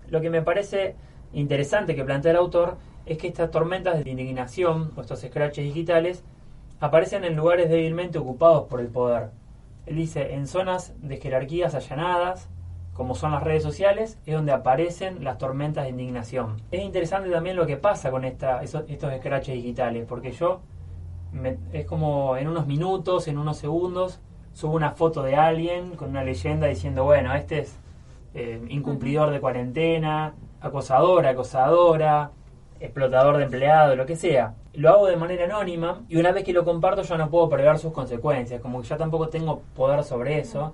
Lo 0.09 0.21
que 0.21 0.31
me 0.31 0.43
parece 0.43 0.97
interesante 1.33 1.95
que 1.95 2.05
plantea 2.05 2.33
el 2.33 2.39
autor 2.39 2.77
es 3.07 3.19
que 3.19 3.29
estas 3.29 3.51
tormentas 3.51 4.03
de 4.03 4.11
indignación 4.11 4.93
o 4.97 5.01
estos 5.01 5.21
scratches 5.21 5.65
digitales 5.65 6.25
aparecen 6.81 7.25
en 7.25 7.37
lugares 7.37 7.69
débilmente 7.69 8.19
ocupados 8.19 8.65
por 8.69 8.81
el 8.81 8.89
poder. 8.89 9.31
Él 9.87 9.97
dice, 9.97 10.35
en 10.35 10.47
zonas 10.47 10.95
de 11.01 11.19
jerarquías 11.19 11.75
allanadas, 11.75 12.49
como 12.95 13.15
son 13.15 13.33
las 13.33 13.43
redes 13.43 13.63
sociales, 13.63 14.19
es 14.25 14.35
donde 14.35 14.53
aparecen 14.53 15.25
las 15.25 15.39
tormentas 15.39 15.85
de 15.85 15.91
indignación. 15.91 16.63
Es 16.71 16.83
interesante 16.83 17.31
también 17.31 17.57
lo 17.57 17.67
que 17.67 17.77
pasa 17.77 18.11
con 18.11 18.25
esta, 18.25 18.63
estos 18.63 19.15
scratches 19.19 19.55
digitales, 19.55 20.07
porque 20.09 20.33
yo 20.33 20.61
me- 21.35 21.59
es 21.73 21.87
como 21.87 22.37
en 22.37 22.49
unos 22.49 22.67
minutos, 22.67 23.29
en 23.29 23.39
unos 23.39 23.59
segundos, 23.59 24.21
subo 24.55 24.75
una 24.75 24.93
foto 24.93 25.23
de 25.23 25.37
alguien 25.37 25.97
con 25.97 26.11
una 26.11 26.25
leyenda 26.25 26.67
diciendo, 26.69 27.05
bueno, 27.05 27.35
este 27.35 27.61
es 27.61 27.79
eh, 28.35 28.61
incumplidor 28.69 29.31
de 29.31 29.41
cuarentena, 29.41 30.35
acosador, 30.61 31.27
acosadora, 31.27 32.31
explotador 32.81 33.37
de 33.39 33.45
empleado, 33.45 33.97
lo 33.97 34.07
que 34.07 34.17
sea. 34.17 34.55
Lo 34.75 34.91
hago 34.91 35.07
de 35.07 35.17
manera 35.17 35.45
anónima 35.45 36.03
y 36.09 36.17
una 36.17 36.33
vez 36.33 36.45
que 36.45 36.53
lo 36.53 36.65
comparto 36.65 37.03
ya 37.03 37.17
no 37.17 37.31
puedo 37.31 37.49
prever 37.49 37.79
sus 37.79 37.93
consecuencias, 37.93 38.61
como 38.61 38.81
que 38.83 38.89
ya 38.89 38.97
tampoco 38.97 39.29
tengo 39.29 39.63
poder 39.77 40.05
sobre 40.05 40.39
eso. 40.39 40.73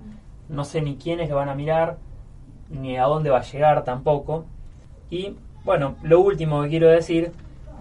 no 0.49 0.65
sé 0.65 0.81
ni 0.81 0.97
quiénes 0.97 1.29
lo 1.29 1.37
van 1.37 1.49
a 1.49 1.55
mirar, 1.55 1.97
ni 2.69 2.97
a 2.97 3.03
dónde 3.05 3.29
va 3.29 3.39
a 3.39 3.43
llegar 3.43 3.83
tampoco. 3.83 4.45
Y 5.09 5.35
bueno, 5.63 5.95
lo 6.03 6.19
último 6.21 6.63
que 6.63 6.69
quiero 6.69 6.87
decir 6.89 7.31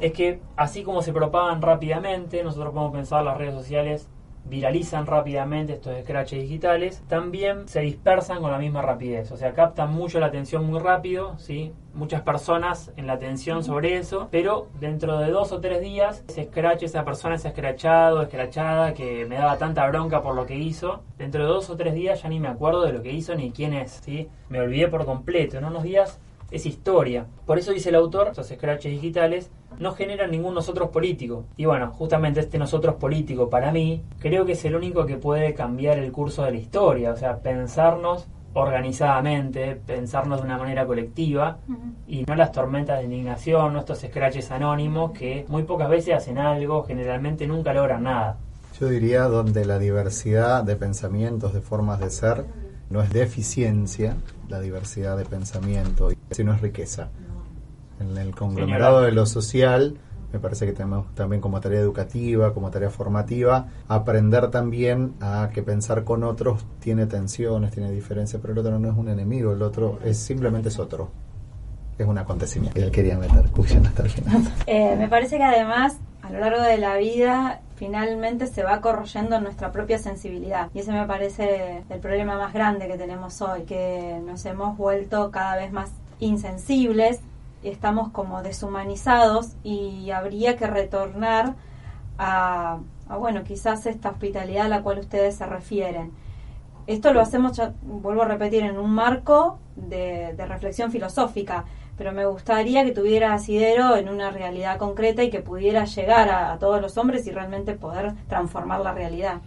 es 0.00 0.12
que 0.12 0.40
así 0.56 0.82
como 0.82 1.02
se 1.02 1.12
propagan 1.12 1.62
rápidamente, 1.62 2.42
nosotros 2.42 2.72
podemos 2.72 2.92
pensar 2.92 3.24
las 3.24 3.36
redes 3.36 3.54
sociales 3.54 4.08
viralizan 4.44 5.06
rápidamente 5.06 5.74
estos 5.74 5.98
scratches 6.02 6.42
digitales, 6.42 7.02
también 7.08 7.68
se 7.68 7.80
dispersan 7.80 8.40
con 8.40 8.50
la 8.50 8.58
misma 8.58 8.82
rapidez, 8.82 9.30
o 9.32 9.36
sea, 9.36 9.52
captan 9.52 9.92
mucho 9.92 10.18
la 10.18 10.26
atención 10.26 10.66
muy 10.66 10.80
rápido, 10.80 11.38
¿sí? 11.38 11.72
muchas 11.92 12.22
personas 12.22 12.92
en 12.96 13.06
la 13.06 13.14
atención 13.14 13.64
sobre 13.64 13.96
eso, 13.96 14.28
pero 14.30 14.68
dentro 14.80 15.18
de 15.18 15.30
dos 15.30 15.52
o 15.52 15.60
tres 15.60 15.80
días 15.80 16.24
ese 16.28 16.44
scratch, 16.44 16.84
esa 16.84 17.04
persona, 17.04 17.34
ese 17.34 17.48
escrachado, 17.48 18.22
escrachada 18.22 18.94
que 18.94 19.26
me 19.26 19.36
daba 19.36 19.58
tanta 19.58 19.86
bronca 19.88 20.22
por 20.22 20.34
lo 20.34 20.46
que 20.46 20.56
hizo, 20.56 21.02
dentro 21.18 21.42
de 21.42 21.48
dos 21.48 21.68
o 21.70 21.76
tres 21.76 21.94
días 21.94 22.22
ya 22.22 22.28
ni 22.28 22.40
me 22.40 22.48
acuerdo 22.48 22.82
de 22.82 22.92
lo 22.92 23.02
que 23.02 23.12
hizo 23.12 23.34
ni 23.34 23.50
quién 23.50 23.74
es, 23.74 24.00
¿sí? 24.04 24.28
me 24.48 24.60
olvidé 24.60 24.88
por 24.88 25.04
completo, 25.04 25.58
en 25.58 25.64
unos 25.64 25.82
días 25.82 26.20
es 26.50 26.66
historia. 26.66 27.26
Por 27.46 27.58
eso 27.58 27.72
dice 27.72 27.90
el 27.90 27.94
autor, 27.94 28.28
esos 28.32 28.48
scratches 28.48 28.92
digitales 28.92 29.50
no 29.78 29.92
generan 29.92 30.30
ningún 30.30 30.54
nosotros 30.54 30.90
político. 30.90 31.44
Y 31.56 31.64
bueno, 31.64 31.90
justamente 31.92 32.40
este 32.40 32.58
nosotros 32.58 32.96
político 32.96 33.48
para 33.48 33.72
mí 33.72 34.02
creo 34.18 34.44
que 34.44 34.52
es 34.52 34.64
el 34.64 34.74
único 34.74 35.06
que 35.06 35.16
puede 35.16 35.54
cambiar 35.54 35.98
el 35.98 36.12
curso 36.12 36.44
de 36.44 36.52
la 36.52 36.58
historia, 36.58 37.12
o 37.12 37.16
sea, 37.16 37.38
pensarnos 37.38 38.26
organizadamente, 38.52 39.76
pensarnos 39.76 40.40
de 40.40 40.46
una 40.46 40.58
manera 40.58 40.84
colectiva 40.84 41.58
y 42.08 42.24
no 42.24 42.34
las 42.34 42.50
tormentas 42.50 42.98
de 42.98 43.04
indignación, 43.04 43.72
no 43.72 43.80
estos 43.80 44.00
scratches 44.00 44.50
anónimos 44.50 45.12
que 45.12 45.44
muy 45.48 45.62
pocas 45.62 45.88
veces 45.88 46.14
hacen 46.14 46.38
algo, 46.38 46.82
generalmente 46.82 47.46
nunca 47.46 47.72
logran 47.72 48.02
nada. 48.02 48.38
Yo 48.80 48.88
diría 48.88 49.24
donde 49.24 49.64
la 49.64 49.78
diversidad 49.78 50.64
de 50.64 50.74
pensamientos, 50.74 51.54
de 51.54 51.60
formas 51.60 52.00
de 52.00 52.10
ser, 52.10 52.44
no 52.88 53.02
es 53.02 53.10
deficiencia, 53.10 54.16
la 54.48 54.60
diversidad 54.60 55.16
de 55.16 55.24
pensamiento, 55.24 56.10
sino 56.30 56.54
es 56.54 56.60
riqueza. 56.60 57.08
En 57.98 58.16
el 58.16 58.34
conglomerado 58.34 59.02
de 59.02 59.12
lo 59.12 59.26
social, 59.26 59.98
me 60.32 60.38
parece 60.38 60.64
que 60.64 60.72
tenemos 60.72 61.12
también 61.14 61.42
como 61.42 61.60
tarea 61.60 61.80
educativa, 61.80 62.54
como 62.54 62.70
tarea 62.70 62.90
formativa, 62.90 63.66
aprender 63.88 64.50
también 64.50 65.14
a 65.20 65.50
que 65.52 65.62
pensar 65.62 66.04
con 66.04 66.22
otros 66.22 66.64
tiene 66.78 67.06
tensiones, 67.06 67.72
tiene 67.72 67.90
diferencias, 67.90 68.40
pero 68.40 68.52
el 68.52 68.60
otro 68.60 68.78
no 68.78 68.90
es 68.90 68.96
un 68.96 69.08
enemigo, 69.08 69.52
el 69.52 69.62
otro 69.62 69.98
es 70.04 70.18
simplemente 70.18 70.68
es 70.68 70.78
otro. 70.78 71.10
Es 71.98 72.06
un 72.06 72.16
acontecimiento. 72.16 72.80
Él 72.80 72.90
quería 72.90 73.18
meter 73.18 73.50
cuestión 73.50 73.86
hasta 73.86 74.04
el 74.04 74.10
final. 74.10 74.42
Eh, 74.66 74.96
me 74.96 75.08
parece 75.08 75.36
que 75.36 75.44
además, 75.44 75.98
a 76.22 76.30
lo 76.30 76.40
largo 76.40 76.62
de 76.62 76.78
la 76.78 76.96
vida, 76.96 77.60
finalmente 77.76 78.46
se 78.46 78.62
va 78.62 78.80
corroyendo 78.80 79.38
nuestra 79.40 79.72
propia 79.72 79.98
sensibilidad. 79.98 80.70
Y 80.72 80.78
ese 80.78 80.92
me 80.92 81.06
parece 81.06 81.82
el 81.90 82.00
problema 82.00 82.38
más 82.38 82.54
grande 82.54 82.88
que 82.88 82.96
tenemos 82.96 83.42
hoy, 83.42 83.62
que 83.62 84.18
nos 84.24 84.46
hemos 84.46 84.78
vuelto 84.78 85.30
cada 85.30 85.56
vez 85.56 85.72
más 85.72 85.90
insensibles, 86.20 87.20
estamos 87.62 88.10
como 88.10 88.42
deshumanizados 88.42 89.56
y 89.62 90.10
habría 90.10 90.56
que 90.56 90.66
retornar 90.66 91.54
a, 92.18 92.78
a, 93.08 93.16
bueno, 93.16 93.44
quizás 93.44 93.86
esta 93.86 94.10
hospitalidad 94.10 94.66
a 94.66 94.68
la 94.68 94.82
cual 94.82 95.00
ustedes 95.00 95.36
se 95.36 95.46
refieren. 95.46 96.12
Esto 96.86 97.12
lo 97.12 97.20
hacemos, 97.20 97.56
ya, 97.56 97.72
vuelvo 97.82 98.22
a 98.22 98.28
repetir, 98.28 98.64
en 98.64 98.78
un 98.78 98.90
marco 98.90 99.58
de, 99.76 100.34
reflexión 100.36 100.90
filosófica, 100.90 101.64
pero 101.96 102.12
me 102.12 102.24
gustaría 102.26 102.84
que 102.84 102.92
tuviera 102.92 103.34
asidero 103.34 103.96
en 103.96 104.08
una 104.08 104.30
realidad 104.30 104.78
concreta 104.78 105.22
y 105.22 105.30
que 105.30 105.40
pudiera 105.40 105.84
llegar 105.84 106.30
a 106.30 106.58
todos 106.58 106.80
los 106.80 106.96
hombres 106.98 107.26
y 107.26 107.30
realmente 107.30 107.74
poder 107.74 108.14
transformar 108.28 108.80
la 108.80 108.92
realidad 108.92 109.40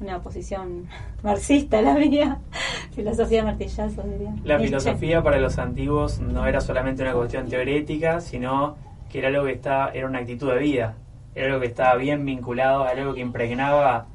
una 0.00 0.20
posición 0.20 0.86
marxista 1.22 1.82
la 1.82 1.94
mía, 1.94 2.38
filosofía 2.94 3.44
martillazo 3.44 4.02
diría. 4.02 4.30
La 4.44 4.56
Nietzsche. 4.56 4.66
filosofía 4.66 5.22
para 5.22 5.38
los 5.38 5.58
antiguos 5.58 6.20
no 6.20 6.46
era 6.46 6.60
solamente 6.60 7.02
una 7.02 7.12
cuestión 7.12 7.48
teorética, 7.48 8.20
sino 8.20 8.76
que 9.10 9.18
era 9.18 9.28
algo 9.28 9.44
que 9.44 9.52
estaba, 9.52 9.90
era 9.90 10.06
una 10.06 10.20
actitud 10.20 10.50
de 10.52 10.58
vida, 10.58 10.94
era 11.34 11.48
algo 11.48 11.60
que 11.60 11.66
estaba 11.66 11.94
bien 11.96 12.24
vinculado, 12.24 12.88
era 12.88 13.00
algo 13.02 13.14
que 13.14 13.20
impregnaba 13.20 14.06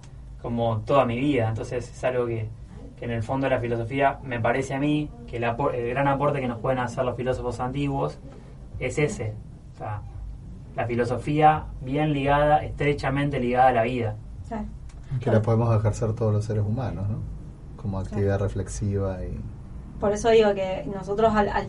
como 0.41 0.79
toda 0.79 1.05
mi 1.05 1.19
vida, 1.19 1.49
entonces 1.49 1.89
es 1.89 2.03
algo 2.03 2.25
que, 2.25 2.47
que 2.97 3.05
en 3.05 3.11
el 3.11 3.23
fondo 3.23 3.45
de 3.45 3.55
la 3.55 3.59
filosofía 3.61 4.19
me 4.23 4.39
parece 4.39 4.73
a 4.73 4.79
mí 4.79 5.09
que 5.27 5.37
el, 5.37 5.43
apor- 5.43 5.73
el 5.75 5.89
gran 5.89 6.07
aporte 6.07 6.39
que 6.39 6.47
nos 6.47 6.59
pueden 6.59 6.79
hacer 6.79 7.03
los 7.05 7.15
filósofos 7.15 7.59
antiguos 7.59 8.19
es 8.79 8.97
ese, 8.97 9.33
o 9.73 9.77
sea, 9.77 10.01
la 10.75 10.85
filosofía 10.85 11.65
bien 11.81 12.11
ligada, 12.13 12.63
estrechamente 12.63 13.39
ligada 13.39 13.67
a 13.69 13.71
la 13.71 13.83
vida. 13.83 14.15
Que 15.19 15.31
la 15.31 15.41
podemos 15.41 15.75
ejercer 15.77 16.13
todos 16.13 16.33
los 16.33 16.45
seres 16.45 16.63
humanos, 16.65 17.07
¿no? 17.09 17.17
Como 17.81 17.99
actividad 17.99 18.39
reflexiva 18.39 19.23
y... 19.23 19.39
Por 19.99 20.11
eso 20.11 20.29
digo 20.29 20.53
que 20.53 20.85
nosotros 20.93 21.33
al, 21.35 21.49
al 21.49 21.67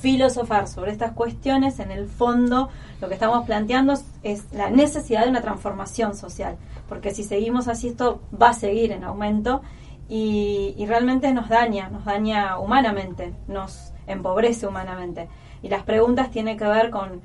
filosofar 0.00 0.66
sobre 0.66 0.92
estas 0.92 1.12
cuestiones, 1.12 1.78
en 1.78 1.90
el 1.90 2.08
fondo 2.08 2.68
lo 3.00 3.08
que 3.08 3.14
estamos 3.14 3.44
planteando 3.46 3.92
es- 3.92 4.04
es 4.22 4.44
la 4.52 4.70
necesidad 4.70 5.24
de 5.24 5.30
una 5.30 5.42
transformación 5.42 6.14
social, 6.14 6.56
porque 6.88 7.12
si 7.14 7.22
seguimos 7.22 7.68
así 7.68 7.88
esto 7.88 8.20
va 8.40 8.50
a 8.50 8.54
seguir 8.54 8.92
en 8.92 9.04
aumento 9.04 9.60
y, 10.08 10.74
y 10.76 10.86
realmente 10.86 11.32
nos 11.32 11.48
daña, 11.48 11.88
nos 11.90 12.04
daña 12.04 12.58
humanamente, 12.58 13.34
nos 13.46 13.92
empobrece 14.06 14.66
humanamente. 14.66 15.28
Y 15.62 15.68
las 15.68 15.82
preguntas 15.84 16.30
tienen 16.30 16.56
que 16.58 16.64
ver 16.66 16.90
con 16.90 17.20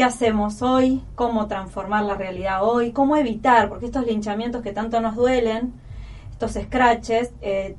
qué 0.00 0.04
hacemos 0.04 0.62
hoy, 0.62 1.02
cómo 1.14 1.46
transformar 1.46 2.06
la 2.06 2.14
realidad 2.14 2.64
hoy, 2.64 2.90
cómo 2.90 3.16
evitar, 3.16 3.68
porque 3.68 3.84
estos 3.84 4.06
linchamientos 4.06 4.62
que 4.62 4.72
tanto 4.72 4.98
nos 5.02 5.14
duelen, 5.14 5.74
estos 6.30 6.52
scratches, 6.52 7.34
eh, 7.42 7.76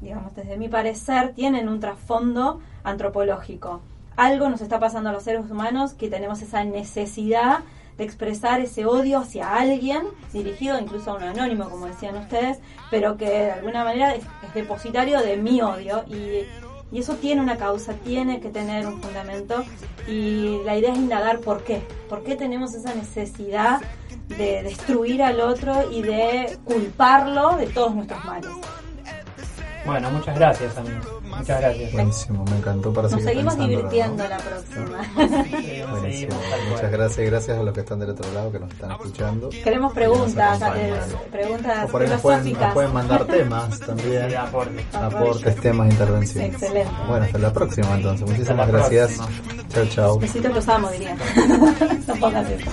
digamos, 0.00 0.32
desde 0.36 0.56
mi 0.56 0.68
parecer, 0.68 1.34
tienen 1.34 1.68
un 1.68 1.80
trasfondo 1.80 2.60
antropológico. 2.84 3.80
Algo 4.14 4.48
nos 4.48 4.60
está 4.60 4.78
pasando 4.78 5.10
a 5.10 5.12
los 5.12 5.24
seres 5.24 5.50
humanos 5.50 5.94
que 5.94 6.08
tenemos 6.08 6.40
esa 6.40 6.62
necesidad 6.62 7.64
de 7.96 8.04
expresar 8.04 8.60
ese 8.60 8.86
odio 8.86 9.18
hacia 9.18 9.56
alguien, 9.56 10.04
dirigido 10.32 10.78
incluso 10.78 11.10
a 11.10 11.14
un 11.16 11.24
anónimo, 11.24 11.68
como 11.68 11.86
decían 11.86 12.16
ustedes, 12.16 12.60
pero 12.92 13.16
que 13.16 13.28
de 13.28 13.50
alguna 13.50 13.82
manera 13.82 14.14
es, 14.14 14.22
es 14.46 14.54
depositario 14.54 15.18
de 15.20 15.36
mi 15.36 15.62
odio 15.62 16.04
y, 16.06 16.44
y 16.90 17.00
eso 17.00 17.14
tiene 17.14 17.40
una 17.40 17.56
causa, 17.56 17.94
tiene 17.94 18.40
que 18.40 18.48
tener 18.48 18.86
un 18.86 19.00
fundamento 19.00 19.64
y 20.06 20.60
la 20.64 20.76
idea 20.76 20.92
es 20.92 20.98
indagar 20.98 21.40
por 21.40 21.62
qué, 21.64 21.82
por 22.08 22.22
qué 22.22 22.36
tenemos 22.36 22.74
esa 22.74 22.94
necesidad 22.94 23.80
de 24.28 24.62
destruir 24.62 25.22
al 25.22 25.40
otro 25.40 25.90
y 25.90 26.02
de 26.02 26.58
culparlo 26.64 27.56
de 27.56 27.66
todos 27.66 27.94
nuestros 27.94 28.24
males. 28.24 28.50
Bueno, 29.88 30.10
muchas 30.10 30.36
gracias 30.36 30.76
amigos, 30.76 31.06
muchas 31.22 31.60
gracias. 31.62 31.92
Buenísimo, 31.94 32.44
me 32.44 32.56
encantó 32.58 32.92
para 32.92 33.08
Nos 33.08 33.12
seguir 33.12 33.28
seguimos 33.28 33.56
divirtiendo 33.56 34.22
¿no? 34.22 34.28
la 34.28 34.36
próxima. 34.36 35.02
Sí, 35.62 35.82
Buenísimo. 35.90 36.36
Muchas 36.70 36.90
gracias 36.92 37.18
y 37.18 37.30
gracias 37.30 37.58
a 37.58 37.62
los 37.62 37.72
que 37.72 37.80
están 37.80 37.98
del 38.00 38.10
otro 38.10 38.30
lado 38.34 38.52
que 38.52 38.58
nos 38.58 38.70
están 38.70 38.90
escuchando. 38.90 39.48
Queremos 39.48 39.94
preguntas, 39.94 40.60
preguntas 41.30 41.84
O 41.84 41.88
por 41.88 42.02
ahí 42.02 42.08
nos 42.10 42.20
pueden, 42.20 42.52
nos 42.52 42.74
pueden 42.74 42.92
mandar 42.92 43.24
temas 43.28 43.80
también. 43.80 44.28
Sí, 44.28 44.34
aporte. 44.34 44.84
Aportes, 44.92 45.56
temas, 45.56 45.90
intervenciones. 45.90 46.52
Excelente. 46.52 46.92
Bueno, 47.08 47.24
hasta 47.24 47.38
la 47.38 47.52
próxima 47.54 47.94
entonces. 47.96 48.28
Muchísimas 48.28 48.68
gracias. 48.68 49.18
Chao, 49.70 49.86
chao. 49.86 50.18
Besito 50.18 50.48
que 50.48 50.54
los 50.54 50.68
amo, 50.68 50.90
diría. 50.90 51.16
no 52.06 52.14
pongas 52.16 52.50
eso. 52.50 52.70